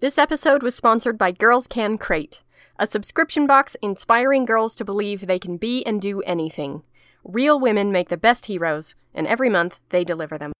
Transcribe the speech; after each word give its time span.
This 0.00 0.16
episode 0.16 0.62
was 0.62 0.74
sponsored 0.74 1.18
by 1.18 1.30
Girls 1.30 1.66
Can 1.66 1.98
Crate, 1.98 2.42
a 2.78 2.86
subscription 2.86 3.46
box 3.46 3.76
inspiring 3.82 4.46
girls 4.46 4.74
to 4.76 4.84
believe 4.84 5.26
they 5.26 5.38
can 5.38 5.58
be 5.58 5.84
and 5.84 6.00
do 6.00 6.22
anything. 6.22 6.84
Real 7.22 7.60
women 7.60 7.92
make 7.92 8.08
the 8.08 8.16
best 8.16 8.46
heroes, 8.46 8.94
and 9.12 9.26
every 9.26 9.50
month 9.50 9.78
they 9.90 10.02
deliver 10.02 10.38
them. 10.38 10.54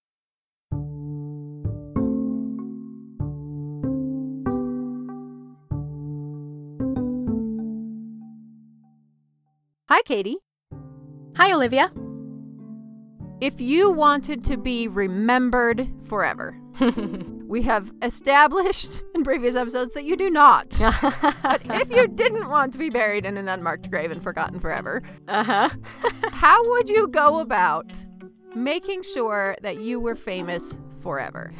Hi, 9.89 10.03
Katie. 10.05 10.37
Hi, 11.37 11.51
Olivia. 11.51 11.91
If 13.41 13.59
you 13.59 13.89
wanted 13.91 14.43
to 14.43 14.57
be 14.57 14.87
remembered 14.87 15.89
forever, 16.03 16.60
we 17.47 17.61
have 17.63 17.91
established 18.01 19.03
in 19.13 19.23
previous 19.23 19.55
episodes 19.55 19.91
that 19.91 20.03
you 20.03 20.15
do 20.15 20.29
not. 20.29 20.69
but 21.43 21.61
if 21.65 21.91
you 21.91 22.07
didn't 22.07 22.49
want 22.49 22.71
to 22.73 22.79
be 22.79 22.89
buried 22.89 23.25
in 23.25 23.37
an 23.37 23.47
unmarked 23.47 23.89
grave 23.89 24.11
and 24.11 24.21
forgotten 24.23 24.59
forever, 24.59 25.01
Uh 25.27 25.43
huh. 25.43 25.69
how 26.31 26.61
would 26.71 26.89
you 26.89 27.07
go 27.07 27.39
about 27.39 28.05
making 28.55 29.03
sure 29.03 29.55
that 29.61 29.81
you 29.81 29.99
were 29.99 30.15
famous 30.15 30.79
forever? 30.99 31.51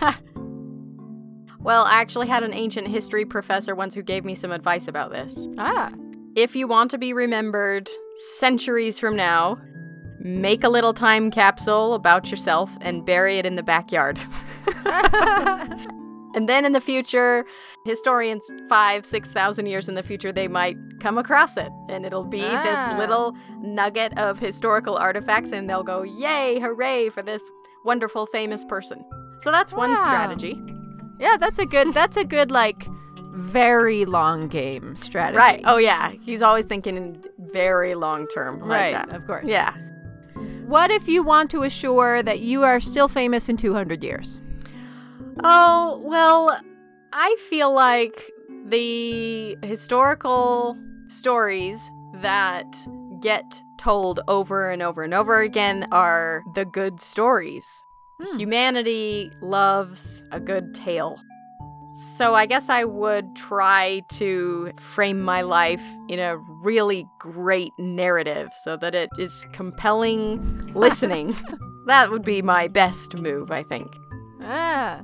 Well, 1.59 1.84
I 1.84 2.02
actually 2.02 2.28
had 2.28 2.44
an 2.44 2.53
ancient 2.53 2.88
history 2.88 3.23
professor 3.25 3.75
once 3.75 3.94
who 3.94 4.02
gave 4.02 4.25
me 4.25 4.34
some 4.34 4.52
advice 4.52 4.88
about 4.88 5.12
this. 5.12 5.48
ah, 5.59 5.92
If 6.36 6.56
you 6.56 6.68
want 6.68 6.90
to 6.92 6.98
be 6.98 7.14
remembered 7.14 7.88
centuries 8.38 9.00
from 9.00 9.16
now, 9.16 9.59
make 10.24 10.64
a 10.64 10.70
little 10.70 10.94
time 10.94 11.32
capsule 11.32 11.94
about 11.94 12.30
yourself 12.32 12.78
and 12.82 13.06
bury 13.06 13.38
it 13.38 13.46
in 13.46 13.56
the 13.56 13.64
backyard. 13.64 14.20
and 16.34 16.48
then 16.48 16.66
in 16.66 16.72
the 16.74 16.82
future, 16.82 17.46
historians 17.86 18.50
five, 18.70 19.06
six 19.06 19.34
thousand 19.34 19.66
years 19.66 19.90
in 19.90 19.96
the 19.96 20.04
future, 20.04 20.32
they 20.32 20.48
might 20.48 20.78
come 21.00 21.18
across 21.18 21.58
it. 21.58 21.70
And 21.90 22.06
it'll 22.06 22.26
be 22.26 22.44
Ah. 22.44 22.64
this 22.90 23.00
little 23.00 23.36
nugget 23.62 24.18
of 24.18 24.40
historical 24.40 24.96
artifacts, 24.96 25.52
and 25.52 25.70
they'll 25.70 25.84
go, 25.84 26.04
Yay, 26.04 26.60
hooray 26.60 27.10
for 27.10 27.22
this 27.22 27.42
wonderful, 27.84 28.26
famous 28.28 28.64
person. 28.66 29.04
So 29.40 29.52
that's 29.52 29.74
one 29.74 29.96
strategy. 29.98 30.62
yeah, 31.20 31.38
that's 31.38 31.60
a 31.60 31.66
good. 31.66 31.94
That's 31.94 32.18
a 32.18 32.24
good 32.24 32.52
like 32.52 32.88
very 33.34 34.06
long 34.06 34.48
game 34.50 34.96
strategy. 34.96 35.38
Right. 35.38 35.62
Oh, 35.66 35.78
yeah. 35.78 36.12
He's 36.22 36.42
always 36.42 36.66
thinking 36.66 36.98
in 36.98 37.24
very 37.40 37.96
long 37.96 38.28
term. 38.28 38.60
like 38.60 38.70
right. 38.70 38.92
that. 39.10 39.14
Of 39.16 39.26
course. 39.26 39.48
Yeah. 39.50 39.74
What 40.72 40.90
if 40.90 41.10
you 41.10 41.22
want 41.22 41.52
to 41.52 41.64
assure 41.64 42.24
that 42.24 42.40
you 42.40 42.64
are 42.64 42.80
still 42.80 43.10
famous 43.10 43.50
in 43.50 43.58
200 43.58 44.06
years? 44.06 44.42
Oh, 45.44 46.02
well, 46.06 46.58
I 47.12 47.36
feel 47.50 47.74
like 47.74 48.32
the 48.68 49.58
historical 49.64 50.78
stories 51.10 51.92
that 52.22 52.74
get 53.20 53.62
told 53.78 54.22
over 54.30 54.72
and 54.72 54.81
over 54.81 55.04
and 55.04 55.14
over 55.14 55.42
again 55.42 55.90
are 55.92 56.42
the 56.56 56.64
good 56.64 57.02
stories. 57.02 57.84
Hmm. 58.22 58.40
Humanity 58.40 59.30
loves 59.42 60.24
a 60.31 60.40
good 60.40 60.74
tale. 60.74 61.22
So 61.94 62.35
I 62.35 62.46
guess 62.46 62.69
I 62.69 62.85
would 62.85 63.35
try 63.35 64.02
to 64.13 64.72
frame 64.78 65.22
my 65.22 65.41
life 65.41 65.84
in 66.07 66.19
a 66.19 66.38
really 66.63 67.06
great 67.19 67.72
narrative 67.78 68.50
so 68.53 68.78
that 68.78 68.96
it 68.96 69.09
is 69.18 69.46
compelling 69.52 70.72
listening. 70.75 71.35
that 71.88 72.09
would 72.12 72.24
be 72.24 72.41
my 72.41 72.68
best 72.68 73.16
move, 73.16 73.51
I 73.51 73.63
think. 73.63 73.94
Ah. 74.44 75.01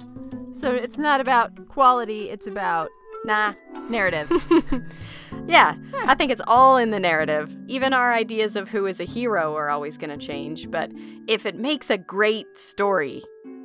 So 0.54 0.74
it's 0.74 0.98
not 0.98 1.20
about 1.22 1.68
quality, 1.68 2.30
it's 2.30 2.48
about 2.48 2.90
Nah. 3.26 3.54
narrative. 3.90 4.32
yeah, 5.48 5.76
I 6.06 6.16
think 6.16 6.32
it's 6.32 6.42
all 6.48 6.78
in 6.78 6.92
the 6.92 7.00
narrative. 7.00 7.56
Even 7.68 7.92
our 7.92 8.14
ideas 8.14 8.56
of 8.56 8.70
who 8.70 8.86
is 8.86 9.00
a 9.00 9.04
hero 9.04 9.56
are 9.56 9.70
always 9.70 9.98
going 9.98 10.18
to 10.18 10.26
change, 10.26 10.72
but 10.72 10.92
if 11.28 11.46
it 11.46 11.56
makes 11.56 11.90
a 11.90 11.98
great 11.98 12.46
story, 12.58 13.22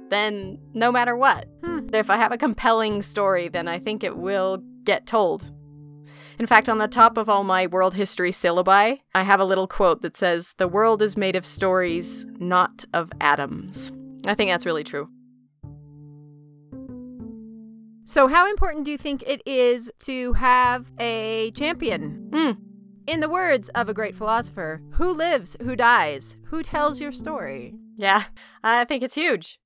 then 0.09 0.59
no 0.75 0.91
matter 0.91 1.16
what. 1.16 1.47
If 1.93 2.09
I 2.09 2.17
have 2.17 2.33
a 2.33 2.39
compelling 2.39 3.03
story, 3.03 3.49
then 3.49 3.69
I 3.69 3.79
think 3.79 4.03
it 4.03 4.17
will 4.17 4.63
get 4.85 5.07
told. 5.07 5.53
In 6.39 6.47
fact, 6.47 6.69
on 6.69 6.79
the 6.79 6.89
top 6.89 7.19
of 7.19 7.29
all 7.29 7.45
my 7.45 7.67
world 7.67 7.95
history 7.95 8.33
syllabi, 8.33 9.01
I 9.15 9.23
have 9.23 9.41
a 9.41 9.45
little 9.45 9.69
quote 9.69 10.01
that 10.01 10.17
says, 10.17 10.55
The 10.57 10.69
world 10.69 11.03
is 11.03 11.17
made 11.17 11.37
of 11.37 11.45
stories, 11.45 12.25
not 12.39 12.85
of 12.95 13.13
atoms. 13.21 13.93
I 14.27 14.35
think 14.35 14.51
that's 14.51 14.67
really 14.67 14.85
true. 14.85 15.09
so, 18.05 18.27
how 18.27 18.49
important 18.51 18.85
do 18.85 18.91
you 18.91 18.99
think 18.99 19.23
it 19.27 19.43
is 19.47 19.91
to 20.01 20.33
have 20.35 20.91
a 20.99 21.51
champion? 21.55 22.29
Hmm. 22.33 22.51
In 23.07 23.21
the 23.21 23.29
words 23.29 23.69
of 23.71 23.89
a 23.89 23.95
great 23.95 24.17
philosopher, 24.17 24.83
who 24.93 25.13
lives, 25.13 25.57
who 25.63 25.77
dies, 25.77 26.37
who 26.47 26.63
tells 26.63 27.01
your 27.01 27.13
story? 27.13 27.75
Yeah, 27.97 28.25
I 28.63 28.85
think 28.85 29.03
it's 29.03 29.15
huge. 29.15 29.59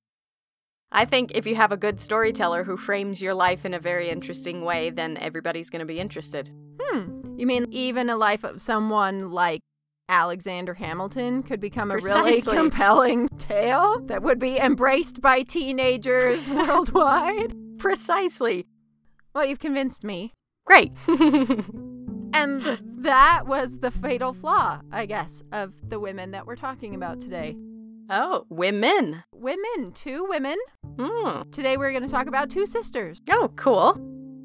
I 0.91 1.05
think 1.05 1.31
if 1.35 1.45
you 1.45 1.55
have 1.55 1.71
a 1.71 1.77
good 1.77 1.99
storyteller 1.99 2.63
who 2.63 2.77
frames 2.77 3.21
your 3.21 3.33
life 3.33 3.65
in 3.65 3.73
a 3.73 3.79
very 3.79 4.09
interesting 4.09 4.63
way, 4.63 4.89
then 4.89 5.17
everybody's 5.17 5.69
going 5.69 5.81
to 5.81 5.85
be 5.85 5.99
interested. 5.99 6.49
Hmm. 6.81 7.37
You 7.37 7.45
mean 7.45 7.67
even 7.71 8.09
a 8.09 8.15
life 8.15 8.43
of 8.43 8.61
someone 8.61 9.31
like 9.31 9.61
Alexander 10.09 10.73
Hamilton 10.73 11.43
could 11.43 11.59
become 11.59 11.91
a 11.91 11.97
really 11.97 12.41
compelling 12.41 13.27
tale 13.37 13.99
that 14.05 14.23
would 14.23 14.39
be 14.39 14.57
embraced 14.57 15.21
by 15.21 15.43
teenagers 15.43 16.49
worldwide? 16.49 17.53
Precisely. 17.77 18.65
Well, 19.35 19.45
you've 19.45 19.59
convinced 19.59 20.03
me. 20.03 20.33
Great. 20.65 20.93
And 22.33 22.61
that 22.99 23.47
was 23.47 23.79
the 23.79 23.89
fatal 23.89 24.33
flaw, 24.33 24.81
I 24.91 25.07
guess, 25.07 25.43
of 25.51 25.73
the 25.89 25.99
women 25.99 26.31
that 26.31 26.45
we're 26.45 26.55
talking 26.55 26.93
about 26.93 27.19
today. 27.19 27.55
Oh, 28.09 28.45
women. 28.49 29.23
Women, 29.33 29.91
two 29.93 30.25
women. 30.29 30.57
Hmm. 30.99 31.49
Today 31.51 31.77
we're 31.77 31.91
going 31.91 32.03
to 32.03 32.09
talk 32.09 32.27
about 32.27 32.49
two 32.49 32.65
sisters. 32.65 33.21
Oh, 33.29 33.51
cool. 33.55 33.99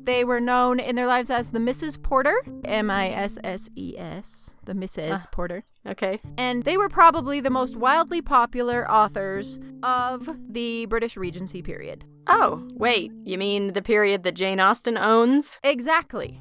They 0.05 0.25
were 0.25 0.41
known 0.41 0.81
in 0.81 0.97
their 0.97 1.07
lives 1.07 1.31
as 1.31 1.51
the 1.51 1.61
Mrs. 1.61 2.03
Porter, 2.03 2.35
M 2.65 2.91
I 2.91 3.11
S 3.11 3.39
S 3.45 3.69
E 3.77 3.95
S, 3.97 4.57
the 4.65 4.73
Mrs. 4.73 5.13
Ah. 5.13 5.29
Porter. 5.31 5.63
Okay. 5.87 6.21
And 6.37 6.65
they 6.65 6.77
were 6.77 6.89
probably 6.89 7.41
the 7.41 7.51
most 7.51 7.77
wildly 7.77 8.21
popular 8.21 8.91
authors 8.91 9.61
of 9.85 10.29
the 10.49 10.87
British 10.87 11.17
Regency 11.17 11.63
period. 11.63 12.05
Oh, 12.27 12.67
wait. 12.75 13.13
You 13.25 13.39
mean 13.39 13.75
the 13.75 13.83
period 13.83 14.25
that 14.25 14.35
Jane 14.35 14.61
Austen 14.61 14.99
owns? 14.99 15.61
Exactly. 15.63 16.41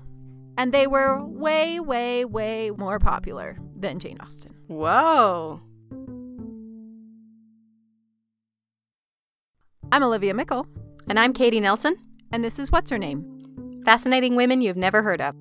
And 0.57 0.73
they 0.73 0.87
were 0.87 1.23
way, 1.23 1.79
way, 1.79 2.25
way 2.25 2.71
more 2.71 2.99
popular 2.99 3.57
than 3.75 3.99
Jane 3.99 4.17
Austen. 4.21 4.55
Whoa. 4.67 5.61
I'm 9.91 10.03
Olivia 10.03 10.33
Meikle, 10.33 10.67
And 11.09 11.19
I'm 11.19 11.33
Katie 11.33 11.59
Nelson. 11.59 11.95
and 12.31 12.43
this 12.43 12.59
is 12.59 12.71
What's 12.71 12.89
Her 12.91 12.97
Name? 12.97 13.25
Fascinating 13.83 14.35
women 14.35 14.61
you've 14.61 14.77
never 14.77 15.01
heard 15.01 15.19
of. 15.21 15.35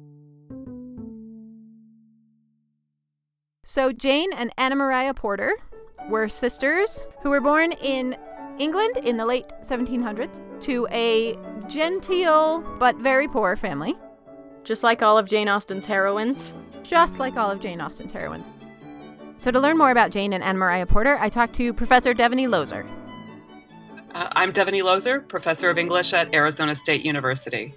So, 3.64 3.92
Jane 3.92 4.32
and 4.32 4.50
Anna 4.58 4.74
Maria 4.74 5.14
Porter 5.14 5.52
were 6.08 6.28
sisters 6.28 7.06
who 7.22 7.30
were 7.30 7.40
born 7.40 7.72
in 7.72 8.16
England 8.58 8.96
in 9.04 9.16
the 9.16 9.24
late 9.26 9.46
1700s 9.62 10.40
to 10.62 10.88
a 10.90 11.36
genteel 11.68 12.60
but 12.80 12.96
very 12.96 13.28
poor 13.28 13.54
family, 13.56 13.94
Just 14.64 14.82
like 14.82 15.02
all 15.02 15.16
of 15.16 15.26
Jane 15.28 15.48
Austen's 15.48 15.86
heroines. 15.86 16.52
just 16.82 17.18
like 17.20 17.36
all 17.36 17.50
of 17.50 17.60
Jane 17.60 17.80
Austen's 17.80 18.12
heroines. 18.12 18.50
So, 19.36 19.50
to 19.52 19.60
learn 19.60 19.78
more 19.78 19.90
about 19.92 20.10
Jane 20.10 20.32
and 20.32 20.42
Anna 20.42 20.58
Maria 20.58 20.86
Porter, 20.86 21.16
I 21.20 21.28
talked 21.28 21.52
to 21.54 21.72
Professor 21.72 22.12
Devoney 22.14 22.48
Looser. 22.48 22.84
Uh, 24.14 24.28
I'm 24.32 24.52
Devoney 24.52 24.82
Looser, 24.82 25.20
professor 25.20 25.70
of 25.70 25.78
English 25.78 26.12
at 26.12 26.34
Arizona 26.34 26.74
State 26.74 27.04
University. 27.04 27.74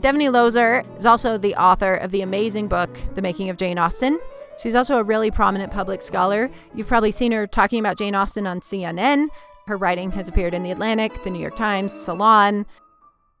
Devoney 0.00 0.30
Looser 0.32 0.82
is 0.96 1.06
also 1.06 1.38
the 1.38 1.54
author 1.54 1.94
of 1.94 2.10
the 2.10 2.22
amazing 2.22 2.66
book, 2.66 2.90
The 3.14 3.22
Making 3.22 3.50
of 3.50 3.56
Jane 3.56 3.78
Austen. 3.78 4.18
She's 4.58 4.74
also 4.74 4.98
a 4.98 5.04
really 5.04 5.30
prominent 5.30 5.72
public 5.72 6.02
scholar. 6.02 6.50
You've 6.74 6.88
probably 6.88 7.12
seen 7.12 7.32
her 7.32 7.46
talking 7.46 7.78
about 7.78 7.98
Jane 7.98 8.14
Austen 8.14 8.46
on 8.46 8.60
CNN. 8.60 9.28
Her 9.66 9.76
writing 9.76 10.10
has 10.12 10.28
appeared 10.28 10.54
in 10.54 10.64
The 10.64 10.72
Atlantic, 10.72 11.22
The 11.22 11.30
New 11.30 11.40
York 11.40 11.56
Times, 11.56 11.92
Salon. 11.92 12.66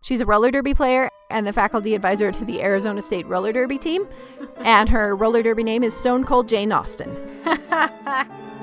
She's 0.02 0.20
a 0.20 0.26
roller 0.26 0.50
derby 0.50 0.74
player 0.74 1.08
and 1.30 1.46
the 1.46 1.52
faculty 1.52 1.94
advisor 1.94 2.30
to 2.30 2.44
the 2.44 2.62
Arizona 2.62 3.02
State 3.02 3.26
roller 3.26 3.52
derby 3.52 3.78
team. 3.78 4.06
and 4.58 4.88
her 4.88 5.16
roller 5.16 5.42
derby 5.42 5.64
name 5.64 5.82
is 5.82 5.96
Stone 5.96 6.24
Cold 6.24 6.48
Jane 6.48 6.70
Austen. 6.70 7.16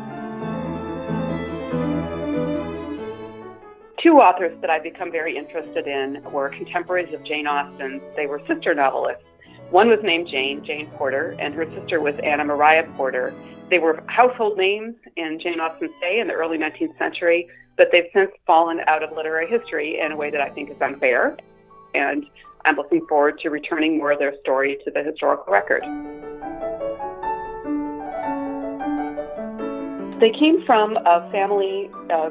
Two 4.04 4.18
authors 4.18 4.58
that 4.62 4.70
I've 4.72 4.82
become 4.82 5.12
very 5.12 5.38
interested 5.38 5.86
in 5.86 6.24
were 6.32 6.50
contemporaries 6.50 7.14
of 7.14 7.24
Jane 7.24 7.46
Austen. 7.46 8.02
They 8.16 8.26
were 8.26 8.42
sister 8.48 8.74
novelists. 8.74 9.24
One 9.70 9.90
was 9.90 10.00
named 10.02 10.28
Jane, 10.28 10.66
Jane 10.66 10.90
Porter, 10.98 11.36
and 11.40 11.54
her 11.54 11.66
sister 11.78 12.02
was 12.02 12.16
Anna 12.24 12.44
Maria 12.44 12.84
Porter. 12.98 13.32
They 13.70 13.78
were 13.78 14.04
household 14.08 14.58
names 14.58 14.96
in 15.18 15.40
Jane 15.42 15.60
Austen's 15.60 15.92
day 16.02 16.20
in 16.20 16.28
the 16.28 16.34
early 16.34 16.58
19th 16.58 16.98
century, 16.98 17.48
but 17.78 17.90
they've 17.92 18.10
since 18.12 18.32
fallen 18.48 18.80
out 18.88 19.04
of 19.04 19.16
literary 19.16 19.48
history 19.48 20.00
in 20.04 20.12
a 20.12 20.18
way 20.18 20.32
that 20.32 20.42
I 20.42 20.50
think 20.50 20.72
is 20.72 20.78
unfair. 20.82 21.38
And 21.94 22.26
I'm 22.66 22.76
looking 22.76 23.06
forward 23.08 23.38
to 23.44 23.50
returning 23.50 24.00
more 24.00 24.12
of 24.12 24.20
their 24.20 24.34
story 24.42 24.80
to 24.84 24.92
the 24.92 25.04
historical 25.04 25.54
record. 25.54 25.84
They 30.20 30.32
came 30.38 30.66
from 30.66 30.98
a 30.98 31.30
family 31.32 31.90
uh, 32.12 32.30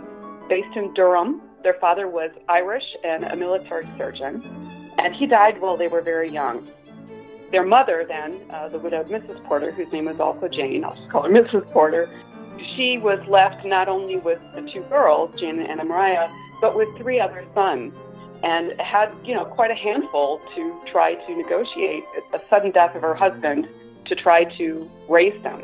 based 0.49 0.76
in 0.76 0.93
Durham. 0.94 1.40
Their 1.62 1.75
father 1.75 2.09
was 2.09 2.31
Irish 2.49 2.85
and 3.05 3.25
a 3.25 3.37
military 3.37 3.87
surgeon, 3.99 4.43
and 4.99 5.15
he 5.15 5.27
died 5.27 5.61
while 5.61 5.77
they 5.77 5.89
were 5.89 6.01
very 6.01 6.31
young. 6.31 6.69
Their 7.51 7.65
mother, 7.65 8.05
then, 8.07 8.41
uh, 8.51 8.69
the 8.69 8.79
widowed 8.79 9.09
Mrs. 9.09 9.45
Porter, 9.45 9.73
whose 9.73 9.93
name 9.93 10.07
was 10.07 10.21
also 10.21 10.49
Jane, 10.49 10.85
I'll 10.85 10.95
just 10.95 11.11
call 11.11 11.23
her 11.23 11.29
Mrs. 11.29 11.71
Porter, 11.73 12.09
she 12.77 12.99
was 12.99 13.19
left 13.29 13.65
not 13.65 13.89
only 13.89 14.17
with 14.17 14.39
the 14.55 14.62
two 14.73 14.83
girls, 14.83 15.39
Jane 15.39 15.59
and 15.59 15.69
Anna 15.69 15.85
Maria, 15.85 16.31
but 16.61 16.77
with 16.77 16.89
three 16.99 17.21
other 17.21 17.45
sons 17.55 17.93
and 18.43 18.81
had, 18.81 19.13
you 19.25 19.35
know, 19.35 19.45
quite 19.45 19.71
a 19.71 19.75
handful 19.75 20.41
to 20.55 20.81
try 20.91 21.15
to 21.15 21.37
negotiate 21.37 22.05
a 22.33 22.41
sudden 22.49 22.71
death 22.71 22.95
of 22.95 23.03
her 23.03 23.15
husband 23.15 23.69
to 24.06 24.15
try 24.15 24.45
to 24.56 24.91
raise 25.09 25.41
them. 25.43 25.63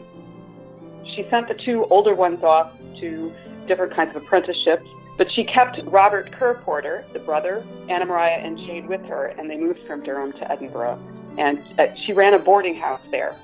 She 1.15 1.27
sent 1.31 1.49
the 1.49 1.55
two 1.55 1.87
older 1.87 2.15
ones 2.15 2.43
off 2.43 2.73
to 3.01 3.33
different 3.67 3.95
kinds 3.95 4.15
of 4.15 4.23
apprenticeships, 4.23 4.87
but 5.19 5.31
she 5.33 5.45
kept 5.45 5.79
Robert 5.87 6.31
Ker 6.33 6.61
Porter, 6.65 7.05
the 7.13 7.19
brother, 7.19 7.65
Anna 7.89 8.05
Maria, 8.05 8.37
and 8.37 8.59
Jane 8.59 8.87
with 8.87 9.03
her, 9.07 9.27
and 9.27 9.49
they 9.51 9.57
moved 9.57 9.81
from 9.87 10.03
Durham 10.03 10.33
to 10.33 10.51
Edinburgh. 10.51 10.99
And 11.39 11.59
uh, 11.79 11.87
she 12.05 12.13
ran 12.13 12.35
a 12.35 12.39
boarding 12.39 12.75
house 12.75 13.01
there. 13.11 13.37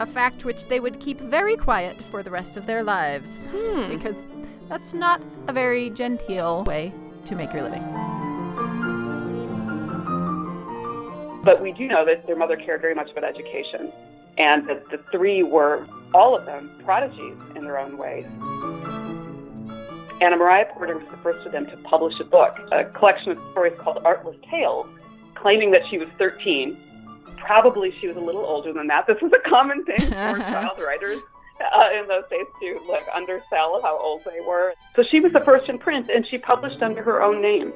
A 0.00 0.06
fact 0.06 0.44
which 0.44 0.66
they 0.66 0.80
would 0.80 1.00
keep 1.00 1.20
very 1.20 1.56
quiet 1.56 2.02
for 2.02 2.22
the 2.22 2.30
rest 2.30 2.56
of 2.56 2.66
their 2.66 2.82
lives, 2.82 3.48
Hmm. 3.48 3.88
because 3.88 4.16
that's 4.68 4.92
not 4.92 5.22
a 5.48 5.52
very 5.52 5.90
genteel 5.90 6.64
way 6.64 6.92
to 7.24 7.34
make 7.34 7.52
your 7.52 7.62
living. 7.62 7.82
But 11.42 11.62
we 11.62 11.72
do 11.72 11.86
know 11.86 12.04
that 12.04 12.26
their 12.26 12.36
mother 12.36 12.56
cared 12.56 12.80
very 12.80 12.94
much 12.94 13.10
about 13.10 13.24
education, 13.24 13.92
and 14.36 14.68
that 14.68 14.90
the 14.90 14.98
three 15.12 15.42
were, 15.42 15.86
all 16.12 16.36
of 16.36 16.44
them, 16.44 16.70
prodigies 16.84 17.36
in 17.54 17.64
their 17.64 17.78
own 17.78 17.96
ways. 17.96 18.26
Anna 20.20 20.36
Maria 20.36 20.66
Porter 20.72 20.96
was 20.96 21.06
the 21.10 21.18
first 21.18 21.44
of 21.46 21.52
them 21.52 21.66
to 21.66 21.76
publish 21.78 22.18
a 22.20 22.24
book, 22.24 22.58
a 22.72 22.84
collection 22.84 23.32
of 23.32 23.38
stories 23.52 23.74
called 23.78 23.98
Artless 24.04 24.36
Tales, 24.50 24.86
claiming 25.34 25.70
that 25.72 25.82
she 25.90 25.98
was 25.98 26.08
13. 26.18 26.76
Probably 27.36 27.92
she 28.00 28.08
was 28.08 28.16
a 28.16 28.20
little 28.20 28.44
older 28.44 28.72
than 28.72 28.86
that. 28.86 29.06
This 29.06 29.20
was 29.20 29.32
a 29.32 29.48
common 29.48 29.84
thing 29.84 29.98
for 29.98 30.08
child 30.10 30.78
writers 30.78 31.20
uh, 31.60 32.00
in 32.00 32.08
those 32.08 32.24
days 32.30 32.46
to 32.60 32.80
like 32.88 33.06
undersell 33.14 33.80
how 33.82 33.98
old 34.00 34.22
they 34.24 34.40
were. 34.46 34.74
So 34.94 35.02
she 35.02 35.20
was 35.20 35.32
the 35.32 35.40
first 35.40 35.68
in 35.68 35.78
print, 35.78 36.08
and 36.08 36.26
she 36.26 36.38
published 36.38 36.82
under 36.82 37.02
her 37.02 37.22
own 37.22 37.42
name. 37.42 37.72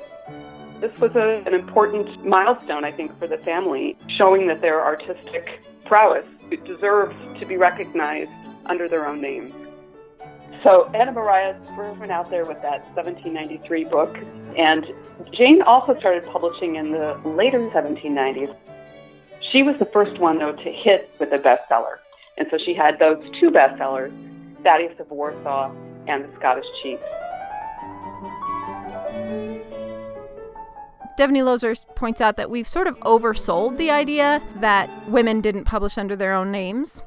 This 0.81 0.97
was 0.99 1.15
a, 1.15 1.43
an 1.47 1.55
important 1.55 2.25
milestone, 2.25 2.85
I 2.85 2.91
think, 2.91 3.19
for 3.19 3.27
the 3.27 3.37
family, 3.39 3.99
showing 4.17 4.47
that 4.47 4.63
their 4.63 4.83
artistic 4.83 5.63
prowess 5.85 6.25
deserves 6.65 7.15
to 7.39 7.45
be 7.45 7.59
recognized 7.59 8.31
under 8.65 8.89
their 8.89 9.07
own 9.07 9.21
names. 9.21 9.53
So 10.63 10.91
Anna 10.95 11.13
Maria 11.13 11.59
first 11.75 11.99
went 11.99 12.13
out 12.13 12.31
there 12.31 12.45
with 12.45 12.61
that 12.63 12.85
1793 12.95 13.85
book, 13.85 14.15
and 14.59 14.85
Jane 15.33 15.63
also 15.63 15.99
started 15.99 16.25
publishing 16.31 16.77
in 16.77 16.93
the 16.93 17.19
later 17.25 17.61
1790s. 17.71 18.55
She 19.53 19.63
was 19.63 19.77
the 19.79 19.87
first 19.87 20.21
one, 20.21 20.39
though, 20.39 20.53
to 20.53 20.73
hit 20.73 21.11
with 21.19 21.33
a 21.33 21.39
bestseller. 21.39 21.97
And 22.37 22.47
so 22.51 22.59
she 22.59 22.75
had 22.75 22.99
those 22.99 23.19
two 23.41 23.51
bestsellers, 23.51 24.13
Thaddeus 24.63 24.99
of 25.01 25.11
Warsaw 25.11 25.73
and 26.07 26.25
The 26.25 26.37
Scottish 26.39 26.67
Chief. 26.83 26.99
Devoney 31.19 31.43
Looser 31.43 31.75
points 31.95 32.21
out 32.21 32.37
that 32.37 32.51
we've 32.51 32.69
sort 32.69 32.87
of 32.87 32.99
oversold 33.01 33.77
the 33.77 33.91
idea 33.91 34.43
that 34.57 34.89
women 35.09 35.41
didn't 35.41 35.65
publish 35.65 35.99
under 35.99 36.17
their 36.17 36.33
own 36.33 36.51
names. 36.51 37.03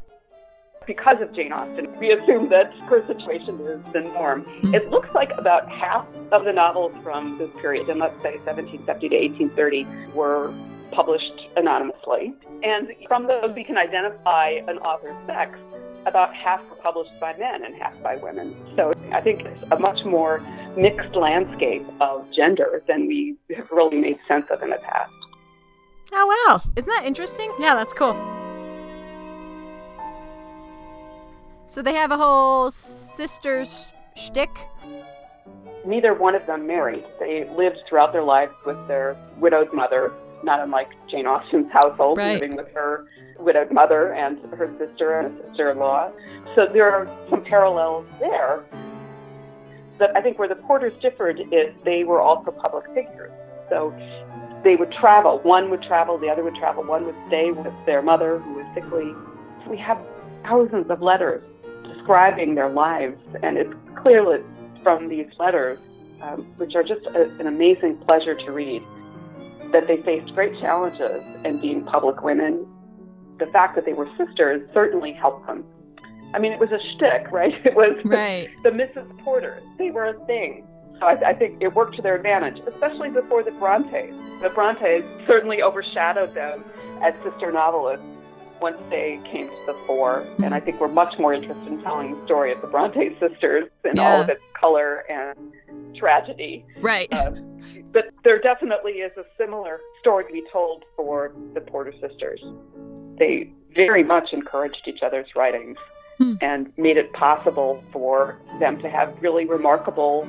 Because 0.85 1.21
of 1.21 1.33
Jane 1.33 1.53
Austen, 1.53 1.88
we 2.00 2.12
assume 2.12 2.50
that 2.50 2.74
her 2.89 3.06
situation 3.07 3.59
is 3.62 3.81
the 3.94 4.01
norm. 4.01 4.41
Hmm. 4.41 4.75
It 4.75 4.89
looks 4.89 5.13
like 5.15 5.31
about 5.38 5.69
half 5.69 6.06
of 6.31 6.44
the 6.44 6.51
novels 6.51 6.94
from 7.03 7.38
this 7.38 7.50
period, 7.62 7.89
and 7.89 8.00
let's 8.00 8.21
say 8.21 8.38
1770 8.39 9.09
to 9.09 9.15
1830, 9.15 10.13
were 10.13 10.53
published 10.91 11.47
anonymously. 11.56 12.33
And 12.63 12.89
from 13.07 13.27
those, 13.27 13.51
we 13.56 13.63
can 13.63 13.77
identify 13.77 14.59
an 14.68 14.77
author's 14.80 15.15
sex. 15.25 15.57
About 16.06 16.35
half 16.35 16.62
were 16.69 16.75
published 16.77 17.18
by 17.21 17.36
men 17.38 17.63
and 17.63 17.75
half 17.75 17.94
by 18.03 18.18
women. 18.18 18.56
So 18.75 18.91
I 19.13 19.21
think 19.21 19.41
it's 19.41 19.63
a 19.71 19.79
much 19.79 20.03
more 20.03 20.39
mixed 20.75 21.15
landscape 21.15 21.86
of 22.01 22.29
gender 22.33 22.83
than 22.88 23.07
we 23.07 23.38
have 23.56 23.69
really 23.71 23.97
made 23.97 24.19
sense 24.27 24.45
of 24.51 24.62
in 24.62 24.71
the 24.71 24.77
past. 24.77 25.12
Oh, 26.12 26.45
wow. 26.47 26.62
Isn't 26.75 26.89
that 26.89 27.06
interesting? 27.06 27.51
Yeah, 27.59 27.74
that's 27.75 27.94
cool. 27.94 28.13
So 31.68 31.81
they 31.81 31.94
have 31.94 32.12
a 32.12 32.18
whole 32.18 32.71
sisters 32.71 33.92
shtick. 34.15 34.50
Neither 35.86 36.13
one 36.13 36.36
of 36.36 36.45
them 36.45 36.65
married. 36.68 37.04
They 37.19 37.50
lived 37.57 37.77
throughout 37.89 38.13
their 38.13 38.24
lives 38.24 38.54
with 38.65 38.88
their 38.88 39.18
widowed 39.39 39.74
mother, 39.74 40.13
not 40.44 40.60
unlike 40.60 40.89
Jane 41.10 41.25
Austen's 41.25 41.71
household, 41.71 42.18
Right. 42.18 42.39
living 42.42 42.56
with 42.56 42.71
her 42.74 43.06
widowed 43.39 43.71
mother 43.71 44.13
and 44.13 44.39
her 44.54 44.69
sister 44.77 45.19
and 45.19 45.38
sister-in-law. 45.50 46.12
So 46.56 46.68
there 46.71 46.89
are 46.92 47.07
some 47.30 47.44
parallels 47.44 48.06
there. 48.19 48.63
But 49.98 50.15
I 50.15 50.21
think 50.21 50.39
where 50.39 50.48
the 50.48 50.56
Porters 50.56 50.94
differed 51.01 51.39
is 51.51 51.74
they 51.83 52.04
were 52.04 52.21
also 52.21 52.51
public 52.51 52.86
figures. 52.94 53.31
So 53.69 53.94
they 54.63 54.75
would 54.75 54.92
travel. 54.92 55.39
One 55.39 55.69
would 55.71 55.81
travel, 55.83 56.18
the 56.18 56.30
other 56.30 56.44
would 56.44 56.56
travel. 56.56 56.84
One 56.84 57.05
would 57.05 57.15
stay 57.27 57.51
with 57.51 57.74
their 57.86 58.01
mother 58.01 58.39
who 58.39 58.53
was 58.53 58.65
sickly. 58.74 59.13
We 59.70 59.77
have 59.77 59.98
thousands 60.43 60.89
of 60.89 61.01
letters 61.01 61.43
describing 62.03 62.55
their 62.55 62.69
lives, 62.69 63.17
and 63.41 63.57
it's 63.57 63.74
clear 63.95 64.43
from 64.83 65.07
these 65.07 65.27
letters, 65.39 65.79
um, 66.22 66.41
which 66.57 66.75
are 66.75 66.83
just 66.83 67.05
a, 67.07 67.29
an 67.39 67.48
amazing 67.48 67.98
pleasure 68.05 68.36
to 68.36 68.51
read, 68.51 68.83
that 69.72 69.88
they 69.88 69.98
faced 70.03 70.33
great 70.36 70.60
challenges 70.60 71.24
in 71.45 71.60
being 71.62 71.83
public 71.86 72.22
women. 72.22 72.67
The 73.39 73.45
fact 73.48 73.75
that 73.75 73.86
they 73.86 73.93
were 73.93 74.07
sisters 74.17 74.67
certainly 74.74 75.13
helped 75.13 75.48
them. 75.48 75.63
I 76.33 76.39
mean, 76.39 76.51
it 76.51 76.60
was 76.60 76.72
a 76.72 76.79
shtick, 76.95 77.31
right? 77.31 77.53
It 77.65 77.75
was 77.75 77.98
Right. 78.03 78.50
the 78.63 78.69
Mrs. 78.72 79.07
Porters. 79.24 79.63
They 79.77 79.91
were 79.91 80.05
a 80.05 80.25
thing. 80.25 80.67
So 81.00 81.05
I, 81.05 81.29
I 81.29 81.33
think 81.33 81.62
it 81.62 81.74
worked 81.74 81.95
to 81.95 82.01
their 82.01 82.15
advantage, 82.15 82.62
especially 82.67 83.10
before 83.12 83.43
the 83.43 83.51
Brontes. 83.51 84.13
The 84.41 84.50
Brontes 84.50 85.03
certainly 85.25 85.62
overshadowed 85.63 86.33
them 86.33 86.63
as 87.01 87.13
sister 87.24 87.51
novelists 87.51 88.05
once 88.63 88.77
they 88.89 89.20
came 89.32 89.48
to 89.50 89.63
the 89.67 89.77
fore. 89.86 90.25
And 90.43 90.53
I 90.58 90.60
think 90.60 90.79
we're 90.79 90.88
much 91.03 91.13
more 91.20 91.34
interested 91.34 91.67
in 91.67 91.82
telling 91.84 92.17
the 92.17 92.25
story 92.25 92.51
of 92.53 92.62
the 92.62 92.67
Bronte 92.67 93.15
sisters 93.20 93.65
and 93.84 94.00
all 94.00 94.22
of 94.22 94.29
its 94.29 94.41
color 94.60 95.03
and 95.12 95.53
tragedy. 95.96 96.65
Right. 96.82 97.13
Uh, 97.13 97.32
but 97.91 98.05
there 98.24 98.39
definitely 98.39 98.93
is 99.08 99.12
a 99.17 99.25
similar 99.38 99.82
story 100.00 100.24
to 100.25 100.34
be 100.34 100.43
told 100.51 100.86
for 100.96 101.34
the 101.53 101.62
Porter 101.62 101.93
sisters. 102.01 102.41
They 103.20 103.51
very 103.75 104.03
much 104.03 104.29
encouraged 104.32 104.84
each 104.88 105.03
other's 105.03 105.27
writings 105.36 105.77
Hmm. 106.20 106.36
and 106.41 106.72
made 106.77 106.98
it 106.98 107.12
possible 107.13 107.84
for 107.91 108.39
them 108.60 108.79
to 108.84 108.88
have 108.89 109.17
really 109.20 109.46
remarkable, 109.46 110.27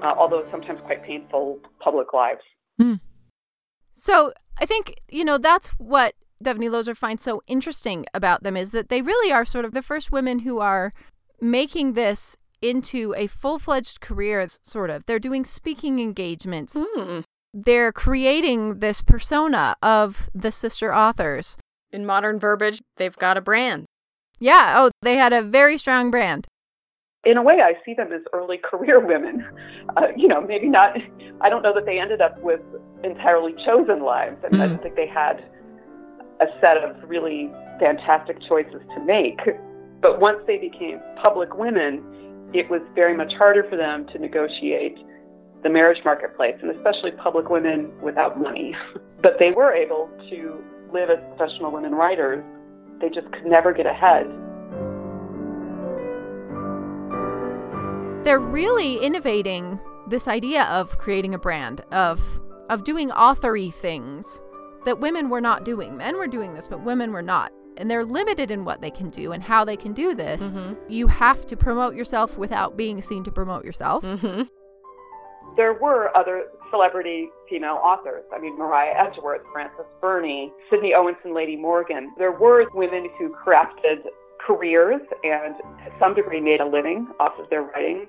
uh, 0.00 0.14
although 0.16 0.46
sometimes 0.52 0.78
quite 0.86 1.02
painful, 1.02 1.58
public 1.80 2.12
lives. 2.12 2.44
So 3.94 4.32
I 4.60 4.66
think, 4.66 4.94
you 5.08 5.24
know, 5.24 5.38
that's 5.38 5.68
what 5.78 6.14
Devoney 6.42 6.70
Looser 6.70 6.94
finds 6.94 7.22
so 7.22 7.42
interesting 7.46 8.06
about 8.14 8.42
them 8.42 8.56
is 8.56 8.70
that 8.72 8.88
they 8.88 9.02
really 9.02 9.32
are 9.32 9.44
sort 9.44 9.64
of 9.64 9.72
the 9.72 9.82
first 9.82 10.12
women 10.12 10.40
who 10.40 10.58
are 10.58 10.92
making 11.40 11.92
this 11.94 12.36
into 12.62 13.14
a 13.16 13.26
full 13.26 13.58
fledged 13.58 14.00
career, 14.00 14.46
sort 14.62 14.90
of. 14.90 15.04
They're 15.06 15.18
doing 15.18 15.44
speaking 15.44 15.98
engagements. 15.98 16.76
Hmm. 16.80 17.20
They're 17.52 17.92
creating 17.92 18.78
this 18.80 19.00
persona 19.02 19.76
of 19.82 20.28
the 20.34 20.50
sister 20.50 20.94
authors. 20.94 21.56
In 21.92 22.04
modern 22.06 22.38
verbiage, 22.40 22.80
they've 22.96 23.16
got 23.16 23.36
a 23.36 23.40
brand. 23.40 23.84
Yeah. 24.40 24.74
Oh, 24.76 24.90
they 25.02 25.16
had 25.16 25.32
a 25.32 25.42
very 25.42 25.78
strong 25.78 26.10
brand. 26.10 26.46
In 27.24 27.36
a 27.36 27.42
way, 27.42 27.60
I 27.62 27.74
see 27.86 27.94
them 27.94 28.12
as 28.12 28.22
early 28.32 28.58
career 28.58 28.98
women. 28.98 29.46
Uh, 29.96 30.08
you 30.16 30.26
know, 30.26 30.40
maybe 30.40 30.68
not, 30.68 30.96
I 31.40 31.48
don't 31.48 31.62
know 31.62 31.72
that 31.74 31.86
they 31.86 32.00
ended 32.00 32.20
up 32.20 32.36
with 32.42 32.60
entirely 33.04 33.54
chosen 33.64 34.02
lives. 34.02 34.36
I 34.44 34.48
mean, 34.50 34.60
I 34.60 34.66
Mm. 34.66 34.70
don't 34.70 34.82
think 34.82 34.96
they 34.96 35.06
had 35.06 35.44
a 36.40 36.46
set 36.60 36.76
of 36.76 36.96
really 37.08 37.50
fantastic 37.78 38.38
choices 38.48 38.80
to 38.94 39.04
make. 39.04 39.38
But 40.00 40.20
once 40.20 40.38
they 40.46 40.58
became 40.58 41.00
public 41.22 41.54
women, 41.56 42.02
it 42.52 42.68
was 42.70 42.82
very 42.94 43.16
much 43.16 43.32
harder 43.34 43.64
for 43.68 43.76
them 43.76 44.06
to 44.12 44.18
negotiate 44.18 44.98
the 45.62 45.70
marriage 45.70 46.04
marketplace, 46.04 46.54
and 46.62 46.70
especially 46.70 47.10
public 47.12 47.48
women 47.48 47.90
without 48.02 48.40
money. 48.40 48.74
But 49.22 49.38
they 49.38 49.52
were 49.52 49.72
able 49.72 50.10
to 50.28 50.62
live 50.92 51.08
as 51.08 51.16
professional 51.34 51.72
women 51.72 51.94
writers. 51.94 52.44
They 53.00 53.08
just 53.08 53.32
could 53.32 53.46
never 53.46 53.72
get 53.72 53.86
ahead. 53.86 54.26
They're 58.22 58.38
really 58.38 58.98
innovating 58.98 59.80
this 60.10 60.28
idea 60.28 60.64
of 60.64 60.98
creating 60.98 61.32
a 61.32 61.38
brand, 61.38 61.80
of 61.90 62.20
of 62.68 62.84
doing 62.84 63.08
authory 63.08 63.72
things 63.72 64.42
that 64.84 65.00
women 65.00 65.28
were 65.28 65.40
not 65.40 65.64
doing. 65.64 65.96
Men 65.96 66.16
were 66.16 66.26
doing 66.26 66.54
this, 66.54 66.66
but 66.66 66.82
women 66.82 67.12
were 67.12 67.22
not. 67.22 67.52
And 67.76 67.90
they're 67.90 68.04
limited 68.04 68.50
in 68.50 68.64
what 68.64 68.80
they 68.80 68.90
can 68.90 69.10
do 69.10 69.32
and 69.32 69.42
how 69.42 69.64
they 69.64 69.76
can 69.76 69.92
do 69.92 70.14
this. 70.14 70.52
Mhm. 70.52 70.76
You 70.88 71.08
have 71.08 71.44
to 71.46 71.56
promote 71.56 71.94
yourself 71.94 72.38
without 72.38 72.76
being 72.76 73.00
seen 73.00 73.24
to 73.24 73.32
promote 73.32 73.64
yourself. 73.64 74.04
Mhm. 74.04 74.48
There 75.56 75.72
were 75.74 76.16
other 76.16 76.46
celebrity 76.70 77.30
female 77.48 77.80
authors. 77.82 78.24
I 78.32 78.38
mean, 78.38 78.56
Maria 78.56 78.92
Edgeworth, 78.96 79.42
Frances 79.52 79.86
Burney, 80.00 80.52
Sydney 80.70 80.92
Owenson, 80.92 81.34
Lady 81.34 81.56
Morgan. 81.56 82.12
There 82.16 82.32
were 82.32 82.66
women 82.74 83.08
who 83.18 83.30
crafted 83.30 84.06
careers 84.38 85.00
and 85.22 85.56
to 85.56 85.92
some 85.98 86.14
degree 86.14 86.40
made 86.40 86.60
a 86.60 86.66
living 86.66 87.08
off 87.20 87.38
of 87.38 87.48
their 87.50 87.62
writing. 87.62 88.06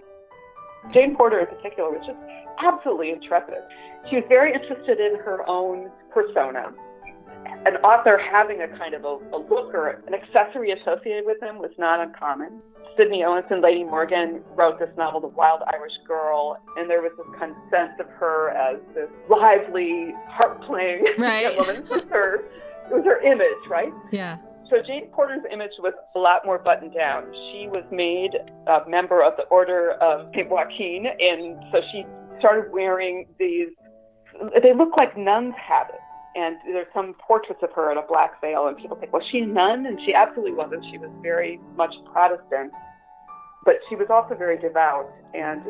Jane 0.91 1.15
Porter, 1.15 1.39
in 1.39 1.47
particular, 1.47 1.89
was 1.89 2.05
just 2.05 2.19
absolutely 2.63 3.11
intrepid. 3.11 3.57
She 4.09 4.17
was 4.17 4.25
very 4.29 4.53
interested 4.53 4.99
in 4.99 5.15
her 5.19 5.47
own 5.49 5.89
persona. 6.13 6.71
An 7.65 7.75
author 7.77 8.17
having 8.17 8.61
a 8.61 8.67
kind 8.77 8.93
of 8.93 9.03
a, 9.03 9.17
a 9.33 9.37
look 9.37 9.73
or 9.73 10.01
an 10.07 10.13
accessory 10.13 10.71
associated 10.71 11.25
with 11.25 11.39
them 11.39 11.57
was 11.59 11.71
not 11.77 11.99
uncommon. 11.99 12.61
Sydney 12.97 13.23
Owenson, 13.23 13.61
Lady 13.61 13.83
Morgan, 13.83 14.41
wrote 14.55 14.79
this 14.79 14.89
novel, 14.97 15.19
The 15.19 15.27
Wild 15.27 15.61
Irish 15.73 15.93
Girl, 16.07 16.57
and 16.77 16.89
there 16.89 17.01
was 17.01 17.11
this 17.17 17.27
kind 17.37 17.51
of 17.51 17.57
sense 17.69 17.91
of 17.99 18.07
her 18.19 18.51
as 18.51 18.79
this 18.93 19.09
lively, 19.29 20.13
harp 20.29 20.63
playing 20.63 21.03
Right. 21.17 21.55
woman. 21.57 21.75
It 21.77 21.89
was 21.89 22.03
her, 22.09 22.35
it 22.89 22.93
was 22.93 23.03
her 23.03 23.19
image, 23.21 23.67
right? 23.69 23.91
Yeah. 24.11 24.37
So 24.69 24.81
Jane 24.81 25.07
Porter's 25.11 25.43
image 25.51 25.71
was 25.79 25.93
a 26.15 26.19
lot 26.19 26.45
more 26.45 26.57
buttoned 26.57 26.93
down. 26.93 27.31
She 27.51 27.67
was 27.67 27.83
made 27.91 28.31
a 28.65 28.81
member 28.89 29.23
of 29.23 29.37
the 29.37 29.43
Order 29.43 29.91
of 30.01 30.27
St. 30.33 30.49
Joaquin, 30.49 31.05
and 31.05 31.63
so 31.71 31.81
she 31.91 32.03
started 32.39 32.71
wearing 32.71 33.27
these. 33.37 33.69
They 34.61 34.73
look 34.73 34.97
like 34.97 35.15
nuns' 35.15 35.53
habits, 35.55 35.99
and 36.35 36.57
there's 36.65 36.87
some 36.95 37.13
portraits 37.25 37.61
of 37.61 37.71
her 37.73 37.91
in 37.91 37.97
a 37.99 38.01
black 38.01 38.41
veil, 38.41 38.67
and 38.67 38.75
people 38.75 38.97
think, 38.97 39.13
well, 39.13 39.21
she 39.31 39.39
a 39.39 39.45
nun? 39.45 39.85
And 39.85 39.99
she 40.03 40.13
absolutely 40.15 40.53
wasn't. 40.53 40.83
She 40.91 40.97
was 40.97 41.11
very 41.21 41.59
much 41.77 41.93
Protestant, 42.11 42.71
but 43.65 43.75
she 43.87 43.95
was 43.95 44.07
also 44.09 44.35
very 44.35 44.57
devout, 44.57 45.11
and 45.35 45.61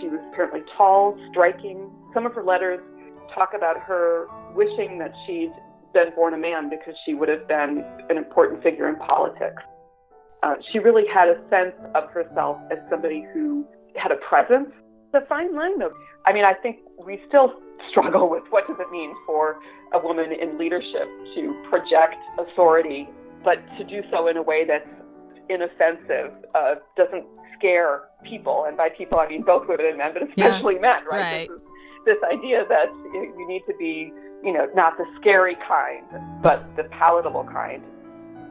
she 0.00 0.08
was 0.08 0.20
apparently 0.32 0.62
tall, 0.76 1.16
striking. 1.30 1.90
Some 2.12 2.26
of 2.26 2.34
her 2.34 2.42
letters 2.42 2.80
talk 3.34 3.54
about 3.54 3.78
her 3.78 4.26
wishing 4.54 4.98
that 4.98 5.14
she'd 5.26 5.52
been 5.92 6.10
born 6.14 6.34
a 6.34 6.38
man 6.38 6.70
because 6.70 6.94
she 7.04 7.14
would 7.14 7.28
have 7.28 7.46
been 7.48 7.84
an 8.10 8.16
important 8.16 8.62
figure 8.62 8.88
in 8.88 8.96
politics. 8.96 9.62
Uh, 10.42 10.54
she 10.72 10.78
really 10.78 11.04
had 11.12 11.28
a 11.28 11.36
sense 11.48 11.74
of 11.94 12.10
herself 12.10 12.58
as 12.70 12.78
somebody 12.90 13.24
who 13.32 13.64
had 13.96 14.10
a 14.10 14.16
presence. 14.28 14.68
It's 15.14 15.24
a 15.24 15.26
fine 15.28 15.54
line, 15.54 15.78
though. 15.78 15.92
I 16.26 16.32
mean, 16.32 16.44
I 16.44 16.54
think 16.54 16.78
we 17.06 17.20
still 17.28 17.52
struggle 17.90 18.28
with 18.30 18.42
what 18.50 18.66
does 18.66 18.76
it 18.80 18.90
mean 18.90 19.14
for 19.26 19.58
a 19.92 19.98
woman 19.98 20.32
in 20.32 20.58
leadership 20.58 21.06
to 21.36 21.66
project 21.68 22.16
authority, 22.38 23.08
but 23.44 23.56
to 23.78 23.84
do 23.84 24.00
so 24.10 24.28
in 24.28 24.36
a 24.36 24.42
way 24.42 24.64
that's 24.66 24.88
inoffensive, 25.48 26.32
uh, 26.54 26.74
doesn't 26.96 27.24
scare 27.58 28.02
people. 28.24 28.64
And 28.66 28.76
by 28.76 28.88
people, 28.88 29.18
I 29.18 29.28
mean 29.28 29.42
both 29.42 29.68
women 29.68 29.86
and 29.86 29.98
men, 29.98 30.12
but 30.14 30.22
Yeah. 30.36 30.46
especially 30.46 30.78
men, 30.78 31.04
right? 31.10 31.20
Right. 31.20 31.48
This, 31.48 31.56
is, 31.56 31.62
this 32.04 32.18
idea 32.32 32.64
that 32.68 32.88
you 33.14 33.46
need 33.46 33.62
to 33.68 33.74
be 33.78 34.12
you 34.42 34.52
know, 34.52 34.66
not 34.74 34.96
the 34.98 35.04
scary 35.20 35.56
kind, 35.68 36.04
but 36.42 36.64
the 36.76 36.84
palatable 36.84 37.44
kind. 37.52 37.82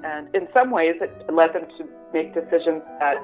And 0.04 0.34
in 0.34 0.48
some 0.54 0.72
ways, 0.72 0.96
it 1.02 1.12
led 1.32 1.54
them 1.54 1.66
to 1.78 1.88
make 2.14 2.34
decisions 2.34 2.82
that 3.00 3.18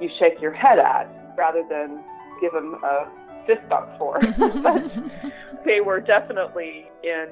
you 0.00 0.08
shake 0.18 0.40
your 0.40 0.52
head 0.52 0.78
at 0.78 1.08
rather 1.36 1.62
than 1.68 2.02
give 2.40 2.52
them 2.52 2.74
a 2.82 3.06
fist 3.46 3.68
bump 3.68 3.88
for. 3.98 4.20
but 4.62 4.82
they 5.64 5.80
were 5.80 6.00
definitely 6.00 6.86
in 7.02 7.26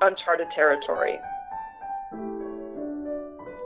uncharted 0.00 0.46
territory. 0.54 1.18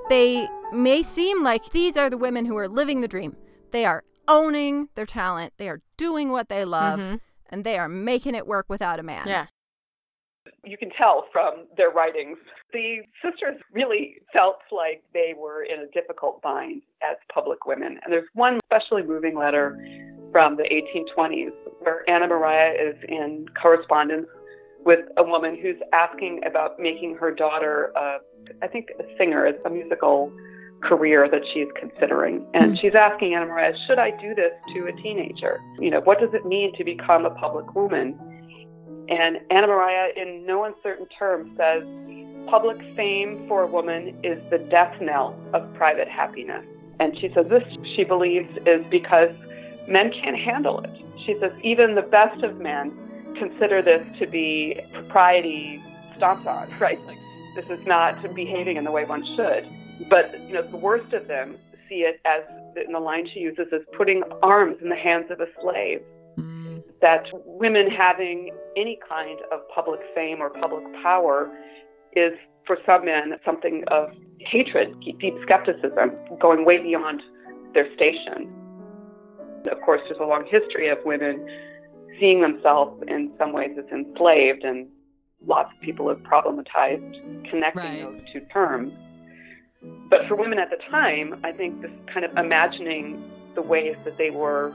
they 0.09 0.49
may 0.73 1.03
seem 1.03 1.43
like 1.43 1.71
these 1.71 1.97
are 1.97 2.11
the 2.11 2.19
women 2.19 2.45
who 2.45 2.57
are 2.57 2.69
living 2.69 3.01
the 3.01 3.09
dream. 3.09 3.37
They 3.71 3.85
are 3.85 4.05
owning 4.29 4.89
their 4.95 5.07
talent, 5.07 5.53
they 5.59 5.69
are 5.69 5.81
doing 5.97 6.31
what 6.31 6.49
they 6.49 6.65
love, 6.65 7.01
Mhm. 7.01 7.21
and 7.51 7.65
they 7.65 7.79
are 7.79 7.89
making 7.89 8.35
it 8.35 8.47
work 8.47 8.67
without 8.69 8.99
a 8.99 9.03
man. 9.03 9.27
Yeah. 9.27 9.47
You 10.65 10.77
can 10.77 10.91
tell 10.91 11.27
from 11.33 11.67
their 11.77 11.91
writings. 11.91 12.39
The 12.73 12.99
sisters 13.23 13.61
really 13.73 14.17
felt 14.33 14.57
like 14.71 15.03
they 15.13 15.35
were 15.39 15.63
in 15.63 15.81
a 15.81 15.87
difficult 15.93 16.43
bind 16.43 16.83
as 17.03 17.17
public 17.33 17.67
women. 17.67 17.99
And 18.03 18.13
there's 18.13 18.29
one 18.35 18.59
especially 18.65 19.03
moving 19.03 19.37
letter 19.37 19.77
from 20.33 20.57
the 20.57 20.65
1820s 20.65 21.53
where 21.81 22.09
Anna 22.09 22.27
Maria 22.27 22.73
is 22.73 22.97
in 23.09 23.47
correspondence 23.61 24.27
with 24.85 25.01
a 25.17 25.23
woman 25.23 25.57
who's 25.61 25.77
asking 25.93 26.41
about 26.45 26.79
making 26.79 27.17
her 27.17 27.33
daughter, 27.33 27.93
uh, 27.97 28.19
I 28.63 28.67
think, 28.67 28.89
a 28.99 29.05
singer, 29.17 29.47
a 29.65 29.71
musical 29.71 30.33
career 30.83 31.29
that 31.31 31.43
she's 31.53 31.69
considering. 31.79 32.45
And 32.55 32.73
Mm. 32.73 32.81
she's 32.81 32.95
asking 32.95 33.35
Anna 33.35 33.47
Maria, 33.47 33.77
should 33.87 34.01
I 34.01 34.11
do 34.11 34.35
this 34.35 34.53
to 34.75 34.87
a 34.87 34.93
teenager? 34.93 35.61
You 35.79 35.91
know, 35.91 36.01
what 36.01 36.19
does 36.19 36.35
it 36.35 36.45
mean 36.45 36.75
to 36.75 36.83
become 36.83 37.25
a 37.25 37.31
public 37.31 37.75
woman? 37.75 38.19
And 39.09 39.39
Anna 39.51 39.67
Maria, 39.67 40.13
in 40.17 40.47
no 40.47 40.65
uncertain 40.65 41.07
terms, 41.19 41.57
says 41.57 41.83
public 42.49 42.79
fame 42.97 43.45
for 43.49 43.63
a 43.63 43.67
woman 43.67 44.19
is 44.23 44.39
the 44.51 44.59
death 44.59 44.95
knell 45.01 45.39
of 45.55 45.73
private 45.75 46.09
happiness. 46.09 46.65
And 47.01 47.17
she 47.19 47.31
says 47.35 47.47
this, 47.49 47.63
she 47.97 48.05
believes, 48.05 48.49
is 48.67 48.85
because 48.91 49.31
men 49.89 50.13
can't 50.13 50.37
handle 50.37 50.81
it. 50.81 50.91
She 51.27 51.37
says 51.41 51.53
even 51.63 51.95
the 51.95 52.03
best 52.03 52.43
of 52.43 52.57
men 52.59 52.93
consider 53.39 53.83
this 53.83 54.05
to 54.21 54.27
be 54.27 54.81
propriety 54.93 55.83
stomped 56.17 56.47
on, 56.47 56.71
right? 56.81 57.01
Like 57.07 57.19
this 57.57 57.65
is 57.79 57.85
not 57.87 58.23
behaving 58.35 58.77
in 58.77 58.85
the 58.85 58.91
way 58.91 59.05
one 59.05 59.25
should. 59.37 60.09
But 60.09 60.33
you 60.47 60.55
know, 60.55 60.69
the 60.71 60.77
worst 60.77 61.13
of 61.13 61.29
them 61.29 61.57
see 61.89 62.07
it 62.07 62.21
as, 62.25 62.43
in 62.87 62.93
the 62.93 63.01
line 63.01 63.29
she 63.33 63.41
uses, 63.41 63.67
as 63.73 63.83
putting 63.97 64.23
arms 64.43 64.77
in 64.83 64.89
the 64.89 64.97
hands 64.97 65.27
of 65.31 65.41
a 65.41 65.47
slave. 65.61 66.01
That 67.03 67.25
women 67.45 67.91
having 67.91 68.51
any 68.77 68.99
kind 69.07 69.39
of 69.53 69.61
public 69.75 70.01
fame 70.15 70.41
or 70.41 70.49
public 70.49 70.85
power 71.03 71.51
is 72.15 72.33
for 72.67 72.79
some 72.87 73.05
men 73.05 73.35
something 73.45 73.85
of 73.89 74.09
hatred, 74.39 74.95
deep 75.21 75.35
skepticism, 75.43 76.13
going 76.41 76.65
way 76.65 76.79
beyond 76.79 77.21
their 77.75 77.93
station. 77.95 78.51
Of 79.71 79.81
course, 79.83 80.01
there's 80.09 80.21
a 80.21 80.25
long 80.25 80.45
history 80.49 80.89
of 80.89 80.99
women 81.05 81.47
seeing 82.19 82.41
themselves 82.41 83.03
in 83.09 83.33
some 83.39 83.53
ways 83.53 83.73
as 83.79 83.85
enslaved, 83.93 84.65
and 84.65 84.89
lots 85.47 85.71
of 85.75 85.81
people 85.81 86.09
have 86.09 86.19
problematized 86.19 87.51
connecting 87.51 87.83
Right. 87.83 88.03
those 88.03 88.21
two 88.33 88.41
terms. 88.53 88.93
But 90.09 90.27
for 90.29 90.37
women 90.37 90.59
at 90.59 90.71
the 90.71 90.79
time, 90.91 91.41
I 91.43 91.53
think 91.53 91.83
this 91.83 91.91
kind 92.13 92.25
of 92.25 92.37
imagining 92.37 93.29
the 93.55 93.63
ways 93.63 93.97
that 94.05 94.19
they 94.19 94.31
were 94.31 94.73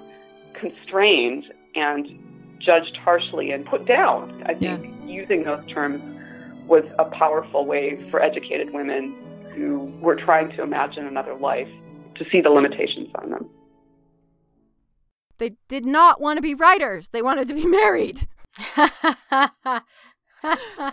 constrained 0.60 1.46
and 1.76 2.08
judged 2.60 2.98
harshly 3.04 3.52
and 3.52 3.66
put 3.66 3.86
down. 3.86 4.44
I 4.46 4.54
think 4.56 4.94
using 5.06 5.44
those 5.44 5.66
terms 5.72 6.02
was 6.68 6.84
a 7.00 7.06
powerful 7.06 7.66
way 7.66 8.06
for 8.12 8.22
educated 8.22 8.74
women 8.74 9.16
who 9.56 9.92
were 10.02 10.16
trying 10.16 10.50
to 10.58 10.64
imagine 10.64 11.06
another 11.08 11.36
life 11.36 11.68
to 12.16 12.26
see 12.32 12.42
the 12.42 12.50
limitations 12.50 13.10
on 13.16 13.30
them. 13.30 13.50
They 15.38 15.52
did 15.68 15.86
not 15.86 16.20
want 16.20 16.38
to 16.38 16.42
be 16.42 16.56
writers. 16.56 17.10
They 17.10 17.22
wanted 17.22 17.48
to 17.50 17.54
be 17.54 17.66
married. 17.66 18.28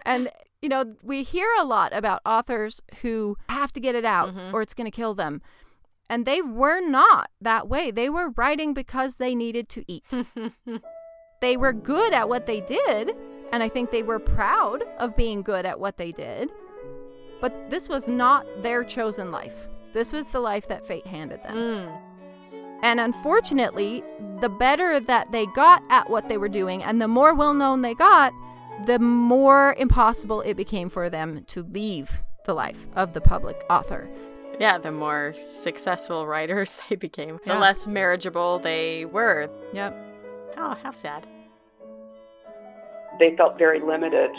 and 0.05 0.31
you 0.63 0.69
know, 0.71 0.95
we 1.03 1.23
hear 1.23 1.49
a 1.59 1.65
lot 1.65 1.95
about 1.95 2.23
authors 2.25 2.81
who 3.03 3.37
have 3.51 3.71
to 3.75 3.81
get 3.81 3.95
it 3.95 4.05
out 4.07 4.35
Mhm. 4.35 4.55
or 4.55 4.63
it's 4.63 4.73
going 4.73 4.87
to 4.87 4.91
kill 4.91 5.15
them. 5.15 5.43
And 6.11 6.27
they 6.27 6.43
were 6.43 6.81
not 6.81 7.31
that 7.41 7.69
way. 7.69 7.91
They 7.91 8.11
were 8.11 8.31
writing 8.37 8.75
because 8.75 9.17
they 9.17 9.35
needed 9.35 9.69
to 9.71 9.85
eat. 9.91 10.05
they 11.41 11.57
were 11.57 11.73
good 11.73 12.13
at 12.13 12.29
what 12.29 12.47
they 12.47 12.61
did, 12.61 13.17
and 13.53 13.63
I 13.63 13.69
think 13.69 13.91
they 13.91 14.03
were 14.03 14.19
proud 14.19 14.85
of 14.99 15.17
being 15.17 15.43
good 15.43 15.65
at 15.65 15.81
what 15.81 15.97
they 15.97 16.13
did. 16.13 16.53
But 17.41 17.71
this 17.71 17.89
was 17.89 18.07
not 18.07 18.47
their 18.63 18.85
chosen 18.85 19.31
life. 19.31 19.69
This 19.93 20.13
was 20.13 20.27
the 20.27 20.41
life 20.41 20.69
that 20.69 20.87
fate 20.87 21.07
handed 21.07 21.43
them. 21.43 21.57
Mm. 21.57 22.01
And 22.83 23.01
unfortunately, 23.01 24.03
the 24.41 24.49
better 24.49 25.01
that 25.01 25.33
they 25.33 25.47
got 25.47 25.83
at 25.89 26.11
what 26.11 26.29
they 26.29 26.37
were 26.37 26.49
doing 26.49 26.83
and 26.83 27.01
the 27.01 27.09
more 27.09 27.35
well 27.35 27.55
known 27.55 27.81
they 27.81 27.95
got, 27.95 28.33
the 28.87 28.99
more 28.99 29.75
impossible 29.79 30.43
it 30.43 30.55
became 30.55 30.89
for 30.89 31.09
them 31.09 31.45
to 31.45 31.63
leave 31.63 32.21
the 32.45 32.55
life 32.55 32.87
of 32.95 33.13
the 33.13 33.21
public 33.21 33.65
author. 33.71 34.09
Yeah, 34.61 34.79
the 34.79 34.93
more 34.93 35.33
successful 35.37 36.27
writers 36.33 36.79
they 36.89 36.97
became, 36.97 37.41
Yeah. 37.45 37.55
the 37.55 37.61
less 37.61 37.87
marriageable 37.87 38.59
they 38.61 39.05
were. 39.07 39.49
Yep. 39.73 39.95
Oh, 40.57 40.77
how 40.83 40.93
sad. 40.93 41.27
They 43.19 43.35
felt 43.37 43.59
very 43.59 43.81
limited 43.81 44.31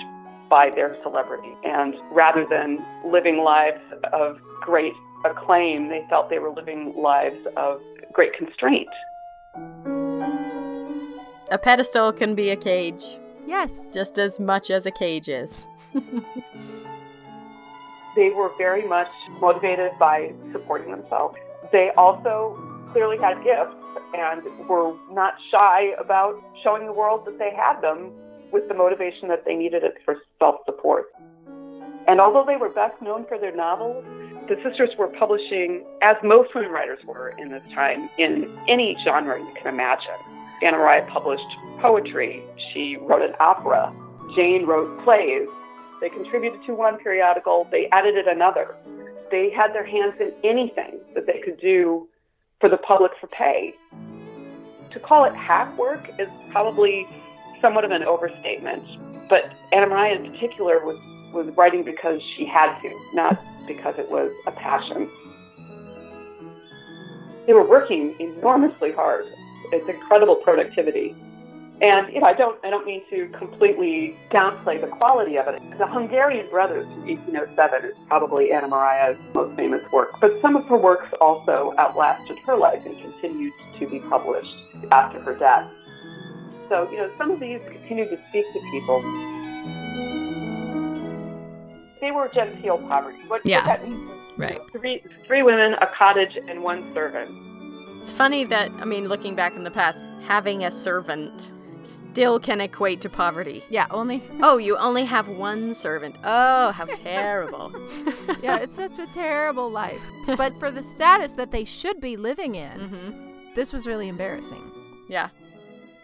by 0.50 0.70
their 0.70 0.98
celebrity. 1.04 1.52
And 1.64 1.96
rather 2.12 2.46
than 2.50 2.80
living 3.06 3.38
lives 3.44 3.82
of 4.14 4.38
great 4.62 4.94
acclaim, 5.26 5.90
they 5.90 6.06
felt 6.10 6.30
they 6.30 6.40
were 6.40 6.52
living 6.52 6.94
lives 6.98 7.40
of 7.58 7.82
great 8.14 8.34
constraint. 8.34 8.88
A 11.52 11.58
pedestal 11.58 12.12
can 12.12 12.36
be 12.36 12.50
a 12.50 12.56
cage 12.56 13.04
Yes. 13.48 13.92
just 13.94 14.18
as 14.18 14.40
much 14.40 14.70
as 14.72 14.86
a 14.86 14.92
cage 14.92 15.30
is. 15.30 15.68
They 18.16 18.30
were 18.30 18.50
very 18.58 18.88
much 18.88 19.12
motivated 19.42 19.92
by 20.00 20.34
supporting 20.52 20.92
themselves. 20.92 21.36
They 21.72 21.90
also 21.98 22.58
clearly 22.92 23.18
had 23.18 23.44
gifts 23.44 23.76
and 24.14 24.42
were 24.70 24.96
not 25.12 25.34
shy 25.52 25.92
about 26.00 26.42
showing 26.64 26.86
the 26.86 26.94
world 26.94 27.26
that 27.26 27.38
they 27.38 27.52
had 27.56 27.82
them 27.82 28.12
with 28.52 28.68
the 28.68 28.74
motivation 28.74 29.28
that 29.28 29.44
they 29.46 29.56
needed 29.56 29.84
it 29.84 29.96
for 30.06 30.18
self 30.40 30.62
support. 30.66 31.06
And 32.08 32.22
although 32.22 32.46
they 32.46 32.56
were 32.56 32.70
best 32.70 33.02
known 33.02 33.26
for 33.28 33.38
their 33.38 33.56
novels, 33.56 34.06
the 34.48 34.56
sisters 34.64 34.90
were 34.98 35.08
publishing, 35.08 35.84
as 36.04 36.16
most 36.24 36.54
women 36.54 36.72
writers 36.72 37.00
were 37.06 37.34
in 37.38 37.50
this 37.50 37.64
time, 37.74 38.10
in 38.20 38.56
any 38.70 38.96
genre 39.04 39.40
you 39.40 39.54
can 39.58 39.74
imagine. 39.74 40.22
Anna 40.62 40.78
Maria 40.78 41.06
published 41.12 41.50
poetry. 41.82 42.44
She 42.72 42.98
wrote 43.02 43.24
an 43.24 43.36
opera. 43.40 43.92
Jane 44.36 44.66
wrote 44.66 45.04
plays. 45.04 45.48
They 46.02 46.10
contributed 46.10 46.60
to 46.66 46.76
one 46.76 46.98
periodical. 46.98 47.68
They 47.72 47.88
edited 47.92 48.28
another. 48.28 48.76
They 49.32 49.50
had 49.50 49.74
their 49.74 49.86
hands 49.86 50.16
in 50.20 50.34
anything 50.44 51.00
that 51.14 51.26
they 51.26 51.42
could 51.44 51.60
do 51.60 52.08
for 52.60 52.70
the 52.70 52.78
public 52.78 53.12
for 53.20 53.28
pay. 53.28 53.74
To 54.92 55.00
call 55.00 55.26
it 55.26 55.36
hack 55.36 55.78
work 55.78 56.08
is 56.20 56.30
probably 56.52 57.08
somewhat 57.62 57.86
of 57.86 57.92
an 57.92 58.04
overstatement. 58.04 58.84
But 59.30 59.52
Anna 59.72 59.88
Maria 59.88 60.16
in 60.16 60.32
particular 60.32 60.86
was, 60.86 60.98
was 61.34 61.48
writing 61.58 61.84
because 61.84 62.22
she 62.36 62.46
had 62.46 62.80
to, 62.82 62.90
not 63.14 63.42
because 63.68 63.96
it 63.98 64.10
was 64.10 64.32
a 64.46 64.52
passion. 64.52 65.10
They 67.48 67.54
were 67.54 67.68
working 67.68 68.16
enormously 68.20 68.92
hard. 68.92 69.26
It's 69.72 69.88
incredible 69.90 70.36
productivity. 70.36 71.16
And 71.82 72.12
you 72.14 72.22
know, 72.22 72.28
I 72.28 72.34
don't 72.34 72.58
I 72.64 72.70
don't 72.70 72.86
mean 72.86 73.02
to 73.10 73.28
completely 73.38 74.18
downplay 74.32 74.80
the 74.80 74.88
quality 74.88 75.38
of 75.38 75.48
it. 75.50 75.62
The 75.78 75.86
Hungarian 75.86 76.50
Brothers 76.50 76.86
from 76.86 77.06
1807 77.06 77.84
is 77.92 77.96
probably 78.08 78.54
Anna 78.54 78.70
Maria's 78.70 79.18
most 79.34 79.56
famous 79.58 79.82
work, 79.92 80.12
but 80.22 80.32
some 80.42 80.56
of 80.56 80.66
her 80.68 80.78
works 80.78 81.12
also 81.20 81.74
outlasted 81.78 82.38
her 82.46 82.56
life 82.56 82.86
and 82.86 82.98
continued 83.02 83.52
to 83.80 83.88
be 83.90 84.00
published 84.00 84.56
after 84.92 85.20
her 85.20 85.36
death. 85.36 85.70
So, 86.70 86.90
you 86.90 86.98
know, 86.98 87.12
some 87.18 87.30
of 87.30 87.40
these 87.42 87.60
continue 87.68 88.06
to 88.10 88.18
speak 88.30 88.46
to 88.54 88.60
people. 88.72 89.02
They 92.02 92.12
were 92.12 92.30
genteel 92.34 92.78
poverty. 92.88 93.18
What, 93.28 93.42
Yeah. 93.46 93.66
that 93.66 93.84
means 93.84 94.10
Right. 94.38 94.60
three 94.72 95.02
three 95.28 95.44
women, 95.44 95.74
a 95.82 95.88
cottage, 95.88 96.38
and 96.48 96.64
one 96.64 96.94
servant. 96.94 97.30
It's 98.00 98.12
funny 98.12 98.44
that, 98.46 98.70
I 98.80 98.86
mean, 98.86 99.08
looking 99.08 99.34
back 99.36 99.56
in 99.56 99.64
the 99.64 99.72
past, 99.72 100.04
having 100.28 100.64
a 100.64 100.72
servant 100.72 101.52
still 101.88 102.40
can 102.40 102.62
equate 102.62 103.02
to 103.02 103.10
poverty. 103.10 103.64
Yeah, 103.70 103.88
only. 103.92 104.22
Oh, 104.42 104.58
you 104.58 104.78
only 104.78 105.06
have 105.06 105.28
one 105.28 105.74
servant. 105.74 106.16
Oh, 106.24 106.72
how 106.72 106.86
terrible. 107.04 107.72
Yeah, 108.44 108.58
it's 108.58 108.76
such 108.76 109.00
a 109.00 109.08
terrible 109.08 109.70
life. 109.70 110.02
But 110.38 110.58
for 110.60 110.72
the 110.72 110.84
status 110.84 111.34
that 111.34 111.52
they 111.52 111.66
should 111.66 112.00
be 112.02 112.18
living 112.18 112.56
in, 112.56 112.80
hmm 112.90 113.22
this 113.56 113.72
was 113.72 113.88
really 113.88 114.10
embarrassing. 114.10 114.70
Yeah. 115.08 115.30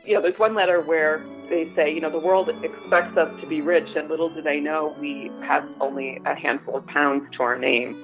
you 0.05 0.13
know, 0.15 0.21
there's 0.21 0.39
one 0.39 0.55
letter 0.55 0.79
where 0.79 1.21
they 1.49 1.69
say, 1.75 1.93
you 1.93 1.99
know, 1.99 2.09
the 2.09 2.17
world 2.19 2.47
expects 2.63 3.17
us 3.17 3.41
to 3.41 3.45
be 3.47 3.59
rich, 3.61 3.89
and 3.97 4.07
little 4.09 4.29
do 4.33 4.41
they 4.41 4.61
know 4.61 4.95
we 5.01 5.29
have 5.41 5.67
only 5.81 6.21
a 6.25 6.33
handful 6.33 6.77
of 6.77 6.87
pounds 6.87 7.27
to 7.35 7.43
our 7.43 7.59
name. 7.59 8.01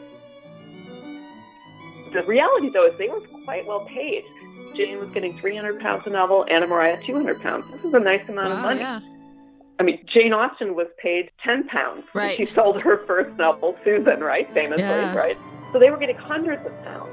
The 2.14 2.24
reality, 2.24 2.70
though, 2.72 2.88
is 2.88 2.98
they 2.98 3.08
were 3.10 3.22
quite 3.46 3.66
well 3.66 3.86
paid. 3.86 4.26
Jane 4.78 5.00
was 5.00 5.10
getting 5.10 5.38
300 5.40 5.80
pounds 5.82 6.04
a 6.06 6.10
novel, 6.10 6.46
Anna 6.50 6.68
Maria 6.68 7.00
200 7.06 7.42
pounds. 7.42 7.66
This 7.72 7.84
is 7.84 7.94
a 7.94 8.00
nice 8.00 8.28
amount 8.30 8.54
of 8.54 8.60
money. 8.60 8.80
yeah. 8.80 9.00
I 9.80 9.84
mean, 9.84 10.00
Jane 10.12 10.34
Austen 10.34 10.76
was 10.76 10.88
paid 10.98 11.30
10 11.44 11.68
pounds. 11.68 12.04
Right. 12.16 12.36
She 12.38 12.46
sold 12.46 12.82
her 12.82 13.06
first 13.06 13.36
novel, 13.38 13.76
Susan, 13.84 14.22
right? 14.22 14.52
Famously, 14.54 14.84
Yeah. 14.84 15.16
right? 15.16 15.38
So 15.74 15.80
they 15.80 15.90
were 15.92 15.98
getting 15.98 16.16
hundreds 16.16 16.66
of 16.66 16.72
pounds. 16.84 17.12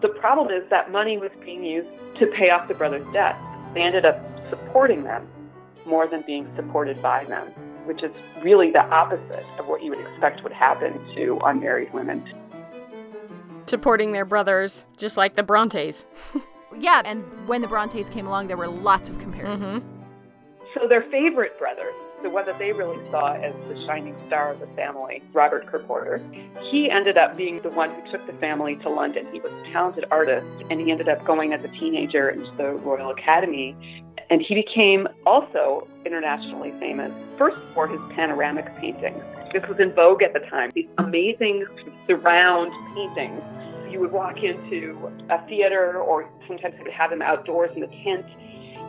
The 0.00 0.08
problem 0.08 0.48
is 0.50 0.68
that 0.70 0.90
money 0.92 1.18
was 1.18 1.30
being 1.44 1.64
used 1.64 1.88
to 2.18 2.26
pay 2.26 2.50
off 2.50 2.68
the 2.68 2.74
brothers' 2.74 3.06
debts. 3.12 3.38
They 3.74 3.80
ended 3.82 4.04
up 4.04 4.20
supporting 4.50 5.04
them 5.04 5.26
more 5.86 6.06
than 6.06 6.22
being 6.26 6.46
supported 6.56 7.00
by 7.02 7.24
them, 7.24 7.48
which 7.86 8.02
is 8.02 8.12
really 8.42 8.70
the 8.70 8.82
opposite 8.84 9.44
of 9.58 9.66
what 9.66 9.82
you 9.82 9.90
would 9.90 10.00
expect 10.00 10.42
would 10.44 10.52
happen 10.52 11.00
to 11.16 11.38
unmarried 11.44 11.92
women. 11.92 12.22
Supporting 13.66 14.12
their 14.12 14.24
brothers, 14.24 14.84
just 14.96 15.16
like 15.16 15.34
the 15.36 15.42
Brontes. 15.42 16.06
Yeah, 16.78 17.02
and 17.04 17.24
when 17.46 17.60
the 17.60 17.68
Brontes 17.68 18.08
came 18.08 18.26
along, 18.26 18.48
there 18.48 18.56
were 18.56 18.68
lots 18.68 19.10
of 19.10 19.18
comparisons. 19.18 19.82
hmm 19.82 20.78
So 20.78 20.88
their 20.88 21.02
favorite 21.10 21.58
brother, 21.58 21.92
the 22.22 22.30
one 22.30 22.46
that 22.46 22.58
they 22.58 22.72
really 22.72 22.98
saw 23.10 23.34
as 23.34 23.52
the 23.68 23.74
shining 23.86 24.14
star 24.26 24.52
of 24.52 24.60
the 24.60 24.66
family, 24.68 25.22
Robert 25.32 25.66
Ker 25.66 25.80
Porter, 25.80 26.22
he 26.70 26.90
ended 26.90 27.18
up 27.18 27.36
being 27.36 27.60
the 27.62 27.70
one 27.70 27.90
who 27.90 28.10
took 28.10 28.26
the 28.26 28.32
family 28.34 28.76
to 28.76 28.88
London. 28.88 29.26
He 29.32 29.40
was 29.40 29.52
a 29.52 29.72
talented 29.72 30.04
artist, 30.10 30.46
and 30.70 30.80
he 30.80 30.90
ended 30.90 31.08
up 31.08 31.24
going 31.26 31.52
as 31.52 31.64
a 31.64 31.68
teenager 31.68 32.30
into 32.30 32.50
the 32.56 32.70
Royal 32.72 33.10
Academy. 33.10 33.76
And 34.30 34.40
he 34.40 34.54
became 34.54 35.08
also 35.26 35.86
internationally 36.06 36.72
famous, 36.80 37.12
first 37.36 37.58
for 37.74 37.86
his 37.86 38.00
panoramic 38.14 38.64
paintings. 38.78 39.22
This 39.52 39.62
was 39.68 39.78
in 39.78 39.92
vogue 39.92 40.22
at 40.22 40.32
the 40.32 40.40
time. 40.40 40.70
These 40.74 40.88
amazing 40.96 41.66
surround 42.06 42.72
paintings. 42.94 43.42
You 43.92 44.00
would 44.00 44.12
walk 44.12 44.38
into 44.42 45.10
a 45.28 45.46
theater, 45.46 45.98
or 46.00 46.28
sometimes 46.48 46.74
they 46.78 46.82
would 46.82 46.92
have 46.92 47.10
them 47.10 47.20
outdoors 47.20 47.70
in 47.74 47.80
the 47.82 47.88
tent, 48.02 48.24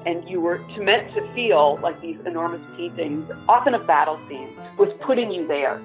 and 0.06 0.28
you 0.30 0.40
were 0.40 0.60
to 0.60 0.82
meant 0.82 1.14
to 1.14 1.34
feel 1.34 1.78
like 1.84 2.00
these 2.02 2.18
enormous 2.26 2.62
paintings, 2.78 3.30
often 3.50 3.74
of 3.74 3.86
battle 3.86 4.18
scenes, 4.30 4.58
was 4.80 4.90
putting 5.06 5.30
you 5.32 5.46
there. 5.48 5.82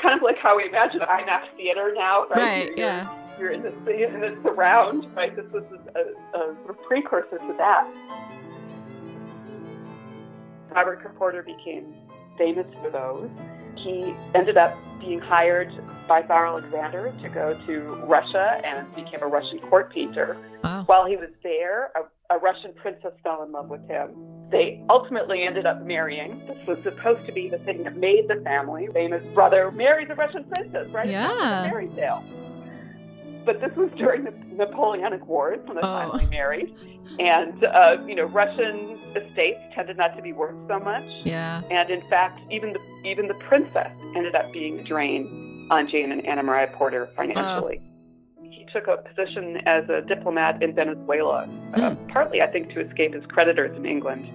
Kind 0.00 0.16
of 0.16 0.22
like 0.22 0.38
how 0.38 0.56
we 0.56 0.66
imagine 0.68 1.00
IMAX 1.00 1.54
theater 1.56 1.92
now, 1.94 2.26
right? 2.30 2.38
Right, 2.38 2.66
You're- 2.68 2.80
yeah. 2.80 3.18
You're 3.38 3.50
in 3.52 3.62
this, 3.62 3.72
in 3.86 4.20
this 4.20 4.34
surround, 4.44 5.06
right? 5.16 5.34
This 5.34 5.46
was 5.52 5.64
a, 5.96 6.38
a 6.38 6.54
sort 6.64 6.70
of 6.70 6.82
precursor 6.86 7.38
to 7.38 7.54
that. 7.58 7.88
Robert 10.70 11.02
Ker 11.02 11.12
Porter 11.18 11.42
became 11.42 11.94
famous 12.38 12.66
for 12.82 12.90
those. 12.90 13.30
He 13.76 14.14
ended 14.34 14.56
up 14.56 14.76
being 15.00 15.18
hired 15.20 15.68
by 16.08 16.22
Tsar 16.22 16.46
Alexander 16.46 17.12
to 17.22 17.28
go 17.28 17.58
to 17.66 17.80
Russia 18.06 18.60
and 18.64 18.92
became 18.94 19.22
a 19.22 19.26
Russian 19.26 19.58
court 19.68 19.92
painter. 19.92 20.36
Wow. 20.62 20.84
While 20.86 21.06
he 21.06 21.16
was 21.16 21.30
there, 21.42 21.90
a, 21.96 22.34
a 22.34 22.38
Russian 22.38 22.72
princess 22.74 23.12
fell 23.22 23.42
in 23.42 23.52
love 23.52 23.68
with 23.68 23.86
him. 23.88 24.10
They 24.50 24.84
ultimately 24.90 25.44
ended 25.44 25.64
up 25.66 25.82
marrying. 25.82 26.42
This 26.46 26.58
was 26.68 26.78
supposed 26.84 27.26
to 27.26 27.32
be 27.32 27.48
the 27.48 27.58
thing 27.58 27.84
that 27.84 27.96
made 27.96 28.28
the 28.28 28.40
family. 28.44 28.88
Famous 28.92 29.22
brother 29.34 29.70
marries 29.72 30.08
a 30.10 30.14
Russian 30.14 30.44
princess, 30.44 30.88
right? 30.92 31.06
It's 31.06 31.12
Yeah. 31.12 31.64
a 31.66 31.70
fairy 31.70 31.88
tale. 31.96 32.22
But 33.44 33.60
this 33.60 33.74
was 33.76 33.90
during 33.96 34.24
the 34.24 34.32
Napoleonic 34.52 35.26
Wars 35.26 35.58
when 35.66 35.76
they 35.76 35.82
Oh. 35.82 36.10
finally 36.10 36.26
married. 36.26 36.78
And, 37.18 37.64
uh, 37.64 37.96
you 38.06 38.14
know, 38.14 38.24
Russian 38.24 38.98
estates 39.16 39.58
tended 39.74 39.96
not 39.96 40.14
to 40.16 40.22
be 40.22 40.32
worth 40.32 40.54
so 40.68 40.78
much. 40.78 41.04
Yeah. 41.24 41.60
And 41.70 41.90
in 41.90 42.00
fact, 42.08 42.40
even 42.50 42.72
the 42.72 42.80
even 43.04 43.26
the 43.28 43.34
princess 43.34 43.90
ended 44.14 44.34
up 44.36 44.52
being 44.52 44.78
a 44.78 44.84
drain 44.84 45.66
on 45.70 45.88
Jane 45.88 46.12
and 46.12 46.24
Anna 46.26 46.42
Maria 46.44 46.68
Porter 46.74 47.08
financially. 47.16 47.80
He 48.42 48.64
took 48.72 48.86
a 48.86 48.98
position 48.98 49.56
as 49.66 49.88
a 49.88 50.02
diplomat 50.02 50.62
in 50.62 50.74
Venezuela, 50.74 51.48
uh, 51.74 51.94
partly 52.08 52.40
I 52.40 52.46
think 52.46 52.68
to 52.74 52.80
escape 52.80 53.12
his 53.14 53.24
creditors 53.26 53.76
in 53.76 53.84
England, 53.84 54.28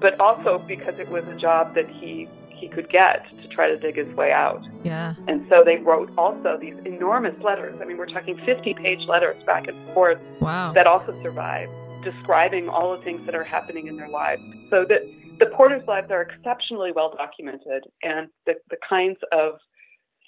but 0.00 0.18
also 0.18 0.58
because 0.66 0.98
it 0.98 1.08
was 1.10 1.24
a 1.28 1.36
job 1.36 1.74
that 1.76 1.88
he 1.88 2.28
he 2.60 2.68
could 2.68 2.90
get 2.90 3.24
to 3.42 3.48
try 3.48 3.68
to 3.68 3.78
dig 3.78 3.96
his 3.96 4.14
way 4.14 4.32
out. 4.32 4.62
Yeah. 4.84 5.14
And 5.26 5.46
so 5.48 5.62
they 5.64 5.76
wrote 5.76 6.10
also 6.18 6.58
these 6.60 6.74
enormous 6.84 7.34
letters. 7.42 7.78
I 7.80 7.84
mean, 7.84 7.96
we're 7.96 8.06
talking 8.06 8.38
50 8.44 8.74
page 8.74 9.00
letters 9.08 9.42
back 9.44 9.66
and 9.66 9.94
forth 9.94 10.18
Wow. 10.40 10.72
that 10.74 10.86
also 10.86 11.18
survive, 11.22 11.68
describing 12.04 12.68
all 12.68 12.96
the 12.96 13.02
things 13.02 13.24
that 13.26 13.34
are 13.34 13.44
happening 13.44 13.86
in 13.86 13.96
their 13.96 14.08
lives. 14.08 14.42
So 14.70 14.84
that 14.88 15.00
the 15.38 15.46
Porters' 15.46 15.82
lives 15.88 16.10
are 16.10 16.22
exceptionally 16.22 16.92
well 16.94 17.14
documented, 17.16 17.84
and 18.02 18.28
the, 18.46 18.54
the 18.68 18.76
kinds 18.86 19.18
of 19.32 19.54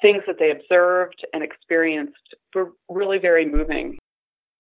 things 0.01 0.23
that 0.27 0.37
they 0.38 0.51
observed 0.51 1.25
and 1.33 1.45
experienced 1.45 2.35
were 2.55 2.73
really 2.88 3.18
very 3.18 3.49
moving. 3.49 3.99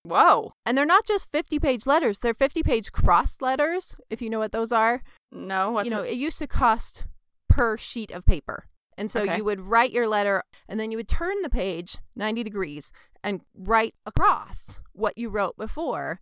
Whoa. 0.04 0.52
And 0.66 0.76
they're 0.76 0.84
not 0.84 1.06
just 1.06 1.30
50 1.30 1.58
page 1.58 1.86
letters, 1.86 2.18
they're 2.18 2.34
50 2.34 2.62
page 2.62 2.92
cross 2.92 3.40
letters, 3.40 3.96
if 4.10 4.20
you 4.20 4.30
know 4.30 4.38
what 4.38 4.52
those 4.52 4.72
are. 4.72 5.02
No, 5.30 5.70
what's 5.70 5.88
you 5.88 5.94
know, 5.94 6.02
it? 6.02 6.12
it 6.12 6.16
used 6.16 6.38
to 6.40 6.46
cost 6.46 7.04
per 7.52 7.76
sheet 7.76 8.10
of 8.10 8.24
paper. 8.24 8.66
And 8.98 9.10
so 9.10 9.20
Okay. 9.22 9.36
you 9.38 9.44
would 9.44 9.60
write 9.60 9.90
your 9.92 10.06
letter 10.08 10.42
and 10.68 10.78
then 10.78 10.90
you 10.90 10.96
would 10.98 11.08
turn 11.08 11.42
the 11.42 11.50
page 11.50 11.98
90 12.16 12.42
degrees 12.42 12.92
and 13.24 13.40
write 13.54 13.94
across 14.06 14.80
what 14.92 15.16
you 15.16 15.28
wrote 15.30 15.56
before 15.56 16.20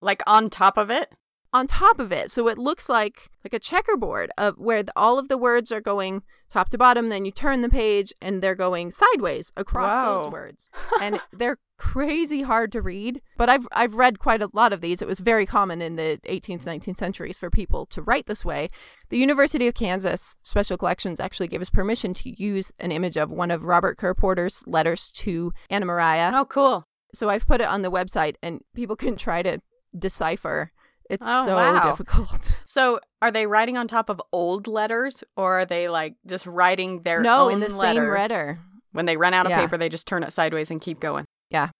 like 0.00 0.22
on 0.26 0.50
top 0.50 0.76
of 0.76 0.90
it? 0.90 1.08
on 1.52 1.66
top 1.66 1.98
of 1.98 2.12
it. 2.12 2.30
So 2.30 2.48
it 2.48 2.58
looks 2.58 2.86
like 2.88 3.30
like 3.42 3.54
a 3.54 3.58
checkerboard 3.58 4.30
of 4.36 4.58
where 4.58 4.82
the, 4.82 4.92
all 4.94 5.18
of 5.18 5.28
the 5.28 5.38
words 5.38 5.72
are 5.72 5.80
going 5.80 6.22
top 6.50 6.68
to 6.70 6.76
bottom. 6.76 7.08
Then 7.08 7.24
you 7.24 7.30
turn 7.32 7.62
the 7.62 7.70
page 7.70 8.12
and 8.20 8.42
they're 8.42 8.54
going 8.56 8.90
sideways 8.90 9.52
across 9.56 9.92
Wow. 9.92 10.18
those 10.18 10.32
words, 10.32 10.70
and 11.00 11.18
they're 11.32 11.56
crazy 11.78 12.42
hard 12.42 12.72
to 12.72 12.82
read. 12.82 13.20
But 13.36 13.48
I've 13.48 13.66
I've 13.72 13.94
read 13.94 14.18
quite 14.18 14.42
a 14.42 14.48
lot 14.52 14.72
of 14.72 14.80
these. 14.80 15.02
It 15.02 15.08
was 15.08 15.20
very 15.20 15.46
common 15.46 15.80
in 15.82 15.96
the 15.96 16.18
18th, 16.24 16.64
19th 16.64 16.96
centuries 16.96 17.38
for 17.38 17.50
people 17.50 17.86
to 17.86 18.02
write 18.02 18.26
this 18.26 18.44
way. 18.44 18.70
The 19.10 19.18
University 19.18 19.66
of 19.68 19.74
Kansas 19.74 20.36
Special 20.42 20.76
Collections 20.76 21.20
actually 21.20 21.48
gave 21.48 21.60
us 21.62 21.70
permission 21.70 22.14
to 22.14 22.42
use 22.42 22.72
an 22.78 22.92
image 22.92 23.16
of 23.16 23.30
one 23.32 23.50
of 23.50 23.64
Robert 23.64 23.96
Ker 23.98 24.14
Porter's 24.14 24.62
letters 24.66 25.10
to 25.16 25.52
Anna 25.70 25.86
Maria. 25.86 26.32
Oh, 26.34 26.44
cool. 26.44 26.84
So 27.14 27.28
I've 27.30 27.46
put 27.46 27.60
it 27.60 27.66
on 27.66 27.82
the 27.82 27.90
website, 27.90 28.34
and 28.42 28.60
people 28.74 28.96
can 29.04 29.16
try 29.16 29.42
to 29.42 29.60
decipher. 29.98 30.72
It's 31.08 31.26
Oh, 31.28 31.44
so 31.46 31.56
wow. 31.56 31.90
difficult. 31.90 32.58
So, 32.68 33.00
are 33.22 33.30
they 33.30 33.46
writing 33.46 33.78
on 33.78 33.88
top 33.88 34.10
of 34.10 34.20
old 34.32 34.66
letters, 34.66 35.24
or 35.36 35.60
are 35.60 35.64
they 35.64 35.88
like 35.88 36.14
just 36.26 36.46
writing 36.46 37.02
their 37.02 37.22
no, 37.22 37.46
own 37.46 37.52
in 37.54 37.60
the 37.60 37.68
letter? 37.68 38.00
same 38.02 38.10
letter. 38.10 38.58
When 38.92 39.06
they 39.06 39.16
run 39.16 39.32
out 39.32 39.46
of 39.46 39.50
Yeah. 39.50 39.60
paper, 39.62 39.78
they 39.78 39.88
just 39.88 40.06
turn 40.06 40.22
it 40.24 40.32
sideways 40.32 40.70
and 40.70 40.80
keep 40.80 41.00
going. 41.00 41.24
Yeah. 41.50 41.70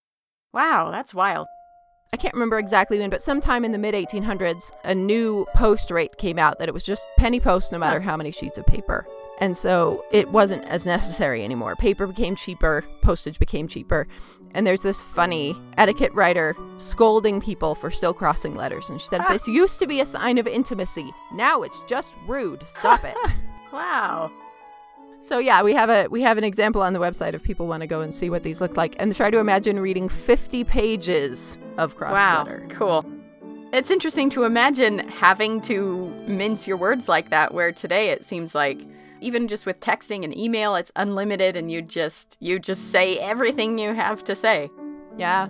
Wow, 0.53 0.91
that's 0.91 1.13
wild. 1.13 1.47
I 2.13 2.17
can't 2.17 2.33
remember 2.33 2.57
exactly 2.57 2.99
when, 2.99 3.09
but 3.09 3.21
sometime 3.21 3.65
in 3.65 3.71
the 3.73 3.77
mid 3.77 3.93
1800s, 3.93 4.71
a 4.85 4.95
new 4.95 5.45
post 5.53 5.91
rate 5.91 6.17
came 6.17 6.39
out 6.39 6.57
that 6.59 6.69
it 6.69 6.73
was 6.73 6.83
just 6.83 7.07
penny 7.17 7.39
post 7.39 7.71
no 7.71 7.77
matter 7.77 7.99
how 7.99 8.15
many 8.15 8.31
sheets 8.31 8.57
of 8.57 8.65
paper. 8.65 9.05
And 9.39 9.55
so 9.55 10.03
it 10.11 10.29
wasn't 10.29 10.63
as 10.65 10.85
necessary 10.85 11.43
anymore. 11.43 11.75
Paper 11.75 12.07
became 12.07 12.35
cheaper, 12.35 12.83
postage 13.01 13.37
became 13.39 13.67
cheaper. 13.67 14.07
And 14.53 14.65
there's 14.65 14.81
this 14.81 15.05
funny 15.05 15.55
etiquette 15.77 16.13
writer 16.13 16.55
scolding 16.77 17.39
people 17.41 17.75
for 17.75 17.91
still 17.91 18.13
crossing 18.13 18.55
letters. 18.55 18.89
And 18.89 18.99
she 18.99 19.07
said. 19.07 19.21
This 19.29 19.47
used 19.47 19.77
to 19.79 19.85
be 19.85 19.99
a 19.99 20.05
sign 20.05 20.37
of 20.37 20.47
intimacy. 20.47 21.11
Now 21.33 21.61
it's 21.61 21.83
just 21.83 22.15
rude. 22.25 22.63
Stop 22.63 23.03
it. 23.03 23.15
Wow. 23.73 24.31
So 25.27 25.39
yeah, 25.39 25.61
we 25.61 25.73
have 25.73 25.89
a 25.89 26.07
we 26.09 26.21
have 26.21 26.37
an 26.37 26.45
example 26.45 26.81
on 26.81 26.93
the 26.93 26.99
website 26.99 27.33
if 27.33 27.43
people 27.43 27.67
want 27.67 27.81
to 27.81 27.87
go 27.87 27.99
and 27.99 28.15
see 28.15 28.29
what 28.29 28.43
these 28.43 28.61
look 28.61 28.77
like 28.77 28.95
and 28.97 29.13
try 29.13 29.29
to 29.29 29.39
imagine 29.39 29.77
reading 29.79 30.07
50 30.07 30.63
pages 30.63 31.57
of 31.77 31.97
cross 31.97 32.13
Wow. 32.13 32.43
letter. 32.45 32.65
Cool. 32.69 33.05
It's 33.73 33.91
interesting 33.91 34.29
to 34.29 34.45
imagine 34.45 34.99
having 35.09 35.59
to 35.61 36.07
mince 36.27 36.65
your 36.65 36.77
words 36.77 37.09
like 37.09 37.29
that, 37.31 37.53
where 37.53 37.73
today 37.73 38.11
it 38.11 38.23
seems 38.23 38.55
like 38.55 38.79
even 39.19 39.49
just 39.49 39.65
with 39.65 39.81
texting 39.81 40.23
and 40.23 40.35
email, 40.37 40.75
it's 40.75 40.93
unlimited 40.95 41.57
and 41.57 41.69
you 41.69 41.81
just 41.81 42.37
you 42.39 42.57
just 42.57 42.91
say 42.91 43.17
everything 43.17 43.77
you 43.77 43.93
have 43.93 44.23
to 44.23 44.33
say. 44.35 44.69
Yeah. 45.17 45.49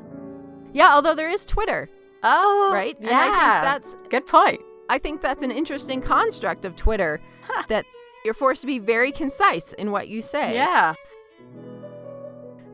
Yeah, 0.74 0.90
although 0.94 1.14
there 1.14 1.30
is 1.30 1.46
Twitter, 1.46 1.88
Oh, 2.24 2.72
right? 2.74 2.98
Yeah, 3.00 3.10
And 3.10 3.16
I 3.18 3.24
think 3.26 3.64
that's 3.64 3.96
good 4.10 4.26
point. 4.26 4.60
I 4.90 4.98
think 4.98 5.22
that's 5.22 5.44
an 5.44 5.52
interesting 5.52 6.02
construct 6.02 6.66
of 6.66 6.76
Twitter 6.76 7.22
that 7.68 7.86
you're 8.28 8.34
forced 8.34 8.60
to 8.60 8.68
be 8.68 8.78
very 8.78 9.14
concise 9.14 9.72
in 9.72 9.90
what 9.90 10.10
you 10.10 10.22
say. 10.22 10.54
Yeah. 10.54 10.96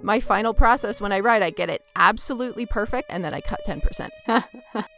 My 0.01 0.19
final 0.19 0.51
process 0.55 0.99
when 0.99 1.11
I 1.11 1.19
write, 1.19 1.43
I 1.43 1.51
get 1.51 1.69
it 1.69 1.83
absolutely 1.95 2.65
perfect 2.65 3.11
and 3.11 3.23
then 3.23 3.35
I 3.35 3.41
cut 3.41 3.59
10%. 3.67 4.09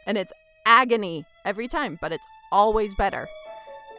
and 0.06 0.16
it's 0.16 0.32
agony 0.64 1.26
every 1.44 1.68
time, 1.68 1.98
but 2.00 2.10
it's 2.10 2.24
always 2.50 2.94
better. 2.94 3.28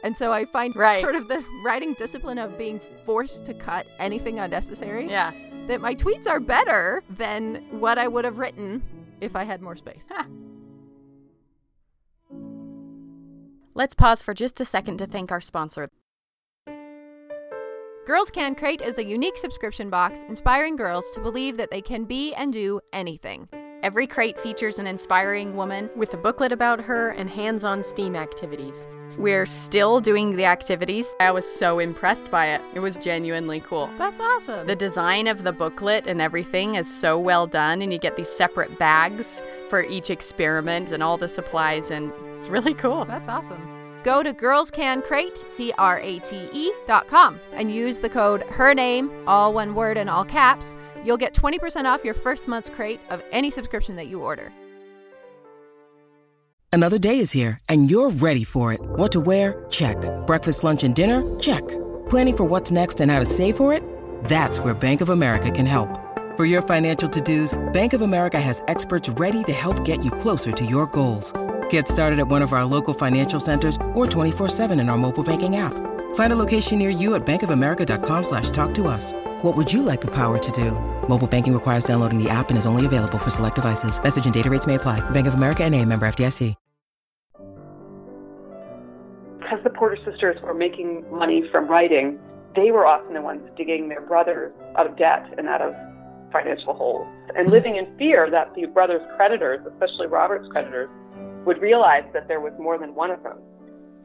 And 0.04 0.18
so 0.18 0.34
I 0.34 0.46
find 0.46 0.76
Right. 0.76 1.00
sort 1.00 1.14
of 1.14 1.28
the 1.28 1.46
writing 1.64 1.94
discipline 1.94 2.40
of 2.40 2.58
being 2.58 2.82
forced 3.06 3.46
to 3.46 3.54
cut 3.54 3.86
anything 4.00 4.40
unnecessary 4.40 5.08
yeah. 5.08 5.34
that 5.68 5.80
my 5.80 5.94
tweets 5.94 6.28
are 6.28 6.40
better 6.40 7.04
than 7.08 7.68
what 7.70 8.00
I 8.00 8.08
would 8.08 8.26
have 8.26 8.40
written 8.40 8.82
if 9.22 9.36
I 9.36 9.44
had 9.44 9.62
more 9.62 9.76
space. 9.76 10.12
Let's 13.76 13.94
pause 13.94 14.24
for 14.24 14.34
just 14.34 14.60
a 14.60 14.66
second 14.66 14.98
to 14.98 15.06
thank 15.06 15.32
our 15.32 15.40
sponsor. 15.40 15.88
Girls 18.08 18.32
Can 18.32 18.56
Crate 18.56 18.82
is 18.82 19.00
a 19.00 19.04
unique 19.04 19.38
subscription 19.38 19.90
box 19.90 20.24
inspiring 20.30 20.78
girls 20.78 21.12
to 21.12 21.20
believe 21.20 21.58
that 21.58 21.70
they 21.70 21.82
can 21.82 22.06
be 22.06 22.34
and 22.36 22.54
do 22.54 22.80
anything. 22.94 23.50
Every 23.84 24.08
crate 24.08 24.40
features 24.40 24.80
an 24.80 24.88
inspiring 24.88 25.58
woman 25.58 25.90
with 25.94 26.14
a 26.14 26.18
booklet 26.18 26.54
about 26.54 26.80
her 26.80 27.10
and 27.10 27.30
hands 27.30 27.66
on 27.66 27.84
STEAM 27.84 28.16
activities. 28.16 28.88
We're 29.18 29.46
still 29.46 30.00
doing 30.00 30.38
the 30.38 30.46
activities. 30.46 31.14
I 31.20 31.32
was 31.32 31.46
so 31.46 31.80
impressed 31.80 32.32
by 32.32 32.48
it. 32.54 32.62
It 32.74 32.80
was 32.80 32.96
genuinely 32.96 33.60
cool. 33.60 33.90
That's 33.98 34.22
awesome. 34.22 34.68
The 34.68 34.76
design 34.78 35.28
of 35.28 35.44
the 35.44 35.52
booklet 35.52 36.08
and 36.08 36.22
everything 36.22 36.76
is 36.76 36.90
so 36.90 37.20
well 37.20 37.46
done, 37.46 37.82
and 37.82 37.92
you 37.92 38.00
get 38.00 38.16
these 38.16 38.30
separate 38.30 38.80
bags 38.80 39.42
for 39.70 39.84
each 39.84 40.10
experiment 40.10 40.94
and 40.94 41.04
all 41.04 41.18
the 41.18 41.28
supplies, 41.28 41.92
and 41.92 42.14
it's 42.38 42.48
really 42.48 42.74
cool. 42.74 43.04
That's 43.04 43.28
awesome. 43.28 43.77
Go 44.04 44.24
to 44.24 44.34
girlscancrate, 44.34 45.38
and 47.54 47.72
use 47.72 47.98
the 47.98 48.10
code 48.10 48.44
her 48.44 48.74
name, 48.74 49.12
all 49.28 49.54
one 49.54 49.76
word 49.76 49.98
and 49.98 50.10
all 50.10 50.26
caps. 50.26 50.76
You'll 51.04 51.18
get 51.18 51.34
20% 51.34 51.86
off 51.86 52.04
your 52.04 52.14
first 52.14 52.48
month's 52.48 52.70
crate 52.70 53.00
of 53.10 53.24
any 53.32 53.50
subscription 53.52 53.96
that 53.96 54.08
you 54.08 54.22
order. 54.22 54.52
Another 56.72 57.00
day 57.00 57.20
is 57.20 57.32
here, 57.32 57.58
and 57.70 57.90
you're 57.90 58.12
ready 58.12 58.44
for 58.44 58.72
it. 58.74 58.80
What 58.82 59.12
to 59.14 59.20
wear? 59.20 59.66
Check. 59.70 59.98
Breakfast, 60.28 60.64
lunch, 60.64 60.84
and 60.84 60.94
dinner? 60.94 61.24
Check. 61.40 61.68
Planning 62.10 62.38
for 62.38 62.44
what's 62.44 62.72
next 62.72 63.02
and 63.02 63.12
how 63.12 63.20
to 63.20 63.26
save 63.26 63.58
for 63.58 63.74
it? 63.74 63.82
That's 64.26 64.60
where 64.60 64.74
Bank 64.74 65.02
of 65.02 65.10
America 65.10 65.50
can 65.50 65.66
help. 65.66 65.90
For 66.36 66.46
your 66.46 66.62
financial 66.62 67.10
to 67.10 67.20
dos, 67.22 67.58
Bank 67.74 67.94
of 67.94 68.02
America 68.02 68.40
has 68.40 68.62
experts 68.68 69.10
ready 69.10 69.44
to 69.46 69.54
help 69.54 69.84
get 69.86 70.06
you 70.06 70.12
closer 70.12 70.52
to 70.52 70.66
your 70.66 70.86
goals. 70.86 71.34
Get 71.72 71.88
started 71.88 72.20
at 72.20 72.28
one 72.28 72.44
of 72.44 72.54
our 72.54 72.66
local 72.66 72.94
financial 72.94 73.40
centers 73.40 73.78
or 73.96 74.06
24-7 74.06 74.80
in 74.80 74.88
our 74.90 74.98
mobile 74.98 75.24
banking 75.24 75.56
app. 75.56 75.74
Find 76.14 76.32
a 76.32 76.36
location 76.36 76.78
near 76.78 76.92
you 76.92 77.16
at 77.16 77.26
bankofamerica.com 77.26 78.24
slash 78.24 78.52
talk 78.52 78.76
to 78.76 78.88
us. 78.88 79.14
What 79.42 79.58
would 79.58 79.74
you 79.74 79.82
like 79.82 80.02
the 80.02 80.12
power 80.12 80.38
to 80.38 80.52
do? 80.52 80.72
Mobile 81.10 81.26
banking 81.28 81.54
requires 81.56 81.84
downloading 81.84 82.22
the 82.22 82.30
app 82.30 82.50
and 82.50 82.58
is 82.60 82.68
only 82.68 82.86
available 82.86 83.18
for 83.18 83.32
select 83.32 83.56
devices. 83.56 84.00
Message 84.04 84.26
and 84.26 84.34
data 84.36 84.52
rates 84.52 84.68
may 84.68 84.76
apply. 84.76 85.00
Bank 85.10 85.26
of 85.26 85.34
America 85.34 85.64
and 85.64 85.74
a 85.74 85.84
member 85.84 86.06
FDIC. 86.06 86.56
because 89.48 89.64
the 89.64 89.70
Porter 89.70 89.98
sisters 90.04 90.36
were 90.44 90.54
making 90.54 91.06
money 91.10 91.42
from 91.52 91.68
writing, 91.68 92.20
they 92.56 92.72
were 92.72 92.86
often 92.86 93.14
the 93.14 93.22
ones 93.22 93.42
digging 93.56 93.88
their 93.88 94.02
brothers 94.02 94.52
out 94.78 94.86
of 94.88 94.98
debt 94.98 95.26
and 95.38 95.48
out 95.48 95.62
of 95.62 95.74
financial 96.34 96.74
holes, 96.74 97.08
and 97.36 97.50
living 97.50 97.78
in 97.78 97.88
fear 97.98 98.30
that 98.30 98.54
the 98.56 98.66
brothers' 98.66 99.02
creditors, 99.16 99.66
especially 99.72 100.06
Robert's 100.08 100.50
creditors, 100.52 100.90
would 101.48 101.62
realize 101.62 102.04
that 102.12 102.28
there 102.28 102.42
was 102.42 102.52
more 102.60 102.78
than 102.78 102.94
one 102.94 103.10
of 103.10 103.24
them. 103.24 103.38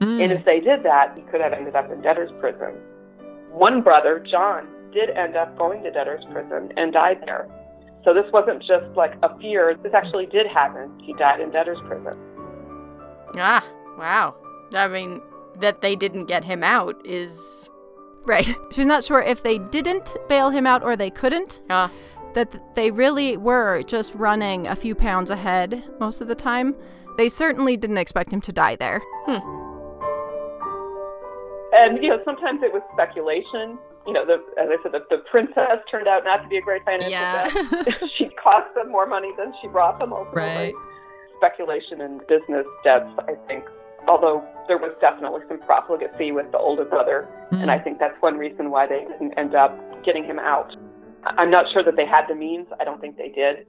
Mm. 0.01 0.23
And 0.23 0.33
if 0.33 0.45
they 0.45 0.61
did 0.61 0.85
that, 0.85 1.13
he 1.17 1.23
could 1.23 1.41
have 1.41 1.53
ended 1.53 1.75
up 1.75 1.91
in 1.91 2.01
debtor's 2.01 2.31
prison. 2.41 2.75
One 3.51 3.83
brother, 3.83 4.25
John, 4.31 4.69
did 4.95 5.11
end 5.11 5.37
up 5.37 5.59
going 5.59 5.83
to 5.83 5.91
debtor's 5.91 6.25
prison 6.33 6.73
and 6.77 6.93
died 6.93 7.19
there. 7.27 7.49
So 8.05 8.15
this 8.15 8.25
wasn't 8.33 8.61
just 8.61 8.87
like 8.97 9.15
a 9.23 9.37
fear, 9.39 9.77
this 9.83 9.93
actually 9.93 10.27
did 10.27 10.47
happen. 10.47 10.99
He 11.03 11.15
died 11.15 11.41
in 11.41 11.51
debtor's 11.51 11.81
prison. 11.87 12.15
Ah, 13.37 13.67
wow. 13.99 14.37
I 14.73 14.87
mean, 14.89 15.21
that 15.59 15.81
they 15.81 15.97
didn't 15.97 16.27
get 16.27 16.45
him 16.45 16.63
out 16.63 17.05
is. 17.05 17.69
Right. 18.25 18.55
She's 18.71 18.87
not 18.87 19.03
sure 19.03 19.21
if 19.21 19.43
they 19.43 19.59
didn't 19.59 20.15
bail 20.29 20.51
him 20.51 20.65
out 20.65 20.85
or 20.85 20.95
they 20.95 21.11
couldn't. 21.11 21.61
Ah, 21.69 21.91
that 22.35 22.77
they 22.77 22.93
really 22.93 23.37
were 23.37 23.83
just 23.83 24.15
running 24.15 24.69
a 24.69 24.77
few 24.77 24.95
pounds 24.95 25.29
ahead 25.29 25.83
most 25.99 26.21
of 26.21 26.29
the 26.29 26.37
time. 26.37 26.77
They 27.17 27.29
certainly 27.29 27.77
didn't 27.77 27.99
expect 27.99 28.33
him 28.33 28.41
to 28.43 28.53
die 28.53 28.77
there. 28.77 29.03
Hmm. 29.27 29.63
And 31.73 32.03
you 32.03 32.11
know, 32.11 32.19
sometimes 32.25 32.61
it 32.63 32.73
was 32.73 32.83
speculation. 32.93 33.79
You 34.07 34.13
know, 34.13 34.27
the, 34.27 34.43
as 34.61 34.69
I 34.69 34.77
said, 34.83 34.93
the, 34.93 35.01
the 35.11 35.23
princess 35.31 35.79
turned 35.91 36.09
out 36.09 36.25
not 36.25 36.43
to 36.43 36.49
be 36.49 36.59
a 36.59 36.61
great 36.61 36.83
financial 36.85 37.11
bet. 37.11 38.11
she 38.19 38.29
cost 38.43 38.75
them 38.75 38.91
more 38.91 39.07
money 39.07 39.31
than 39.39 39.53
she 39.61 39.69
brought 39.69 39.99
them 39.99 40.13
ultimately. 40.13 40.43
Right. 40.43 40.75
Speculation 41.39 42.01
and 42.01 42.21
business 42.27 42.67
debts, 42.85 43.11
I 43.19 43.35
think. 43.47 43.65
Although 44.09 44.45
there 44.67 44.79
was 44.79 44.93
definitely 45.01 45.43
some 45.49 45.61
profligacy 45.61 46.33
with 46.33 46.51
the 46.51 46.59
older 46.59 46.85
brother, 46.85 47.29
and 47.53 47.65
hmm. 47.65 47.71
I 47.71 47.79
think 47.79 47.99
that's 47.99 48.21
one 48.21 48.37
reason 48.37 48.71
why 48.71 48.87
they 48.87 49.07
didn't 49.07 49.33
end 49.39 49.55
up 49.55 49.79
getting 50.05 50.25
him 50.25 50.39
out. 50.39 50.75
I'm 51.25 51.51
not 51.51 51.67
sure 51.73 51.85
that 51.85 51.95
they 51.97 52.07
had 52.07 52.27
the 52.29 52.35
means. 52.35 52.67
I 52.81 52.85
don't 52.85 53.01
think 53.01 53.17
they 53.17 53.29
did. 53.29 53.67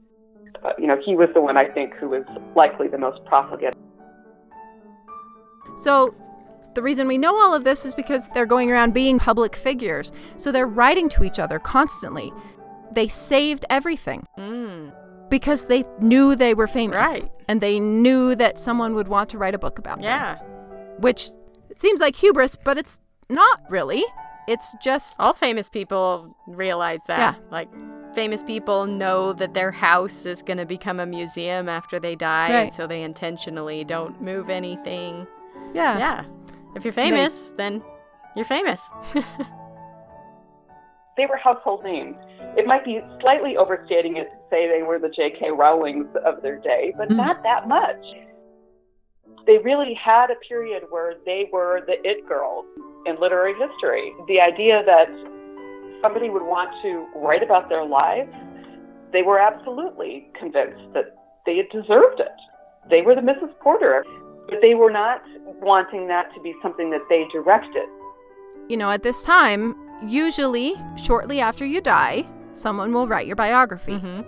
But 0.61 0.79
you 0.79 0.87
know, 0.87 0.97
he 1.03 1.15
was 1.15 1.29
the 1.33 1.41
one 1.41 1.57
I 1.57 1.65
think 1.65 1.93
who 1.95 2.09
was 2.09 2.23
likely 2.55 2.87
the 2.87 2.97
most 2.97 3.23
profligate. 3.25 3.75
So, 5.77 6.13
the 6.75 6.81
reason 6.81 7.07
we 7.07 7.17
know 7.17 7.35
all 7.35 7.53
of 7.53 7.63
this 7.63 7.85
is 7.85 7.93
because 7.93 8.25
they're 8.33 8.45
going 8.45 8.71
around 8.71 8.93
being 8.93 9.19
public 9.19 9.55
figures. 9.55 10.11
So, 10.37 10.51
they're 10.51 10.67
writing 10.67 11.09
to 11.09 11.23
each 11.23 11.39
other 11.39 11.59
constantly. 11.59 12.31
They 12.91 13.07
saved 13.07 13.65
everything. 13.69 14.27
mm. 14.37 14.93
because 15.29 15.65
they 15.65 15.83
knew 15.99 16.35
they 16.35 16.53
were 16.53 16.67
famous. 16.67 16.95
Right. 16.95 17.25
And 17.47 17.59
they 17.59 17.79
knew 17.79 18.35
that 18.35 18.59
someone 18.59 18.93
would 18.93 19.07
want 19.07 19.29
to 19.31 19.37
write 19.39 19.55
a 19.55 19.57
book 19.57 19.79
about 19.79 19.97
them. 19.97 20.05
Yeah. 20.05 20.37
Which 20.99 21.29
it 21.71 21.81
seems 21.81 21.99
like 21.99 22.15
hubris, 22.15 22.55
but 22.55 22.77
it's 22.77 22.99
not 23.29 23.61
really. 23.67 24.03
It's 24.47 24.75
just 24.83 25.19
All 25.19 25.33
famous 25.33 25.69
people 25.69 26.37
realize 26.45 27.01
that. 27.07 27.17
Yeah. 27.35 27.41
Like, 27.49 27.69
famous 28.13 28.43
people 28.43 28.85
know 28.85 29.33
that 29.33 29.53
their 29.53 29.71
house 29.71 30.25
is 30.25 30.41
going 30.41 30.57
to 30.57 30.65
become 30.65 30.99
a 30.99 31.05
museum 31.05 31.67
after 31.69 31.99
they 31.99 32.15
die, 32.15 32.51
Right. 32.53 32.59
and 32.63 32.73
so 32.73 32.87
they 32.87 33.01
intentionally 33.03 33.83
don't 33.83 34.21
move 34.21 34.49
anything. 34.49 35.27
yeah. 35.73 35.97
Yeah. 35.97 36.25
If 36.75 36.83
you're 36.83 36.93
famous, 36.93 37.49
then 37.57 37.83
you're 38.35 38.45
famous. 38.45 38.89
they 41.17 41.25
were 41.27 41.37
household 41.37 41.83
names. 41.83 42.15
It 42.57 42.65
might 42.65 42.83
be 42.83 42.99
slightly 43.21 43.55
overstating 43.57 44.17
it 44.17 44.23
to 44.31 44.37
say 44.49 44.67
they 44.67 44.81
were 44.83 44.97
the 44.99 45.09
J.K. 45.09 45.51
Rowlings 45.51 46.07
of 46.25 46.41
their 46.41 46.57
day, 46.57 46.93
but 46.97 47.09
Mm. 47.09 47.17
not 47.17 47.43
that 47.43 47.67
much. 47.67 48.03
They 49.45 49.57
really 49.59 49.93
had 49.93 50.31
a 50.31 50.35
period 50.47 50.83
where 50.89 51.15
they 51.25 51.49
were 51.51 51.81
the 51.85 52.01
it 52.07 52.25
girls 52.27 52.65
in 53.05 53.19
literary 53.19 53.53
history. 53.53 54.13
The 54.27 54.39
idea 54.39 54.83
that 54.85 55.07
somebody 56.03 56.29
would 56.29 56.43
want 56.43 56.69
to 56.83 57.07
write 57.15 57.41
about 57.41 57.69
their 57.69 57.85
lives, 57.85 58.29
they 59.11 59.23
were 59.23 59.39
absolutely 59.39 60.27
convinced 60.37 60.83
that 60.93 61.15
they 61.45 61.57
had 61.57 61.69
deserved 61.71 62.19
it. 62.19 62.35
They 62.89 63.01
were 63.01 63.15
the 63.15 63.21
Mrs. 63.21 63.57
Porter, 63.59 64.05
but 64.49 64.59
they 64.61 64.75
were 64.75 64.91
not 64.91 65.21
wanting 65.61 66.07
that 66.07 66.33
to 66.35 66.41
be 66.41 66.53
something 66.61 66.91
that 66.91 67.01
they 67.09 67.23
directed. 67.31 67.87
You 68.67 68.77
know, 68.77 68.89
at 68.89 69.03
this 69.03 69.23
time, 69.23 69.75
usually 70.05 70.75
shortly 71.01 71.39
after 71.39 71.65
you 71.65 71.79
die, 71.79 72.27
someone 72.51 72.91
will 72.91 73.07
write 73.07 73.25
your 73.25 73.37
biography. 73.37 73.97
hmm 73.97 74.21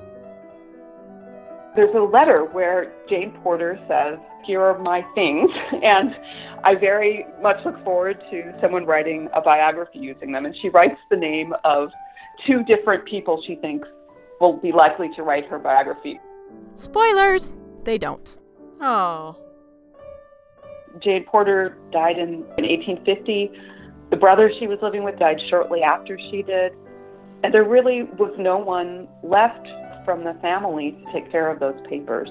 There's 1.75 1.93
a 1.93 1.99
letter 1.99 2.45
where 2.45 2.93
Jane 3.09 3.31
Porter 3.43 3.77
says, 3.88 4.17
Here 4.45 4.61
are 4.61 4.79
my 4.79 5.03
things. 5.13 5.49
And 5.83 6.15
I 6.63 6.75
very 6.75 7.25
much 7.41 7.57
look 7.65 7.83
forward 7.83 8.17
to 8.31 8.57
someone 8.61 8.85
writing 8.85 9.29
a 9.33 9.41
biography 9.41 9.99
using 9.99 10.31
them. 10.31 10.45
And 10.45 10.55
she 10.61 10.69
writes 10.69 10.99
the 11.11 11.17
name 11.17 11.53
of 11.63 11.89
two 12.47 12.63
different 12.63 13.05
people 13.05 13.41
she 13.45 13.55
thinks 13.55 13.88
will 14.39 14.57
be 14.57 14.71
likely 14.71 15.09
to 15.15 15.23
write 15.23 15.45
her 15.47 15.59
biography. 15.59 16.19
Spoilers, 16.73 17.53
they 17.83 17.97
don't. 17.97 18.38
Oh. 18.81 19.38
Jane 21.03 21.25
Porter 21.25 21.77
died 21.91 22.17
in, 22.17 22.45
in 22.57 22.65
1850. 22.65 23.51
The 24.11 24.17
brother 24.17 24.51
she 24.59 24.67
was 24.67 24.79
living 24.81 25.03
with 25.03 25.19
died 25.19 25.41
shortly 25.49 25.81
after 25.81 26.17
she 26.17 26.41
did. 26.41 26.73
And 27.43 27.53
there 27.53 27.63
really 27.63 28.03
was 28.03 28.33
no 28.38 28.57
one 28.57 29.07
left 29.23 29.67
from 30.05 30.23
the 30.23 30.33
family 30.41 30.91
to 30.91 31.11
take 31.11 31.31
care 31.31 31.49
of 31.49 31.59
those 31.59 31.75
papers. 31.89 32.29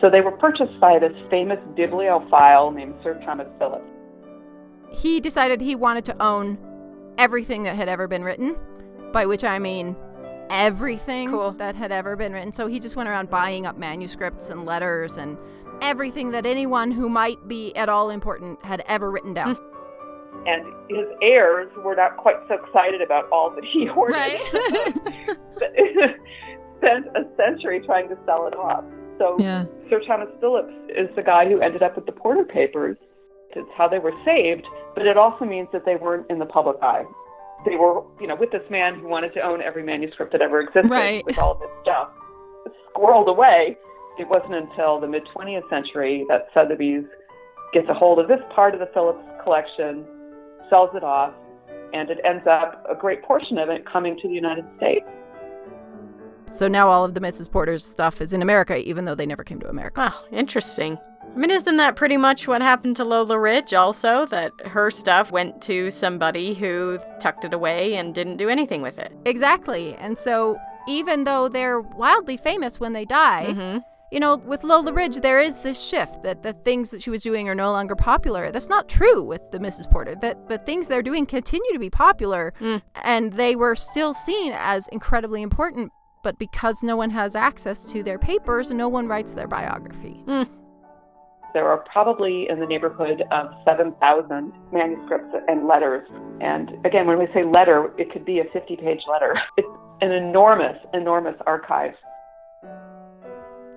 So 0.00 0.08
they 0.08 0.20
were 0.22 0.32
purchased 0.32 0.78
by 0.80 0.98
this 0.98 1.12
famous 1.28 1.58
bibliophile 1.76 2.70
named 2.70 2.94
Sir 3.02 3.20
Thomas 3.24 3.48
Phillipps. 3.58 3.84
He 4.90 5.20
decided 5.20 5.60
he 5.60 5.74
wanted 5.74 6.04
to 6.06 6.22
own 6.22 6.56
everything 7.18 7.64
that 7.64 7.76
had 7.76 7.88
ever 7.88 8.08
been 8.08 8.24
written, 8.24 8.56
by 9.12 9.26
which 9.26 9.44
I 9.44 9.58
mean 9.58 9.94
everything 10.48 11.30
Cool. 11.30 11.52
that 11.52 11.76
had 11.76 11.92
ever 11.92 12.16
been 12.16 12.32
written. 12.32 12.52
So 12.52 12.66
he 12.66 12.80
just 12.80 12.96
went 12.96 13.08
around 13.08 13.28
buying 13.30 13.66
up 13.66 13.76
manuscripts 13.76 14.50
and 14.50 14.64
letters 14.64 15.16
and 15.16 15.36
everything 15.82 16.30
that 16.30 16.46
anyone 16.46 16.90
who 16.90 17.08
might 17.08 17.46
be 17.46 17.74
at 17.76 17.88
all 17.88 18.10
important 18.10 18.64
had 18.64 18.82
ever 18.88 19.10
written 19.10 19.34
down. 19.34 19.58
And 20.46 20.64
his 20.88 21.06
heirs 21.22 21.70
were 21.84 21.94
not 21.96 22.16
quite 22.16 22.36
so 22.48 22.54
excited 22.54 23.02
about 23.02 23.28
all 23.30 23.50
that 23.50 23.64
he 23.64 23.84
hoarded. 23.84 24.16
Spent 26.80 27.06
a 27.16 27.24
century 27.36 27.80
trying 27.84 28.08
to 28.08 28.16
sell 28.26 28.46
it 28.46 28.54
off. 28.54 28.84
So 29.18 29.36
yeah. 29.38 29.64
Sir 29.88 30.00
Thomas 30.06 30.28
Phillipps 30.40 30.72
is 30.88 31.08
the 31.14 31.22
guy 31.22 31.46
who 31.46 31.60
ended 31.60 31.82
up 31.82 31.94
with 31.96 32.06
the 32.06 32.12
Porter 32.12 32.44
Papers. 32.44 32.96
It's 33.54 33.68
how 33.76 33.88
they 33.88 33.98
were 33.98 34.12
saved, 34.24 34.64
but 34.94 35.06
it 35.06 35.16
also 35.16 35.44
means 35.44 35.68
that 35.72 35.84
they 35.84 35.96
weren't 35.96 36.30
in 36.30 36.38
the 36.38 36.46
public 36.46 36.76
eye. 36.82 37.04
They 37.66 37.76
were, 37.76 38.02
you 38.20 38.26
know, 38.26 38.36
with 38.36 38.50
this 38.52 38.62
man 38.70 38.98
who 38.98 39.08
wanted 39.08 39.34
to 39.34 39.40
own 39.40 39.60
every 39.60 39.82
manuscript 39.82 40.32
that 40.32 40.40
ever 40.40 40.60
existed 40.60 40.90
Right. 40.90 41.24
with 41.26 41.38
all 41.38 41.52
of 41.52 41.60
his 41.60 41.70
stuff 41.82 42.10
squirreled 42.94 43.28
away. 43.28 43.76
It 44.18 44.28
wasn't 44.28 44.54
until 44.54 45.00
the 45.00 45.06
mid 45.08 45.24
20th 45.34 45.68
century 45.68 46.24
that 46.28 46.48
Sotheby's 46.54 47.04
gets 47.72 47.88
a 47.88 47.94
hold 47.94 48.18
of 48.18 48.28
this 48.28 48.40
part 48.50 48.74
of 48.74 48.80
the 48.80 48.86
Phillipps 48.92 49.22
collection, 49.42 50.04
sells 50.68 50.90
it 50.94 51.04
off, 51.04 51.32
and 51.92 52.10
it 52.10 52.18
ends 52.24 52.46
up 52.46 52.84
a 52.88 52.94
great 52.94 53.22
portion 53.22 53.58
of 53.58 53.68
it 53.68 53.84
coming 53.86 54.18
to 54.20 54.28
the 54.28 54.34
United 54.34 54.64
States. 54.76 55.06
So 56.50 56.68
now 56.68 56.88
all 56.88 57.04
of 57.04 57.14
the 57.14 57.20
Mrs. 57.20 57.50
Porter's 57.50 57.84
stuff 57.84 58.20
is 58.20 58.32
in 58.32 58.42
America, 58.42 58.76
even 58.76 59.04
though 59.04 59.14
they 59.14 59.26
never 59.26 59.44
came 59.44 59.60
to 59.60 59.68
America. 59.68 60.12
Oh, 60.12 60.26
interesting. 60.32 60.98
I 61.32 61.38
mean, 61.38 61.50
isn't 61.50 61.76
that 61.76 61.94
pretty 61.96 62.16
much 62.16 62.48
what 62.48 62.60
happened 62.60 62.96
to 62.96 63.04
Lola 63.04 63.38
Ridge 63.38 63.72
also? 63.72 64.26
That 64.26 64.52
her 64.66 64.90
stuff 64.90 65.30
went 65.30 65.62
to 65.62 65.90
somebody 65.92 66.54
who 66.54 66.98
tucked 67.20 67.44
it 67.44 67.54
away 67.54 67.94
and 67.94 68.12
didn't 68.14 68.36
do 68.36 68.48
anything 68.48 68.82
with 68.82 68.98
it. 68.98 69.12
Exactly. 69.24 69.94
And 69.94 70.18
so 70.18 70.58
even 70.88 71.24
though 71.24 71.48
they're 71.48 71.80
wildly 71.80 72.36
famous 72.36 72.80
when 72.80 72.92
they 72.94 73.04
die, 73.04 73.52
hmm 73.52 73.78
you 74.12 74.18
know, 74.18 74.38
with 74.38 74.64
Lola 74.64 74.92
Ridge, 74.92 75.18
there 75.18 75.38
is 75.38 75.58
this 75.58 75.80
shift 75.80 76.24
that 76.24 76.42
the 76.42 76.52
things 76.52 76.90
that 76.90 77.00
she 77.00 77.10
was 77.10 77.22
doing 77.22 77.48
are 77.48 77.54
no 77.54 77.70
longer 77.70 77.94
popular. 77.94 78.50
That's 78.50 78.68
not 78.68 78.88
true 78.88 79.22
with 79.22 79.40
the 79.52 79.60
Mrs. 79.60 79.88
Porter. 79.88 80.16
That 80.16 80.48
the 80.48 80.58
things 80.58 80.88
they're 80.88 81.00
doing 81.00 81.26
continue 81.26 81.72
to 81.74 81.78
be 81.78 81.90
popular, 81.90 82.52
Mm. 82.60 82.82
and 83.04 83.32
they 83.34 83.54
were 83.54 83.76
still 83.76 84.12
seen 84.12 84.52
as 84.56 84.88
incredibly 84.88 85.42
important. 85.42 85.92
But 86.22 86.38
because 86.38 86.82
no 86.82 86.96
one 86.96 87.10
has 87.10 87.34
access 87.34 87.84
to 87.86 88.02
their 88.02 88.18
papers, 88.18 88.70
no 88.70 88.88
one 88.88 89.08
writes 89.08 89.32
their 89.32 89.48
biography. 89.48 90.22
Hmm. 90.26 90.42
There 91.52 91.66
are 91.66 91.78
probably 91.78 92.48
in 92.48 92.60
the 92.60 92.66
neighborhood 92.66 93.22
of 93.32 93.50
7,000 93.64 94.52
manuscripts 94.72 95.34
and 95.48 95.66
letters. 95.66 96.06
And 96.40 96.70
again, 96.84 97.06
when 97.06 97.18
we 97.18 97.26
say 97.34 97.42
letter, 97.42 97.90
it 97.98 98.12
could 98.12 98.24
be 98.24 98.38
a 98.38 98.44
50-page 98.44 99.02
letter. 99.10 99.40
It's 99.56 99.68
an 100.02 100.12
enormous, 100.12 100.78
enormous 100.94 101.36
archive. 101.46 101.92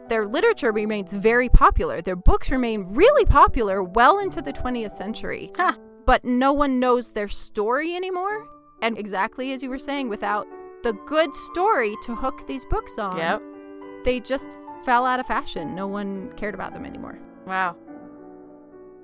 Their 0.08 0.26
literature 0.26 0.72
remains 0.72 1.12
very 1.12 1.50
popular. 1.50 2.02
Their 2.02 2.16
books 2.16 2.50
remain 2.52 2.86
really 2.94 3.26
popular 3.26 3.84
well 3.84 4.20
into 4.20 4.42
the 4.42 4.54
20th 4.54 4.96
century. 4.96 5.52
Huh. 5.58 5.74
But 6.06 6.24
no 6.24 6.54
one 6.54 6.80
knows 6.80 7.12
their 7.12 7.28
story 7.28 7.96
anymore. 7.96 8.48
And 8.82 8.98
exactly 8.98 9.52
as 9.52 9.64
you 9.64 9.70
were 9.70 9.80
saying, 9.80 10.08
without 10.10 10.48
the 10.84 10.94
good 11.06 11.34
story 11.34 11.96
to 12.04 12.16
hook 12.16 12.46
these 12.48 12.66
books 12.66 13.00
on, 13.00 13.18
Yep. 13.18 13.42
they 14.04 14.20
just 14.20 14.58
fell 14.84 15.06
out 15.06 15.20
of 15.20 15.26
fashion. 15.26 15.74
No 15.74 15.88
one 15.88 16.32
cared 16.36 16.54
about 16.54 16.74
them 16.74 16.86
anymore. 16.86 17.18
Wow. 17.48 17.76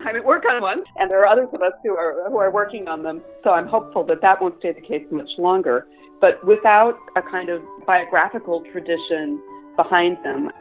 I 0.02 0.14
mean, 0.14 0.24
work 0.24 0.46
on 0.50 0.62
one, 0.62 0.84
and 0.98 1.10
there 1.12 1.20
are 1.22 1.28
others 1.28 1.50
of 1.52 1.62
us 1.62 1.74
who 1.84 1.96
are 1.98 2.30
who 2.30 2.38
are 2.38 2.52
working 2.52 2.88
on 2.88 3.04
them. 3.04 3.22
So 3.44 3.52
I'm 3.52 3.68
hopeful 3.68 4.04
that 4.06 4.22
that 4.22 4.42
won't 4.42 4.58
stay 4.60 4.72
the 4.72 4.82
case 4.82 5.06
much 5.12 5.38
longer. 5.38 5.88
But 6.22 6.44
without 6.46 6.98
a 7.16 7.22
kind 7.22 7.50
of 7.50 7.62
biographical 7.86 8.62
tradition 8.72 9.42
behind 9.76 10.18
them, 10.24 10.52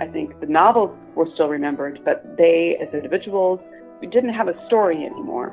I 0.00 0.06
think 0.06 0.40
the 0.40 0.46
novels 0.46 0.96
were 1.14 1.28
still 1.34 1.48
remembered, 1.48 2.00
but 2.04 2.36
they, 2.36 2.76
as 2.80 2.92
individuals, 2.94 3.60
didn't 4.00 4.32
have 4.32 4.48
a 4.48 4.66
story 4.66 5.04
anymore. 5.04 5.52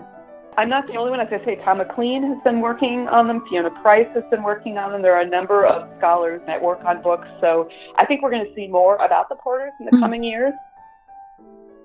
I'm 0.57 0.69
not 0.69 0.87
the 0.87 0.95
only 0.95 1.11
one. 1.11 1.19
As 1.19 1.27
I 1.31 1.43
say, 1.45 1.55
Tom 1.63 1.77
McLean 1.77 2.23
has 2.23 2.43
been 2.43 2.61
working 2.61 3.07
on 3.09 3.27
them. 3.27 3.43
Fiona 3.47 3.69
Price 3.81 4.07
has 4.15 4.23
been 4.31 4.41
working 4.43 4.77
on 4.79 4.91
them. 4.91 5.03
There 5.03 5.15
are 5.15 5.21
a 5.21 5.29
number 5.29 5.65
of 5.65 5.87
scholars 5.99 6.41
that 6.47 6.59
work 6.61 6.83
on 6.83 7.01
books. 7.03 7.27
So 7.39 7.69
I 7.99 8.05
think 8.07 8.23
we're 8.23 8.31
going 8.31 8.45
to 8.45 8.53
see 8.55 8.67
more 8.67 8.95
about 8.95 9.29
the 9.29 9.35
Porters 9.35 9.73
in 9.79 9.85
the 9.85 9.91
Mhm. 9.91 9.99
coming 9.99 10.23
years. 10.23 10.53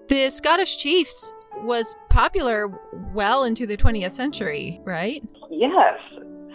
The 0.08 0.30
Scottish 0.30 0.78
Chiefs 0.78 1.34
was 1.62 1.94
popular 2.08 2.68
well 3.14 3.44
into 3.44 3.66
the 3.66 3.76
20th 3.76 4.12
century, 4.12 4.80
right? 4.84 5.22
Yes. 5.50 5.98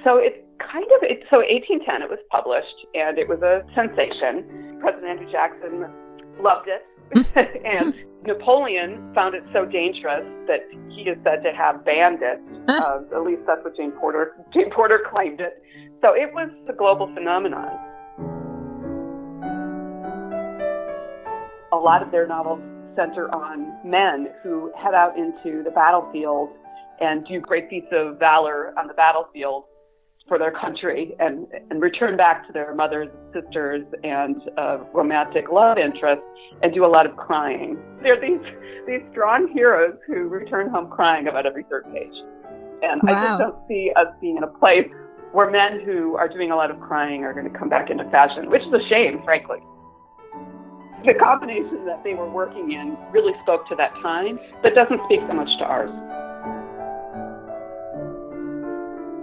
So 0.03 0.17
it's 0.17 0.37
kind 0.59 0.85
of 0.85 1.03
it, 1.03 1.23
so 1.29 1.41
1810 1.41 2.01
it 2.01 2.09
was 2.09 2.19
published 2.31 2.85
and 2.95 3.17
it 3.19 3.27
was 3.29 3.41
a 3.43 3.63
sensation. 3.75 4.77
President 4.81 5.05
Andrew 5.07 5.31
Jackson 5.31 5.85
loved 6.41 6.67
it, 6.67 6.83
and 7.35 7.93
Napoleon 8.25 9.11
found 9.15 9.35
it 9.35 9.43
so 9.53 9.65
dangerous 9.65 10.25
that 10.47 10.61
he 10.89 11.03
is 11.03 11.17
said 11.23 11.43
to 11.43 11.51
have 11.55 11.85
banned 11.85 12.19
it. 12.21 12.39
Uh, 12.67 12.99
at 13.15 13.23
least 13.23 13.41
that's 13.47 13.63
what 13.63 13.75
Jane 13.77 13.91
Porter 13.91 14.35
Jane 14.53 14.69
Porter 14.69 15.01
claimed 15.09 15.39
it. 15.39 15.63
So 16.01 16.13
it 16.13 16.33
was 16.33 16.49
a 16.69 16.73
global 16.73 17.07
phenomenon. 17.13 17.69
A 21.71 21.77
lot 21.77 22.01
of 22.01 22.11
their 22.11 22.27
novels 22.27 22.61
center 22.95 23.33
on 23.33 23.77
men 23.89 24.29
who 24.43 24.71
head 24.75 24.93
out 24.93 25.17
into 25.17 25.63
the 25.63 25.71
battlefield 25.71 26.49
and 26.99 27.25
do 27.27 27.39
great 27.39 27.69
feats 27.69 27.87
of 27.91 28.17
valor 28.17 28.73
on 28.77 28.87
the 28.87 28.93
battlefield 28.93 29.65
for 30.27 30.37
their 30.37 30.51
country 30.51 31.15
and, 31.19 31.47
and 31.69 31.81
return 31.81 32.17
back 32.17 32.45
to 32.47 32.53
their 32.53 32.75
mothers, 32.75 33.09
sisters, 33.33 33.85
and 34.03 34.41
uh, 34.57 34.79
romantic 34.93 35.49
love 35.51 35.77
interests 35.77 36.25
and 36.61 36.73
do 36.73 36.85
a 36.85 36.87
lot 36.87 37.05
of 37.05 37.15
crying. 37.15 37.77
They're 38.03 38.19
these, 38.19 38.39
these 38.85 39.01
strong 39.11 39.47
heroes 39.47 39.97
who 40.05 40.27
return 40.27 40.69
home 40.69 40.89
crying 40.89 41.27
about 41.27 41.45
every 41.45 41.63
third 41.63 41.85
page. 41.93 42.13
And 42.83 43.01
I 43.07 43.13
just 43.13 43.39
don't 43.39 43.67
see 43.67 43.91
us 43.95 44.07
being 44.21 44.37
in 44.37 44.43
a 44.43 44.47
place 44.47 44.87
where 45.31 45.49
men 45.49 45.81
who 45.81 46.15
are 46.15 46.27
doing 46.27 46.51
a 46.51 46.55
lot 46.55 46.71
of 46.71 46.79
crying 46.79 47.23
are 47.23 47.33
going 47.33 47.51
to 47.51 47.57
come 47.57 47.69
back 47.69 47.89
into 47.89 48.03
fashion, 48.09 48.49
which 48.49 48.61
is 48.63 48.73
a 48.73 48.87
shame, 48.87 49.21
frankly. 49.23 49.59
The 51.05 51.13
combination 51.13 51.85
that 51.85 52.03
they 52.03 52.13
were 52.13 52.29
working 52.29 52.71
in 52.71 52.97
really 53.11 53.33
spoke 53.43 53.67
to 53.69 53.75
that 53.75 53.93
time, 54.01 54.39
but 54.61 54.75
doesn't 54.75 55.01
speak 55.05 55.21
so 55.27 55.33
much 55.33 55.49
to 55.59 55.63
ours. 55.63 55.91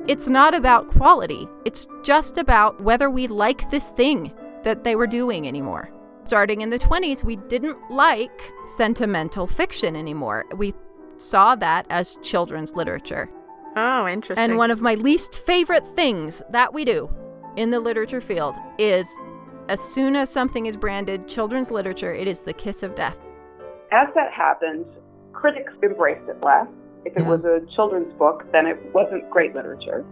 It's 0.07 0.29
not 0.29 0.55
about 0.55 0.91
quality. 0.91 1.49
It's 1.65 1.89
just 2.03 2.37
about 2.37 2.79
whether 2.81 3.09
we 3.09 3.27
like 3.27 3.71
this 3.71 3.89
thing 3.89 4.33
that 4.63 4.85
they 4.85 4.97
were 4.97 5.07
doing 5.07 5.49
anymore. 5.49 5.91
Starting 6.25 6.61
in 6.61 6.71
the 6.71 6.79
20s, 6.79 7.25
we 7.25 7.37
didn't 7.37 7.79
like 7.91 8.53
sentimental 8.67 9.47
fiction 9.47 9.97
anymore. 9.97 10.45
We 10.57 10.75
saw 11.17 11.55
that 11.57 11.87
as 11.89 12.19
children's 12.23 12.75
literature. 12.75 13.31
Oh, 13.77 14.07
interesting. 14.07 14.51
And 14.51 14.59
one 14.59 14.71
of 14.71 14.83
my 14.83 14.95
least 14.95 15.41
favorite 15.47 15.87
things 15.87 16.43
that 16.51 16.73
we 16.73 16.85
do 16.85 17.09
in 17.57 17.71
the 17.71 17.81
literature 17.81 18.21
field 18.21 18.57
is 18.79 19.09
as 19.69 19.81
soon 19.81 20.17
as 20.17 20.31
something 20.31 20.67
is 20.67 20.77
branded 20.77 21.27
children's 21.27 21.71
literature, 21.71 22.15
it 22.15 22.29
is 22.29 22.41
the 22.41 22.53
kiss 22.53 22.83
of 22.83 22.95
death. 22.95 23.19
As 23.91 24.09
that 24.15 24.33
happened, 24.33 24.87
critics 25.33 25.73
embraced 25.83 26.29
it 26.29 26.43
less. 26.43 26.67
If 27.05 27.17
it 27.17 27.23
Yeah. 27.23 27.29
was 27.29 27.45
a 27.45 27.61
children's 27.75 28.13
book, 28.15 28.45
then 28.53 28.67
it 28.67 28.79
wasn't 28.95 29.29
great 29.31 29.55
literature. 29.55 30.05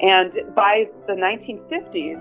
And 0.00 0.32
by 0.54 0.88
the 1.06 1.14
1950s, 1.14 2.20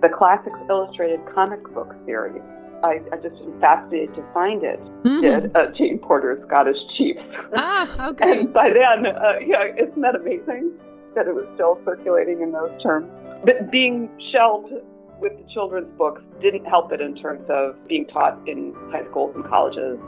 the 0.00 0.08
Classics 0.08 0.58
Illustrated 0.68 1.20
comic 1.34 1.62
book 1.74 1.94
series, 2.06 2.42
I, 2.84 3.00
I 3.12 3.16
just 3.16 3.34
am 3.42 3.58
fascinated 3.60 4.14
to 4.14 4.22
find 4.32 4.62
it, 4.62 4.78
did 5.20 5.56
uh, 5.56 5.66
Jane 5.76 5.98
Porter's 5.98 6.40
Scottish 6.46 6.76
Chiefs. 6.96 7.20
Ah, 7.56 8.08
okay. 8.10 8.40
And 8.40 8.52
by 8.52 8.70
then, 8.70 9.06
uh, 9.06 9.32
yeah, 9.44 9.64
isn't 9.76 10.00
that 10.00 10.14
amazing 10.14 10.72
that 11.16 11.26
it 11.26 11.34
was 11.34 11.46
still 11.54 11.80
circulating 11.84 12.40
in 12.40 12.52
those 12.52 12.70
terms? 12.82 13.10
But 13.44 13.70
being 13.70 14.08
shelved 14.30 14.72
with 15.20 15.32
the 15.36 15.52
children's 15.52 15.90
books 15.98 16.22
didn't 16.40 16.64
help 16.66 16.92
it 16.92 17.00
in 17.00 17.16
terms 17.16 17.44
of 17.48 17.74
being 17.88 18.06
taught 18.06 18.38
in 18.46 18.74
high 18.92 19.04
schools 19.10 19.34
and 19.34 19.44
colleges. 19.44 19.98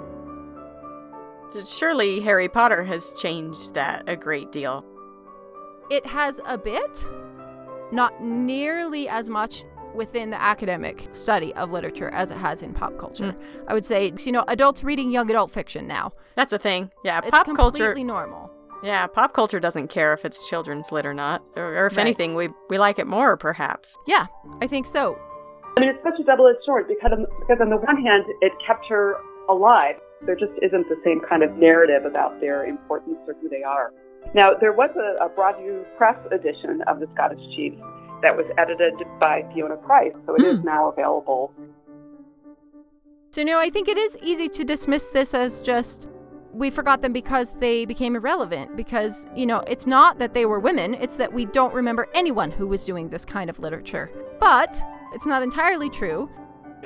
Surely 1.64 2.20
Harry 2.20 2.48
Potter 2.48 2.84
has 2.84 3.10
changed 3.18 3.74
that 3.74 4.04
a 4.08 4.16
great 4.16 4.52
deal. 4.52 4.84
It 5.90 6.06
has 6.06 6.40
a 6.46 6.56
bit, 6.56 7.06
not 7.92 8.22
nearly 8.22 9.08
as 9.08 9.28
much 9.28 9.64
within 9.94 10.30
the 10.30 10.40
academic 10.40 11.08
study 11.10 11.52
of 11.54 11.72
literature 11.72 12.10
as 12.10 12.30
it 12.30 12.36
has 12.36 12.62
in 12.62 12.72
pop 12.72 12.96
culture. 12.98 13.32
Hmm. 13.32 13.64
I 13.68 13.74
would 13.74 13.84
say, 13.84 14.12
you 14.24 14.30
know, 14.32 14.44
adults 14.46 14.84
reading 14.84 15.10
young 15.10 15.28
adult 15.30 15.50
fiction 15.50 15.88
now. 15.88 16.12
That's 16.36 16.52
a 16.52 16.58
thing. 16.58 16.90
Yeah, 17.04 17.18
It's 17.18 17.30
pop 17.30 17.44
completely 17.44 17.56
culture. 17.80 17.84
Completely 17.94 18.04
normal. 18.04 18.50
Yeah, 18.84 19.06
pop 19.08 19.34
culture 19.34 19.58
doesn't 19.60 19.88
care 19.88 20.14
if 20.14 20.24
it's 20.24 20.48
children's 20.48 20.90
lit 20.92 21.04
or 21.04 21.12
not, 21.12 21.42
or, 21.56 21.64
or 21.76 21.86
if 21.86 21.96
Right. 21.96 22.02
anything, 22.06 22.34
we 22.34 22.48
we 22.70 22.78
like 22.78 22.98
it 23.00 23.06
more, 23.06 23.36
perhaps. 23.36 23.98
Yeah, 24.06 24.26
I 24.62 24.66
think 24.68 24.86
so. 24.86 25.18
I 25.76 25.80
mean, 25.80 25.90
it's 25.90 26.02
such 26.02 26.18
a 26.20 26.24
double-edged 26.24 26.60
sword 26.64 26.86
because 26.88 27.10
on, 27.12 27.26
because 27.40 27.60
on 27.60 27.68
the 27.70 27.76
one 27.76 27.96
hand, 28.02 28.24
it 28.40 28.52
kept 28.66 28.86
her 28.88 29.16
alive. 29.48 29.96
There 30.26 30.37
just 30.37 30.52
isn't 30.62 30.88
the 30.88 31.00
same 31.04 31.20
kind 31.20 31.42
of 31.42 31.56
narrative 31.56 32.04
about 32.04 32.40
their 32.40 32.64
importance 32.64 33.18
or 33.26 33.35
who 33.40 33.48
they 33.48 33.62
are. 33.62 33.92
Now, 34.35 34.52
there 34.61 34.72
was 34.72 34.90
a, 34.96 35.24
a 35.24 35.28
Broadview 35.30 35.85
Press 35.96 36.16
edition 36.30 36.83
of 36.87 37.00
the 37.00 37.09
Scottish 37.14 37.40
Chiefs 37.56 37.78
that 38.22 38.37
was 38.37 38.44
edited 38.59 38.94
by 39.18 39.44
Fiona 39.54 39.76
Price, 39.76 40.12
so 40.26 40.35
it 40.35 40.42
is 40.44 40.59
Hmm. 40.61 40.66
now 40.66 40.88
available. 40.90 41.52
So, 43.30 43.42
no, 43.44 43.59
I 43.59 43.70
think 43.70 43.88
it 43.88 43.96
is 43.96 44.16
easy 44.22 44.48
to 44.48 44.64
dismiss 44.64 45.06
this 45.06 45.35
as 45.35 45.62
just 45.62 46.09
we 46.52 46.68
forgot 46.68 47.00
them 47.00 47.12
because 47.12 47.50
they 47.61 47.85
became 47.85 48.16
irrelevant. 48.16 48.76
Because, 48.76 49.26
you 49.37 49.46
know, 49.46 49.61
it's 49.68 49.87
not 49.87 50.18
that 50.18 50.35
they 50.35 50.46
were 50.46 50.59
women, 50.59 50.94
it's 50.94 51.14
that 51.16 51.33
we 51.33 51.44
don't 51.46 51.72
remember 51.72 52.09
anyone 52.12 52.50
who 52.50 52.66
was 52.66 52.85
doing 52.85 53.09
this 53.09 53.24
kind 53.24 53.48
of 53.48 53.59
literature. 53.61 54.11
But 54.40 54.83
it's 55.14 55.26
not 55.26 55.42
entirely 55.42 55.88
true. 55.88 56.28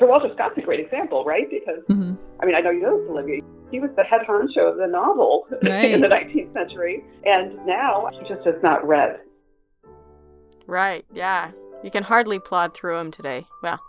Sir 0.05 0.11
Walter 0.11 0.29
Scott's 0.35 0.59
a 0.59 0.61
great 0.61 0.81
example, 0.81 1.25
right? 1.25 1.49
Because, 1.49 1.83
Mm-hmm. 1.89 2.15
I 2.41 2.45
mean, 2.45 2.55
I 2.55 2.61
know 2.61 2.71
you 2.71 2.83
know 2.83 3.01
this, 3.01 3.11
Olivia. 3.11 3.41
He 3.71 3.81
was 3.81 3.91
the 3.97 4.05
head 4.05 4.21
honcho 4.29 4.71
of 4.71 4.77
the 4.77 4.87
novel 4.87 5.47
Right. 5.63 5.93
in 5.95 6.03
the 6.03 6.09
19th 6.09 6.53
century, 6.53 7.03
and 7.25 7.57
now 7.67 8.09
he 8.13 8.19
just 8.29 8.47
is 8.47 8.63
not 8.63 8.87
read. 8.87 9.19
Right, 10.67 11.07
yeah. 11.15 11.53
You 11.83 11.91
can 11.91 12.03
hardly 12.03 12.39
plod 12.39 12.75
through 12.75 12.97
them 12.99 13.11
today. 13.11 13.45
Well, 13.63 13.81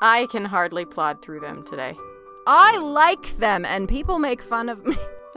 I 0.00 0.26
can 0.32 0.44
hardly 0.44 0.84
plod 0.84 1.22
through 1.22 1.40
them 1.40 1.64
today. 1.64 1.94
I 2.48 2.78
like 2.78 3.36
them, 3.38 3.64
and 3.64 3.88
people 3.88 4.18
make 4.18 4.42
fun 4.42 4.68
of 4.68 4.84
me. 4.84 4.96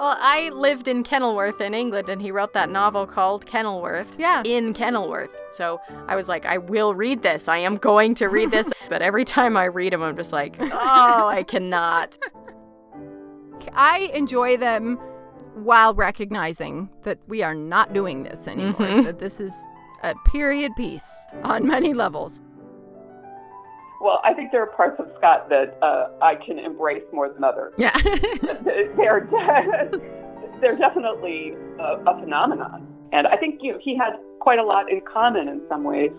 well, 0.00 0.16
I 0.18 0.48
lived 0.48 0.88
in 0.88 1.02
Kenilworth 1.02 1.60
in 1.60 1.74
England, 1.74 2.08
and 2.08 2.22
he 2.22 2.30
wrote 2.30 2.54
that 2.54 2.70
novel 2.70 3.06
called 3.06 3.44
Kenilworth. 3.44 4.08
Yeah. 4.16 4.42
In 4.46 4.72
Kenilworth. 4.72 5.36
So 5.50 5.78
I 6.08 6.16
was 6.16 6.26
like, 6.26 6.46
I 6.46 6.56
will 6.56 6.94
read 6.94 7.22
this. 7.22 7.48
I 7.48 7.58
am 7.58 7.76
going 7.76 8.14
to 8.14 8.28
read 8.28 8.50
this. 8.50 8.72
but 8.88 9.02
every 9.02 9.26
time 9.26 9.58
I 9.58 9.66
read 9.66 9.92
them, 9.92 10.02
I'm 10.02 10.16
just 10.16 10.32
like, 10.32 10.56
oh, 10.60 11.28
I 11.28 11.42
cannot. 11.42 12.18
I 13.74 14.10
enjoy 14.14 14.56
them 14.56 14.96
while 15.52 15.92
recognizing 15.92 16.88
that 17.02 17.18
we 17.28 17.42
are 17.42 17.54
not 17.54 17.92
doing 17.92 18.22
this 18.22 18.48
anymore. 18.48 18.72
Mhm. 18.72 19.04
That 19.04 19.18
this 19.18 19.38
is 19.38 19.54
a 20.02 20.14
period 20.24 20.74
piece 20.76 21.26
on 21.44 21.66
many 21.66 21.92
levels. 21.92 22.40
Well, 24.00 24.20
I 24.24 24.32
think 24.32 24.50
there 24.50 24.62
are 24.62 24.66
parts 24.74 24.98
of 24.98 25.06
Scott 25.18 25.48
that 25.50 25.76
uh, 25.82 26.08
I 26.22 26.34
can 26.36 26.58
embrace 26.58 27.02
more 27.12 27.28
than 27.28 27.44
others. 27.44 27.74
Yeah. 27.76 27.92
they're 28.96 29.28
they're 30.60 30.76
definitely 30.76 31.54
a, 31.78 32.02
a 32.06 32.20
phenomenon, 32.20 32.86
and 33.12 33.26
I 33.26 33.36
think 33.36 33.60
you 33.62 33.72
know, 33.72 33.78
he 33.82 33.96
had 33.96 34.14
quite 34.40 34.58
a 34.58 34.64
lot 34.64 34.90
in 34.90 35.00
common 35.02 35.48
in 35.48 35.60
some 35.68 35.84
ways 35.84 36.12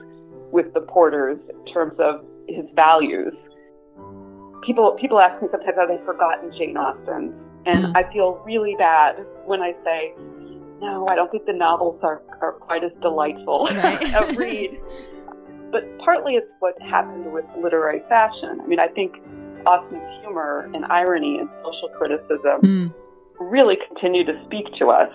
with 0.51 0.73
the 0.73 0.81
Porters 0.81 1.39
in 1.49 1.73
terms 1.73 1.93
of 1.99 2.23
his 2.47 2.65
values. 2.75 3.33
People 4.65 4.95
people 5.01 5.19
ask 5.19 5.41
me 5.41 5.47
sometimes 5.51 5.75
have 5.75 5.87
they 5.89 5.97
forgotten 6.05 6.51
Jane 6.57 6.77
Austen, 6.77 7.33
and 7.65 7.85
Mm. 7.85 7.95
I 7.95 8.11
feel 8.13 8.41
really 8.45 8.75
bad 8.77 9.15
when 9.45 9.61
I 9.61 9.73
say. 9.83 10.13
No, 10.81 11.07
I 11.07 11.13
don't 11.13 11.29
think 11.29 11.45
the 11.45 11.53
novels 11.53 11.99
are, 12.01 12.23
are 12.41 12.53
quite 12.53 12.83
as 12.83 12.91
delightful 13.03 13.69
Right. 13.71 14.01
a 14.15 14.33
read. 14.35 14.79
But 15.71 15.85
partly 15.99 16.35
it's 16.35 16.51
what 16.59 16.79
happened 16.81 17.31
with 17.31 17.45
literary 17.57 18.01
fashion. 18.09 18.59
I 18.61 18.67
mean, 18.67 18.79
I 18.79 18.87
think 18.87 19.15
Austen's 19.65 20.21
humor 20.21 20.69
and 20.73 20.85
irony 20.85 21.39
and 21.39 21.49
social 21.63 21.89
criticism 21.97 22.61
Mm. 22.61 22.93
really 23.39 23.77
continue 23.87 24.25
to 24.25 24.43
speak 24.45 24.65
to 24.79 24.89
us. 24.89 25.11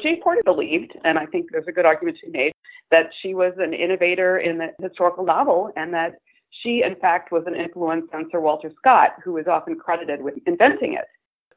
Jane 0.00 0.20
Porter 0.20 0.42
believed, 0.44 0.98
and 1.04 1.16
I 1.16 1.26
think 1.26 1.52
there's 1.52 1.68
a 1.68 1.72
good 1.72 1.86
argument 1.86 2.18
to 2.18 2.26
be 2.26 2.32
made, 2.32 2.52
that 2.90 3.10
she 3.20 3.34
was 3.34 3.54
an 3.58 3.72
innovator 3.72 4.38
in 4.38 4.58
the 4.58 4.74
historical 4.80 5.24
novel 5.24 5.70
and 5.76 5.94
that 5.94 6.16
she, 6.50 6.82
in 6.82 6.96
fact, 6.96 7.30
was 7.30 7.44
an 7.46 7.54
influence 7.54 8.06
on 8.12 8.28
Sir 8.30 8.40
Walter 8.40 8.70
Scott, 8.76 9.14
who 9.22 9.36
is 9.36 9.46
often 9.46 9.76
credited 9.76 10.20
with 10.20 10.34
inventing 10.46 10.94
it. 10.94 11.04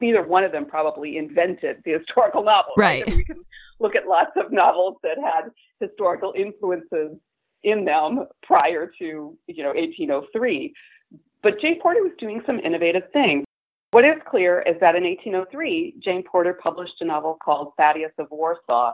Neither 0.00 0.22
one 0.22 0.44
of 0.44 0.52
them 0.52 0.66
probably 0.66 1.16
invented 1.16 1.82
the 1.84 1.92
historical 1.92 2.42
novel. 2.42 2.72
Right. 2.76 3.06
Mean, 3.06 3.16
we 3.16 3.24
can 3.24 3.44
look 3.78 3.94
at 3.94 4.06
lots 4.06 4.32
of 4.36 4.52
novels 4.52 4.96
that 5.02 5.18
had 5.18 5.50
historical 5.80 6.32
influences 6.36 7.16
in 7.62 7.84
them 7.84 8.26
prior 8.42 8.90
to, 8.98 9.36
you 9.46 9.62
know, 9.62 9.72
1803. 9.74 10.72
But 11.42 11.60
Jane 11.60 11.80
Porter 11.80 12.02
was 12.02 12.12
doing 12.18 12.42
some 12.46 12.60
innovative 12.60 13.04
things. 13.12 13.44
What 13.92 14.04
is 14.04 14.16
clear 14.28 14.62
is 14.62 14.78
that 14.80 14.96
in 14.96 15.04
1803, 15.04 15.96
Jane 16.00 16.22
Porter 16.22 16.54
published 16.54 17.00
a 17.00 17.04
novel 17.04 17.38
called 17.42 17.72
Thaddeus 17.76 18.12
of 18.18 18.26
Warsaw 18.30 18.92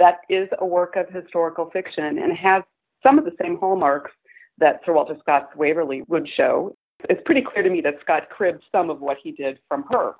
that 0.00 0.20
is 0.28 0.48
a 0.58 0.66
work 0.66 0.96
of 0.96 1.08
historical 1.10 1.70
fiction 1.70 2.18
and 2.18 2.32
has 2.36 2.62
some 3.02 3.18
of 3.18 3.24
the 3.24 3.34
same 3.40 3.58
hallmarks 3.58 4.10
that 4.58 4.80
Sir 4.84 4.94
Walter 4.94 5.16
Scott's 5.20 5.54
Waverley 5.54 6.02
would 6.08 6.28
show. 6.28 6.74
It's 7.08 7.20
pretty 7.24 7.42
clear 7.42 7.62
to 7.62 7.70
me 7.70 7.80
that 7.82 8.00
Scott 8.00 8.28
cribbed 8.30 8.64
some 8.72 8.90
of 8.90 9.00
what 9.00 9.18
he 9.22 9.32
did 9.32 9.58
from 9.68 9.84
her. 9.90 10.14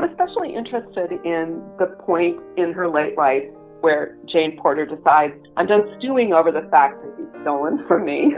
I'm 0.00 0.08
especially 0.08 0.54
interested 0.54 1.12
in 1.26 1.62
the 1.78 1.94
point 2.06 2.40
in 2.56 2.72
her 2.72 2.88
late 2.88 3.18
life 3.18 3.44
where 3.82 4.16
Jane 4.24 4.58
Porter 4.58 4.86
decides, 4.86 5.34
I'm 5.58 5.66
done 5.66 5.94
stewing 5.98 6.32
over 6.32 6.50
the 6.50 6.66
fact 6.70 7.02
that 7.02 7.12
he's 7.18 7.42
stolen 7.42 7.84
from 7.86 8.06
me. 8.06 8.32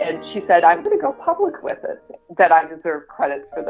And 0.00 0.24
she 0.32 0.40
said, 0.46 0.64
I'm 0.64 0.82
going 0.82 0.96
to 0.96 1.02
go 1.02 1.12
public 1.12 1.62
with 1.62 1.76
it, 1.84 2.02
that 2.38 2.50
I 2.50 2.66
deserve 2.66 3.06
credit 3.08 3.46
for 3.52 3.62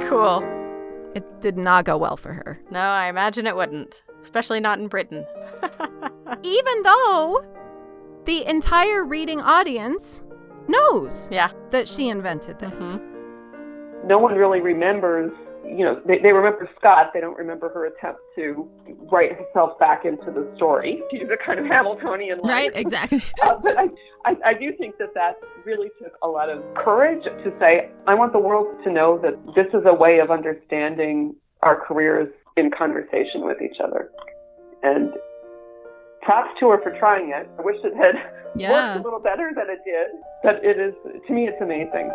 this. 0.00 0.08
Cool. 0.08 0.44
It 1.16 1.24
did 1.40 1.56
not 1.58 1.84
go 1.84 1.98
well 1.98 2.16
for 2.16 2.32
her. 2.32 2.60
No, 2.70 2.78
I 2.78 3.08
imagine 3.08 3.48
it 3.48 3.56
wouldn't, 3.56 4.02
especially 4.22 4.60
not 4.60 4.78
in 4.78 4.86
Britain. 4.86 5.26
Even 6.44 6.82
though 6.84 7.44
the 8.24 8.48
entire 8.48 9.04
reading 9.04 9.40
audience 9.40 10.22
knows 10.68 11.28
yeah. 11.32 11.50
that 11.70 11.88
she 11.88 12.08
invented 12.08 12.60
this. 12.60 12.78
Mhm. 12.78 13.15
No 14.06 14.18
one 14.18 14.34
really 14.34 14.60
remembers, 14.60 15.32
you 15.64 15.84
know, 15.84 16.00
they, 16.06 16.18
they 16.18 16.32
remember 16.32 16.68
Scott. 16.78 17.10
They 17.12 17.20
don't 17.20 17.36
remember 17.36 17.68
her 17.70 17.86
attempt 17.86 18.20
to 18.36 18.68
write 19.10 19.32
herself 19.32 19.78
back 19.80 20.04
into 20.04 20.30
the 20.30 20.50
story. 20.56 21.02
She's 21.10 21.28
a 21.28 21.36
kind 21.36 21.58
of 21.58 21.66
Hamiltonian 21.66 22.40
Right, 22.42 22.70
exactly. 22.74 23.22
Uh, 23.42 23.56
but 23.62 23.76
I, 23.78 23.88
I, 24.24 24.36
I 24.46 24.54
do 24.54 24.72
think 24.76 24.96
that 24.98 25.12
that 25.14 25.36
really 25.64 25.90
took 26.00 26.12
a 26.22 26.28
lot 26.28 26.48
of 26.50 26.62
courage 26.74 27.24
to 27.24 27.52
say, 27.58 27.90
I 28.06 28.14
want 28.14 28.32
the 28.32 28.38
world 28.38 28.68
to 28.84 28.90
know 28.92 29.18
that 29.18 29.34
this 29.54 29.66
is 29.74 29.82
a 29.86 29.94
way 29.94 30.20
of 30.20 30.30
understanding 30.30 31.34
our 31.62 31.80
careers 31.80 32.28
in 32.56 32.70
conversation 32.70 33.44
with 33.44 33.60
each 33.60 33.80
other. 33.82 34.10
And 34.82 35.12
props 36.22 36.50
to 36.60 36.70
her 36.70 36.80
for 36.82 36.96
trying 36.98 37.30
it. 37.30 37.48
I 37.58 37.62
wish 37.62 37.76
it 37.84 37.94
had 37.96 38.14
Yeah. 38.56 38.70
worked 38.94 39.00
a 39.00 39.04
little 39.04 39.20
better 39.20 39.52
than 39.54 39.66
it 39.68 39.80
did, 39.84 40.08
but 40.42 40.64
it 40.64 40.78
is, 40.78 40.94
to 41.26 41.32
me, 41.32 41.46
it's 41.46 41.60
amazing. 41.60 42.10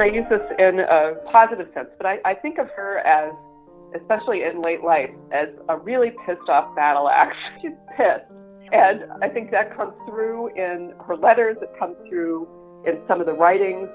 I 0.00 0.06
use 0.06 0.26
this 0.28 0.42
in 0.58 0.80
a 0.80 1.14
positive 1.30 1.68
sense, 1.74 1.88
but 1.96 2.06
I, 2.06 2.18
I 2.24 2.34
think 2.34 2.58
of 2.58 2.68
her 2.70 2.98
as, 2.98 3.32
especially 3.94 4.42
in 4.42 4.62
late 4.62 4.82
life, 4.82 5.10
as 5.32 5.48
a 5.68 5.76
really 5.76 6.12
pissed 6.26 6.48
off 6.48 6.74
battle 6.76 7.08
axe. 7.08 7.36
She's 7.62 7.72
pissed. 7.96 8.24
And 8.72 9.04
I 9.22 9.28
think 9.28 9.50
that 9.52 9.76
comes 9.76 9.94
through 10.08 10.48
in 10.56 10.92
her 11.06 11.16
letters, 11.16 11.56
it 11.62 11.70
comes 11.78 11.96
through 12.08 12.48
in 12.86 12.98
some 13.06 13.20
of 13.20 13.26
the 13.26 13.32
writings. 13.32 13.88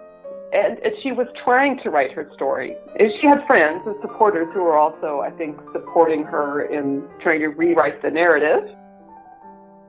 And, 0.54 0.80
and 0.80 0.94
she 1.02 1.12
was 1.14 1.28
trying 1.44 1.80
to 1.80 1.90
write 1.90 2.12
her 2.12 2.30
story. 2.36 2.76
And 3.00 3.12
she 3.20 3.28
had 3.28 3.46
friends 3.48 3.84
and 3.86 3.96
supporters 4.02 4.48
who 4.54 4.64
were 4.64 4.78
also, 4.78 5.22
I 5.22 5.32
think, 5.32 5.58
supporting 5.72 6.24
her 6.24 6.64
in 6.64 7.08
trying 7.22 7.40
to 7.40 7.48
rewrite 7.48 8.02
the 8.02 8.12
narrative. 8.12 8.70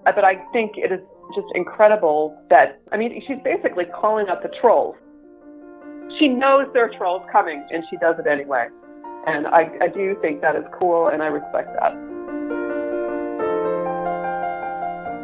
But 0.05 0.25
I 0.25 0.37
think 0.53 0.73
it 0.77 0.93
is 0.93 1.01
just 1.35 1.49
incredible 1.55 2.37
that, 2.51 2.81
I 2.93 2.97
mean, 2.97 3.23
she's 3.27 3.39
basically 3.43 3.87
calling 3.87 4.29
out 4.29 4.43
the 4.43 4.51
trolls. 4.61 4.97
She 6.19 6.29
knows 6.29 6.67
there 6.73 6.85
are 6.85 6.99
trolls 6.99 7.23
coming, 7.31 7.67
and 7.71 7.85
she 7.91 7.97
does 7.97 8.17
it 8.19 8.27
anyway. 8.27 8.69
And 9.27 9.47
I, 9.47 9.71
I 9.81 9.89
do 9.89 10.17
think 10.21 10.41
that 10.41 10.57
is 10.57 10.65
cool, 10.79 11.09
and 11.09 11.23
I 11.23 11.27
respect 11.27 11.69
that. 11.81 11.93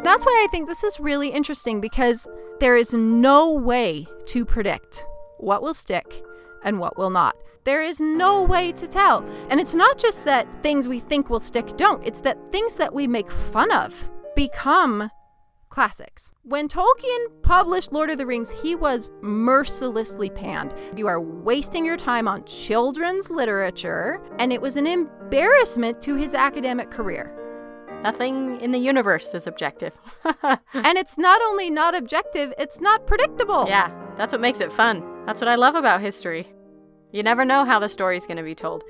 That's 0.03 0.25
why 0.25 0.43
I 0.43 0.47
think 0.49 0.67
this 0.67 0.83
is 0.83 0.99
really 0.99 1.29
interesting 1.29 1.81
because 1.81 2.27
there 2.59 2.75
is 2.75 2.93
no 2.93 3.53
way 3.53 4.07
to 4.27 4.45
predict 4.45 5.05
what 5.37 5.61
will 5.61 5.73
stick 5.73 6.23
and 6.63 6.79
what 6.79 6.97
will 6.97 7.09
not. 7.09 7.35
There 7.65 7.81
is 7.81 7.99
no 7.99 8.43
way 8.43 8.71
to 8.71 8.87
tell. 8.87 9.23
And 9.49 9.59
it's 9.59 9.75
not 9.75 9.97
just 9.97 10.25
that 10.25 10.47
things 10.63 10.87
we 10.87 10.99
think 10.99 11.29
will 11.29 11.39
stick 11.39 11.77
don't, 11.77 12.05
it's 12.07 12.21
that 12.21 12.37
things 12.51 12.75
that 12.75 12.93
we 12.93 13.07
make 13.07 13.29
fun 13.29 13.71
of 13.71 14.09
become 14.35 15.11
classics. 15.69 16.33
When 16.43 16.67
Tolkien 16.67 17.27
published 17.41 17.91
Lord 17.93 18.09
of 18.09 18.17
the 18.17 18.25
Rings, 18.25 18.51
he 18.51 18.75
was 18.75 19.09
mercilessly 19.21 20.29
panned. 20.29 20.73
You 20.95 21.07
are 21.07 21.21
wasting 21.21 21.85
your 21.85 21.97
time 21.97 22.27
on 22.27 22.43
children's 22.45 23.29
literature, 23.29 24.19
and 24.39 24.51
it 24.51 24.61
was 24.61 24.75
an 24.75 24.87
embarrassment 24.87 26.01
to 26.03 26.15
his 26.15 26.33
academic 26.33 26.89
career. 26.91 27.35
Nothing 28.03 28.59
in 28.61 28.71
the 28.71 28.77
universe 28.77 29.33
is 29.33 29.45
objective. 29.47 29.97
And 30.73 30.97
it's 30.97 31.17
not 31.17 31.41
only 31.41 31.69
not 31.69 31.95
objective, 31.95 32.53
it's 32.57 32.79
not 32.79 33.05
predictable. 33.05 33.65
yeah, 33.67 33.91
that's 34.15 34.31
what 34.31 34.41
makes 34.41 34.59
it 34.61 34.71
fun. 34.71 35.03
That's 35.25 35.41
what 35.41 35.47
I 35.47 35.55
love 35.55 35.75
about 35.75 36.01
history. 36.01 36.47
You 37.11 37.23
never 37.23 37.43
know 37.43 37.65
how 37.65 37.79
the 37.79 37.89
story's 37.89 38.25
going 38.25 38.37
to 38.37 38.43
be 38.43 38.55
told. 38.55 38.83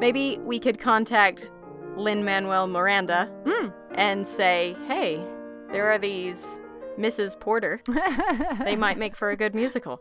Maybe 0.00 0.38
we 0.42 0.58
could 0.60 0.78
contact 0.78 1.50
Lin 1.96 2.24
Manuel 2.24 2.66
Miranda 2.68 3.26
Hmm. 3.46 3.68
and 3.94 4.26
say, 4.26 4.76
hey, 4.86 5.20
there 5.72 5.90
are 5.90 5.98
these 5.98 6.60
Mrs. 6.98 7.38
Porter. 7.38 7.80
They 8.64 8.76
might 8.76 8.98
make 8.98 9.16
for 9.16 9.30
a 9.30 9.36
good 9.36 9.54
musical. 9.54 10.00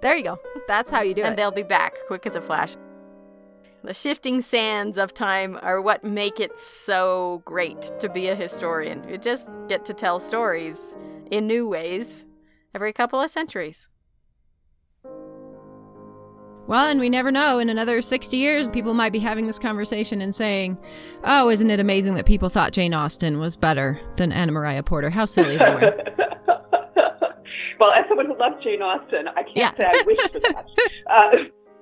There 0.00 0.16
you 0.16 0.24
go. 0.24 0.38
That's 0.66 0.90
how 0.90 1.02
you 1.02 1.14
do 1.14 1.22
and 1.22 1.26
it. 1.26 1.30
And 1.30 1.38
they'll 1.38 1.50
be 1.52 1.62
back 1.62 1.96
quick 2.06 2.26
as 2.26 2.34
a 2.34 2.40
flash. 2.40 2.76
The 3.84 3.94
shifting 3.94 4.40
sands 4.40 4.96
of 4.98 5.12
time 5.12 5.58
are 5.62 5.82
what 5.82 6.04
make 6.04 6.38
it 6.38 6.58
so 6.58 7.42
great 7.44 7.90
to 7.98 8.08
be 8.08 8.28
a 8.28 8.34
historian. 8.36 9.08
You 9.08 9.18
just 9.18 9.50
get 9.68 9.84
to 9.86 9.94
tell 9.94 10.20
stories 10.20 10.96
in 11.32 11.48
new 11.48 11.68
ways 11.68 12.24
every 12.74 12.92
couple 12.92 13.20
of 13.20 13.30
centuries. 13.30 13.88
Well, 16.68 16.86
and 16.88 17.00
we 17.00 17.08
never 17.10 17.30
know. 17.32 17.58
In 17.58 17.68
another 17.68 18.00
60 18.00 18.36
years, 18.36 18.70
people 18.70 18.94
might 18.94 19.12
be 19.12 19.18
having 19.18 19.46
this 19.46 19.58
conversation 19.58 20.20
and 20.22 20.34
saying, 20.34 20.78
Oh, 21.24 21.50
isn't 21.50 21.68
it 21.70 21.80
amazing 21.80 22.14
that 22.14 22.24
people 22.26 22.48
thought 22.48 22.72
Jane 22.72 22.94
Austen 22.94 23.38
was 23.38 23.56
better 23.56 24.00
than 24.16 24.32
Anna 24.32 24.52
Maria 24.52 24.82
Porter? 24.82 25.10
How 25.10 25.24
silly 25.24 25.56
they 25.58 25.70
were. 25.70 25.80
well, 27.80 27.90
as 27.92 28.04
someone 28.08 28.26
who 28.26 28.38
loves 28.38 28.62
Jane 28.62 28.80
Austen, 28.80 29.28
I 29.28 29.42
can't 29.42 29.56
Yeah. 29.56 29.74
say 29.74 29.84
I 29.86 30.02
wish 30.06 30.20
for 30.30 30.38
that. 30.40 30.66
uh, 31.10 31.30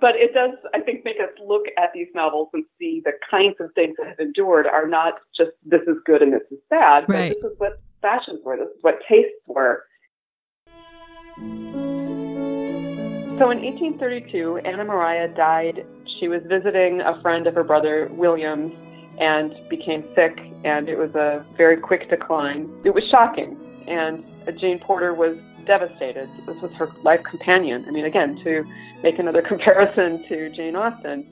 but 0.01 0.17
it 0.17 0.33
does, 0.33 0.53
I 0.75 0.81
think, 0.81 1.05
make 1.05 1.17
us 1.21 1.29
look 1.47 1.67
at 1.77 1.91
these 1.95 2.09
novels 2.15 2.49
and 2.55 2.65
see 2.79 3.03
the 3.05 3.13
kinds 3.31 3.57
of 3.61 3.71
things 3.75 3.97
that 3.99 4.09
have 4.09 4.19
endured 4.19 4.67
are 4.67 4.89
not 4.89 5.15
just 5.37 5.51
this 5.63 5.83
is 5.83 5.97
good 6.07 6.23
and 6.23 6.33
this 6.33 6.41
is 6.51 6.59
bad, 6.71 7.05
but 7.07 7.15
Right. 7.15 7.35
this 7.35 7.45
is 7.53 7.59
what 7.59 7.81
fashions 8.01 8.41
were, 8.45 8.57
this 8.57 8.69
is 8.69 8.83
what 8.83 8.99
tastes 9.07 9.31
were. 9.47 9.85
So 13.41 13.49
in 13.49 13.63
1832, 13.63 14.59
Anna 14.67 14.85
Maria 14.85 15.27
died. 15.29 15.87
She 16.19 16.29
was 16.29 16.43
visiting 16.45 17.01
a 17.01 17.19
friend 17.23 17.47
of 17.47 17.55
her 17.55 17.65
brother, 17.65 18.11
William's, 18.13 18.71
and 19.19 19.55
became 19.71 20.05
sick, 20.15 20.39
and 20.63 20.91
it 20.91 20.99
was 20.99 21.15
a 21.15 21.43
very 21.57 21.79
quick 21.79 22.11
decline. 22.11 22.69
It 22.85 22.91
was 22.91 23.03
shocking, 23.05 23.57
and 23.89 24.23
Jane 24.59 24.79
Porter 24.79 25.15
was 25.15 25.39
devastated. 25.65 26.29
This 26.47 26.57
was 26.61 26.71
her 26.73 26.91
life 27.03 27.23
companion. 27.23 27.87
I 27.89 27.93
mean, 27.93 28.05
again, 28.05 28.39
to 28.45 28.63
make 29.03 29.19
another 29.19 29.41
comparison 29.49 30.23
to 30.29 30.51
Jane 30.51 30.77
Austen, 30.77 31.25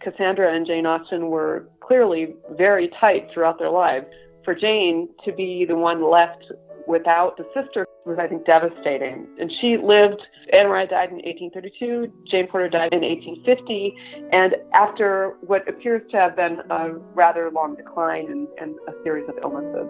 Cassandra 0.00 0.56
and 0.56 0.66
Jane 0.66 0.86
Austen 0.86 1.28
were 1.28 1.68
clearly 1.80 2.36
very 2.52 2.88
tight 2.98 3.28
throughout 3.34 3.58
their 3.58 3.68
lives. 3.68 4.06
For 4.46 4.54
Jane 4.54 5.10
to 5.26 5.32
be 5.32 5.66
the 5.66 5.76
one 5.76 6.10
left 6.10 6.42
without 6.86 7.36
the 7.36 7.44
sister 7.52 7.84
was, 8.10 8.18
I 8.18 8.26
think, 8.26 8.44
devastating. 8.44 9.26
And 9.38 9.50
she 9.60 9.76
lived, 9.78 10.20
Anna 10.52 10.68
Maria 10.68 10.86
died 10.86 11.10
in 11.10 11.16
1832, 11.16 12.12
Jane 12.30 12.46
Porter 12.48 12.68
died 12.68 12.92
in 12.92 13.00
1850, 13.00 13.94
and 14.32 14.56
after 14.74 15.36
what 15.40 15.66
appears 15.68 16.02
to 16.10 16.16
have 16.16 16.36
been 16.36 16.60
a 16.70 16.90
rather 17.14 17.50
long 17.50 17.76
decline 17.76 18.26
and, 18.26 18.48
and 18.60 18.74
a 18.88 18.92
series 19.02 19.28
of 19.28 19.36
illnesses. 19.42 19.88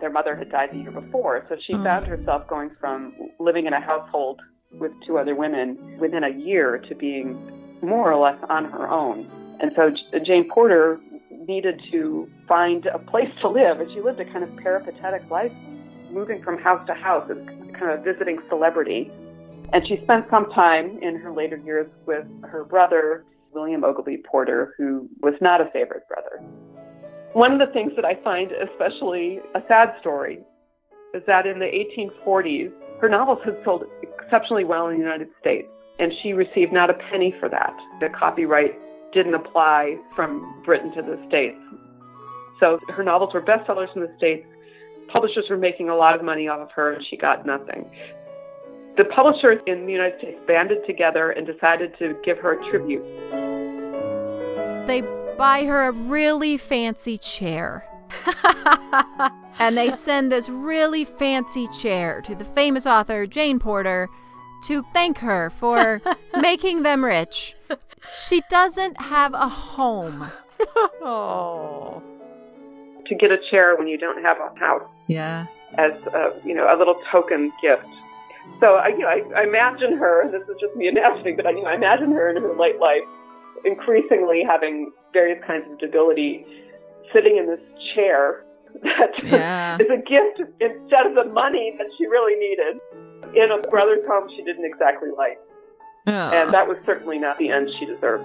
Their 0.00 0.10
mother 0.10 0.36
had 0.36 0.50
died 0.50 0.70
the 0.72 0.78
year 0.78 0.92
before, 0.92 1.44
so 1.48 1.56
she 1.66 1.72
Mm. 1.74 1.82
found 1.82 2.06
herself 2.06 2.46
going 2.46 2.70
from 2.80 3.12
living 3.40 3.66
in 3.66 3.72
a 3.72 3.80
household 3.80 4.40
with 4.78 4.92
two 5.04 5.18
other 5.18 5.34
women 5.34 5.76
within 5.98 6.22
a 6.22 6.28
year 6.28 6.78
to 6.88 6.94
being 6.94 7.36
more 7.82 8.12
or 8.12 8.16
less 8.16 8.38
on 8.48 8.64
her 8.66 8.88
own. 8.88 9.26
And 9.60 9.72
so 9.74 9.90
J- 9.90 10.20
Jane 10.20 10.48
Porter 10.48 11.00
needed 11.48 11.80
to 11.90 12.28
find 12.46 12.86
a 12.86 12.98
place 12.98 13.30
to 13.40 13.48
live, 13.48 13.80
and 13.80 13.90
she 13.92 14.00
lived 14.00 14.20
a 14.20 14.24
kind 14.26 14.44
of 14.44 14.54
peripatetic 14.56 15.28
life, 15.30 15.50
moving 16.10 16.42
from 16.42 16.58
house 16.58 16.86
to 16.86 16.94
house 16.94 17.28
as 17.30 17.38
kind 17.78 17.90
of 17.90 18.00
a 18.00 18.02
visiting 18.02 18.38
celebrity. 18.48 19.10
And 19.72 19.86
she 19.88 19.98
spent 20.04 20.26
some 20.30 20.50
time 20.50 20.98
in 21.02 21.16
her 21.16 21.32
later 21.32 21.56
years 21.56 21.90
with 22.06 22.26
her 22.44 22.64
brother, 22.64 23.24
William 23.52 23.82
Ogilvy 23.82 24.18
Porter, 24.30 24.74
who 24.76 25.08
was 25.22 25.34
not 25.40 25.60
a 25.60 25.70
favorite 25.72 26.06
brother. 26.06 26.44
One 27.32 27.52
of 27.52 27.58
the 27.58 27.72
things 27.72 27.92
that 27.96 28.04
I 28.04 28.14
find 28.22 28.52
especially 28.52 29.40
a 29.54 29.62
sad 29.68 29.94
story 30.00 30.40
is 31.14 31.22
that 31.26 31.46
in 31.46 31.58
the 31.58 31.66
1840s, 31.66 32.70
her 33.00 33.08
novels 33.08 33.38
had 33.44 33.56
sold 33.64 33.84
exceptionally 34.02 34.64
well 34.64 34.88
in 34.88 34.94
the 34.94 35.02
United 35.02 35.28
States, 35.40 35.68
and 35.98 36.12
she 36.22 36.32
received 36.32 36.72
not 36.72 36.90
a 36.90 36.94
penny 37.10 37.34
for 37.40 37.48
that. 37.48 37.74
The 38.00 38.08
copyright 38.08 38.78
didn't 39.12 39.34
apply 39.34 39.98
from 40.14 40.62
Britain 40.64 40.92
to 40.94 41.02
the 41.02 41.22
States. 41.28 41.58
So 42.60 42.78
her 42.88 43.02
novels 43.02 43.34
were 43.34 43.42
bestsellers 43.42 43.94
in 43.94 44.02
the 44.02 44.12
States. 44.16 44.46
Publishers 45.08 45.46
were 45.48 45.56
making 45.56 45.88
a 45.88 45.96
lot 45.96 46.14
of 46.14 46.22
money 46.22 46.48
off 46.48 46.60
of 46.60 46.70
her, 46.72 46.92
and 46.92 47.04
she 47.06 47.16
got 47.16 47.46
nothing. 47.46 47.90
The 48.96 49.04
publishers 49.04 49.60
in 49.66 49.86
the 49.86 49.92
United 49.92 50.18
States 50.18 50.38
banded 50.46 50.84
together 50.86 51.30
and 51.30 51.46
decided 51.46 51.96
to 51.98 52.16
give 52.24 52.38
her 52.38 52.60
a 52.60 52.70
tribute. 52.70 53.04
They 54.86 55.02
buy 55.36 55.64
her 55.64 55.86
a 55.86 55.92
really 55.92 56.56
fancy 56.56 57.16
chair. 57.16 57.86
and 59.58 59.76
they 59.76 59.90
send 59.90 60.32
this 60.32 60.48
really 60.48 61.04
fancy 61.04 61.68
chair 61.68 62.20
to 62.22 62.34
the 62.34 62.44
famous 62.44 62.86
author 62.86 63.26
Jane 63.26 63.58
Porter 63.58 64.08
to 64.64 64.84
thank 64.92 65.18
her 65.18 65.50
for 65.50 66.00
making 66.40 66.82
them 66.82 67.04
rich. 67.04 67.54
She 68.12 68.40
doesn't 68.50 69.00
have 69.00 69.34
a 69.34 69.48
home. 69.48 70.26
oh. 71.02 72.02
To 73.06 73.14
get 73.14 73.30
a 73.30 73.38
chair 73.50 73.76
when 73.76 73.88
you 73.88 73.96
don't 73.98 74.22
have 74.22 74.36
a 74.38 74.58
house 74.58 74.82
Yeah. 75.06 75.46
as 75.78 75.92
a, 76.12 76.32
you 76.44 76.54
know 76.54 76.66
a 76.72 76.76
little 76.76 76.96
token 77.10 77.50
gift. 77.62 77.86
So 78.60 78.74
I, 78.74 78.88
you 78.88 78.98
know, 78.98 79.08
I, 79.08 79.40
I 79.40 79.42
imagine 79.44 79.96
her. 79.98 80.30
This 80.30 80.42
is 80.42 80.56
just 80.60 80.74
me 80.76 80.88
imagining, 80.92 81.36
but 81.36 81.46
I, 81.46 81.50
you 81.50 81.62
know, 81.62 81.68
I 81.68 81.74
imagine 81.74 82.12
her 82.12 82.30
in 82.30 82.42
her 82.42 82.54
late 82.56 82.78
life, 82.78 83.02
increasingly 83.64 84.42
having 84.46 84.92
various 85.12 85.42
kinds 85.46 85.64
of 85.70 85.78
debility, 85.78 86.44
sitting 87.14 87.36
in 87.38 87.46
this 87.46 87.60
chair 87.94 88.44
that 88.82 89.10
Yeah. 89.24 89.76
is 89.80 89.86
a 89.90 89.96
gift 89.98 90.50
instead 90.60 91.06
of 91.06 91.14
the 91.14 91.24
money 91.32 91.74
that 91.78 91.86
she 91.96 92.06
really 92.06 92.34
needed 92.38 92.80
in 93.34 93.50
a 93.50 93.68
brother's 93.70 94.04
home 94.06 94.28
she 94.36 94.42
didn't 94.42 94.64
exactly 94.64 95.10
like, 95.16 95.38
and 96.06 96.52
that 96.54 96.66
was 96.66 96.76
certainly 96.86 97.18
not 97.18 97.38
the 97.38 97.50
end 97.50 97.68
she 97.78 97.84
deserved. 97.86 98.24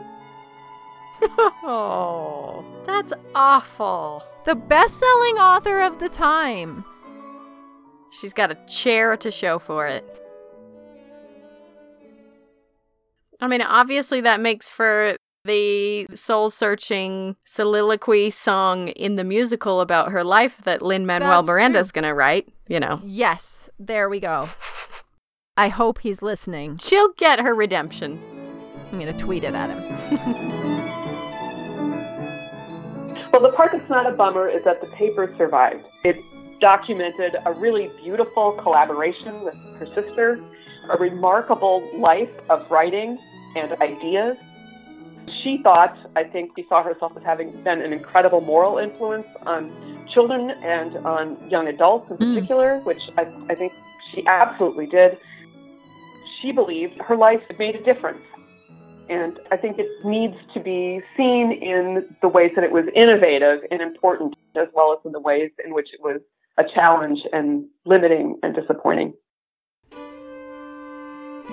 Oh. 1.63 2.63
That's 2.85 3.13
awful. 3.35 4.23
the 4.45 4.55
best 4.55 4.99
selling 4.99 5.35
author 5.37 5.81
of 5.81 5.99
the 5.99 6.09
time. 6.09 6.83
She's 8.11 8.33
got 8.33 8.51
a 8.51 8.57
chair 8.67 9.15
to 9.17 9.31
show 9.31 9.57
for 9.59 9.87
it. 9.87 10.03
I 13.41 13.47
mean, 13.47 13.61
obviously, 13.61 14.21
that 14.21 14.39
makes 14.39 14.69
for 14.71 15.15
the 15.45 16.07
soul 16.13 16.49
searching 16.49 17.35
soliloquy 17.43 18.29
song 18.29 18.87
in 18.89 19.17
the 19.17 19.23
musical 19.23 19.81
about 19.81 20.11
her 20.11 20.23
life 20.23 20.57
that 20.63 20.81
Lin 20.81 21.05
Manuel 21.05 21.43
Miranda's 21.43 21.91
going 21.91 22.05
to 22.05 22.13
write, 22.13 22.47
you 22.67 22.79
know. 22.79 23.01
Yes, 23.03 23.69
there 23.77 24.09
we 24.09 24.19
go. 24.19 24.49
I 25.57 25.67
hope 25.67 25.99
he's 25.99 26.21
listening. 26.21 26.77
She'll 26.77 27.11
get 27.17 27.39
her 27.39 27.53
redemption. 27.53 28.21
I'm 28.91 28.99
going 28.99 29.11
to 29.11 29.19
tweet 29.19 29.43
it 29.43 29.53
at 29.53 29.69
him. 29.69 29.81
well, 33.31 33.41
the 33.41 33.51
part 33.55 33.73
that's 33.73 33.89
not 33.89 34.07
a 34.07 34.15
bummer 34.15 34.47
is 34.47 34.63
that 34.63 34.79
the 34.79 34.87
paper 34.87 35.33
survived. 35.37 35.83
It 36.05 36.17
documented 36.61 37.35
a 37.45 37.51
really 37.51 37.91
beautiful 38.01 38.53
collaboration 38.53 39.43
with 39.43 39.55
her 39.77 39.87
sister, 39.87 40.41
a 40.89 40.97
remarkable 40.97 41.89
life 41.99 42.31
of 42.49 42.69
writing 42.71 43.19
and 43.55 43.73
ideas. 43.81 44.37
She 45.41 45.59
thought, 45.61 45.97
I 46.15 46.23
think 46.23 46.51
she 46.55 46.65
saw 46.69 46.83
herself 46.83 47.13
as 47.17 47.23
having 47.23 47.51
been 47.63 47.81
an 47.81 47.93
incredible 47.93 48.41
moral 48.41 48.77
influence 48.77 49.27
on 49.45 49.71
children 50.13 50.51
and 50.51 50.97
on 51.05 51.49
young 51.49 51.67
adults 51.67 52.11
in 52.11 52.17
mm. 52.17 52.33
particular, 52.33 52.79
which 52.79 53.01
I, 53.17 53.27
I 53.49 53.55
think 53.55 53.73
she 54.13 54.25
absolutely 54.27 54.87
did. 54.87 55.17
She 56.41 56.51
believed 56.51 56.99
her 57.01 57.15
life 57.15 57.41
made 57.57 57.75
a 57.75 57.83
difference. 57.83 58.21
And 59.09 59.39
I 59.51 59.57
think 59.57 59.79
it 59.79 59.89
needs 60.05 60.35
to 60.53 60.59
be 60.59 61.01
seen 61.17 61.51
in 61.51 62.05
the 62.21 62.27
ways 62.27 62.51
that 62.55 62.63
it 62.63 62.71
was 62.71 62.85
innovative 62.95 63.61
and 63.69 63.81
important, 63.81 64.35
as 64.55 64.67
well 64.73 64.93
as 64.93 65.05
in 65.05 65.11
the 65.11 65.19
ways 65.19 65.51
in 65.63 65.73
which 65.73 65.93
it 65.93 65.99
was 66.01 66.21
a 66.57 66.63
challenge 66.63 67.21
and 67.33 67.65
limiting 67.85 68.39
and 68.43 68.55
disappointing. 68.55 69.13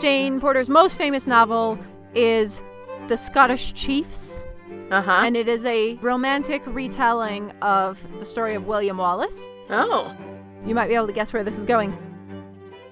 Jane 0.00 0.40
Porter's 0.40 0.68
most 0.68 0.96
famous 0.96 1.26
novel 1.26 1.78
is 2.14 2.64
The 3.08 3.16
Scottish 3.16 3.72
Chiefs. 3.74 4.46
Uh-huh. 4.90 5.22
And 5.24 5.36
it 5.36 5.48
is 5.48 5.64
a 5.64 5.94
romantic 5.96 6.62
retelling 6.66 7.50
of 7.62 8.04
the 8.18 8.24
story 8.24 8.54
of 8.54 8.66
William 8.66 8.98
Wallace. 8.98 9.48
Oh. 9.68 10.16
You 10.66 10.74
might 10.74 10.88
be 10.88 10.94
able 10.94 11.06
to 11.06 11.12
guess 11.12 11.32
where 11.32 11.44
this 11.44 11.58
is 11.58 11.66
going. 11.66 11.92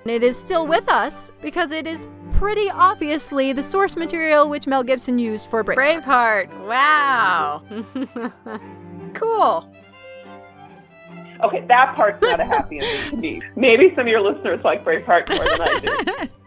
And 0.03 0.11
it 0.11 0.23
is 0.23 0.37
still 0.37 0.67
with 0.67 0.89
us 0.89 1.33
because 1.43 1.73
it 1.73 1.87
is 1.87 2.07
pretty 2.33 2.71
obviously 2.71 3.53
the 3.53 3.63
source 3.63 3.97
material 3.97 4.49
which 4.49 4.67
Mel 4.67 4.85
Gibson 4.85 5.19
used 5.19 5.51
for 5.51 5.65
Braveheart. 5.65 6.05
Braveheart. 6.05 6.67
Wow. 6.67 7.63
cool. 9.15 9.73
Okay, 11.43 11.65
that 11.67 11.95
part's 11.95 12.21
not 12.23 12.41
a 12.41 12.45
happy 12.45 12.81
ending 12.81 13.11
to 13.11 13.17
me. 13.17 13.43
Maybe 13.57 13.91
some 13.91 14.03
of 14.03 14.09
your 14.09 14.21
listeners 14.21 14.61
like 14.65 14.85
Braveheart 14.85 15.29
more 15.31 15.45
than 15.45 15.61
I 15.61 16.25
do. 16.25 16.29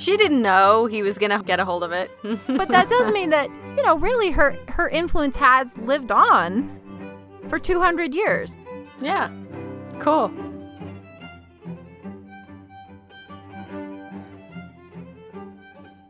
She 0.00 0.16
didn't 0.16 0.40
know 0.40 0.86
he 0.86 1.02
was 1.02 1.18
gonna 1.18 1.42
get 1.42 1.60
a 1.60 1.64
hold 1.66 1.84
of 1.84 1.92
it. 1.92 2.10
but 2.22 2.68
that 2.70 2.88
does 2.88 3.10
mean 3.10 3.28
that, 3.30 3.50
you 3.76 3.82
know, 3.82 3.98
really 3.98 4.30
her 4.30 4.56
her 4.68 4.88
influence 4.88 5.36
has 5.36 5.76
lived 5.76 6.10
on 6.10 6.80
for 7.48 7.58
200 7.58 8.14
years. 8.14 8.56
Yeah. 8.98 9.30
Cool. 9.98 10.32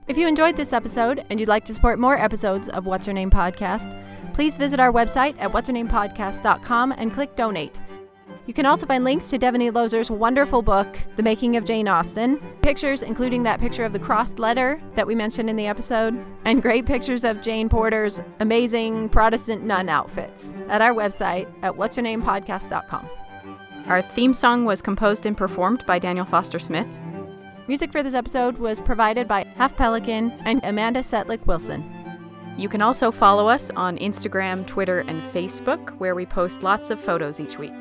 If 0.06 0.16
you 0.16 0.28
enjoyed 0.28 0.56
this 0.56 0.72
episode 0.72 1.24
and 1.28 1.40
you'd 1.40 1.48
like 1.48 1.64
to 1.64 1.74
support 1.74 1.98
more 1.98 2.16
episodes 2.16 2.68
of 2.68 2.86
What's 2.86 3.08
Her 3.08 3.12
Name 3.12 3.30
podcast, 3.30 3.92
please 4.34 4.54
visit 4.54 4.78
our 4.78 4.92
website 4.92 5.36
at 5.40 5.50
what'shernamepodcast.com 5.50 6.92
and 6.96 7.12
click 7.12 7.34
donate. 7.34 7.80
You 8.50 8.54
can 8.54 8.66
also 8.66 8.84
find 8.84 9.04
links 9.04 9.30
to 9.30 9.38
Devoney 9.38 9.70
Looser's 9.70 10.10
wonderful 10.10 10.60
book, 10.60 10.98
The 11.14 11.22
Making 11.22 11.54
of 11.54 11.64
Jane 11.64 11.86
Austen, 11.86 12.38
pictures, 12.62 13.04
including 13.04 13.44
that 13.44 13.60
picture 13.60 13.84
of 13.84 13.92
the 13.92 14.00
crossed 14.00 14.40
letter 14.40 14.82
that 14.96 15.06
we 15.06 15.14
mentioned 15.14 15.48
in 15.48 15.54
the 15.54 15.68
episode, 15.68 16.20
and 16.44 16.60
great 16.60 16.84
pictures 16.84 17.22
of 17.22 17.42
Jane 17.42 17.68
Porter's 17.68 18.20
amazing 18.40 19.08
Protestant 19.10 19.62
nun 19.62 19.88
outfits 19.88 20.56
at 20.68 20.82
our 20.82 20.92
website 20.92 21.46
at 21.62 21.74
what'shernamepodcast.com. 21.74 23.08
Our 23.86 24.02
theme 24.02 24.34
song 24.34 24.64
was 24.64 24.82
composed 24.82 25.26
and 25.26 25.36
performed 25.36 25.86
by 25.86 26.00
Daniel 26.00 26.26
Foster 26.26 26.58
Smith. 26.58 26.88
Music 27.68 27.92
for 27.92 28.02
this 28.02 28.14
episode 28.14 28.58
was 28.58 28.80
provided 28.80 29.28
by 29.28 29.44
Half 29.58 29.76
Pelican 29.76 30.32
and 30.44 30.60
Amanda 30.64 31.02
Setlick 31.02 31.46
Wilson. 31.46 31.88
You 32.58 32.68
can 32.68 32.82
also 32.82 33.12
follow 33.12 33.46
us 33.46 33.70
on 33.76 33.96
Instagram, 33.98 34.66
Twitter, 34.66 35.04
and 35.06 35.22
Facebook, 35.22 35.90
where 35.98 36.16
we 36.16 36.26
post 36.26 36.64
lots 36.64 36.90
of 36.90 36.98
photos 36.98 37.38
each 37.38 37.56
week. 37.56 37.80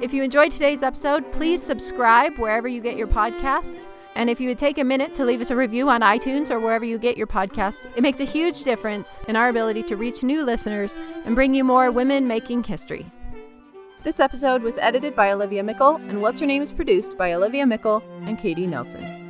If 0.00 0.14
you 0.14 0.22
enjoyed 0.22 0.50
today's 0.50 0.82
episode, 0.82 1.30
please 1.30 1.62
subscribe 1.62 2.38
wherever 2.38 2.66
you 2.66 2.80
get 2.80 2.96
your 2.96 3.06
podcasts. 3.06 3.86
And 4.14 4.30
if 4.30 4.40
you 4.40 4.48
would 4.48 4.58
take 4.58 4.78
a 4.78 4.84
minute 4.84 5.14
to 5.16 5.26
leave 5.26 5.42
us 5.42 5.50
a 5.50 5.56
review 5.56 5.90
on 5.90 6.00
iTunes 6.00 6.50
or 6.50 6.58
wherever 6.58 6.86
you 6.86 6.98
get 6.98 7.18
your 7.18 7.26
podcasts, 7.26 7.86
it 7.94 8.02
makes 8.02 8.20
a 8.20 8.24
huge 8.24 8.64
difference 8.64 9.20
in 9.28 9.36
our 9.36 9.50
ability 9.50 9.82
to 9.84 9.96
reach 9.96 10.22
new 10.22 10.42
listeners 10.42 10.98
and 11.26 11.34
bring 11.34 11.52
you 11.52 11.64
more 11.64 11.90
women 11.90 12.26
making 12.26 12.64
history. 12.64 13.04
This 14.02 14.20
episode 14.20 14.62
was 14.62 14.78
edited 14.78 15.14
by 15.14 15.32
Olivia 15.32 15.62
Meikle, 15.62 15.96
and 15.96 16.22
What's 16.22 16.40
Her 16.40 16.46
Name 16.46 16.62
is 16.62 16.72
produced 16.72 17.18
by 17.18 17.34
Olivia 17.34 17.66
Meikle 17.66 18.02
and 18.22 18.38
Katie 18.38 18.66
Nelson. 18.66 19.29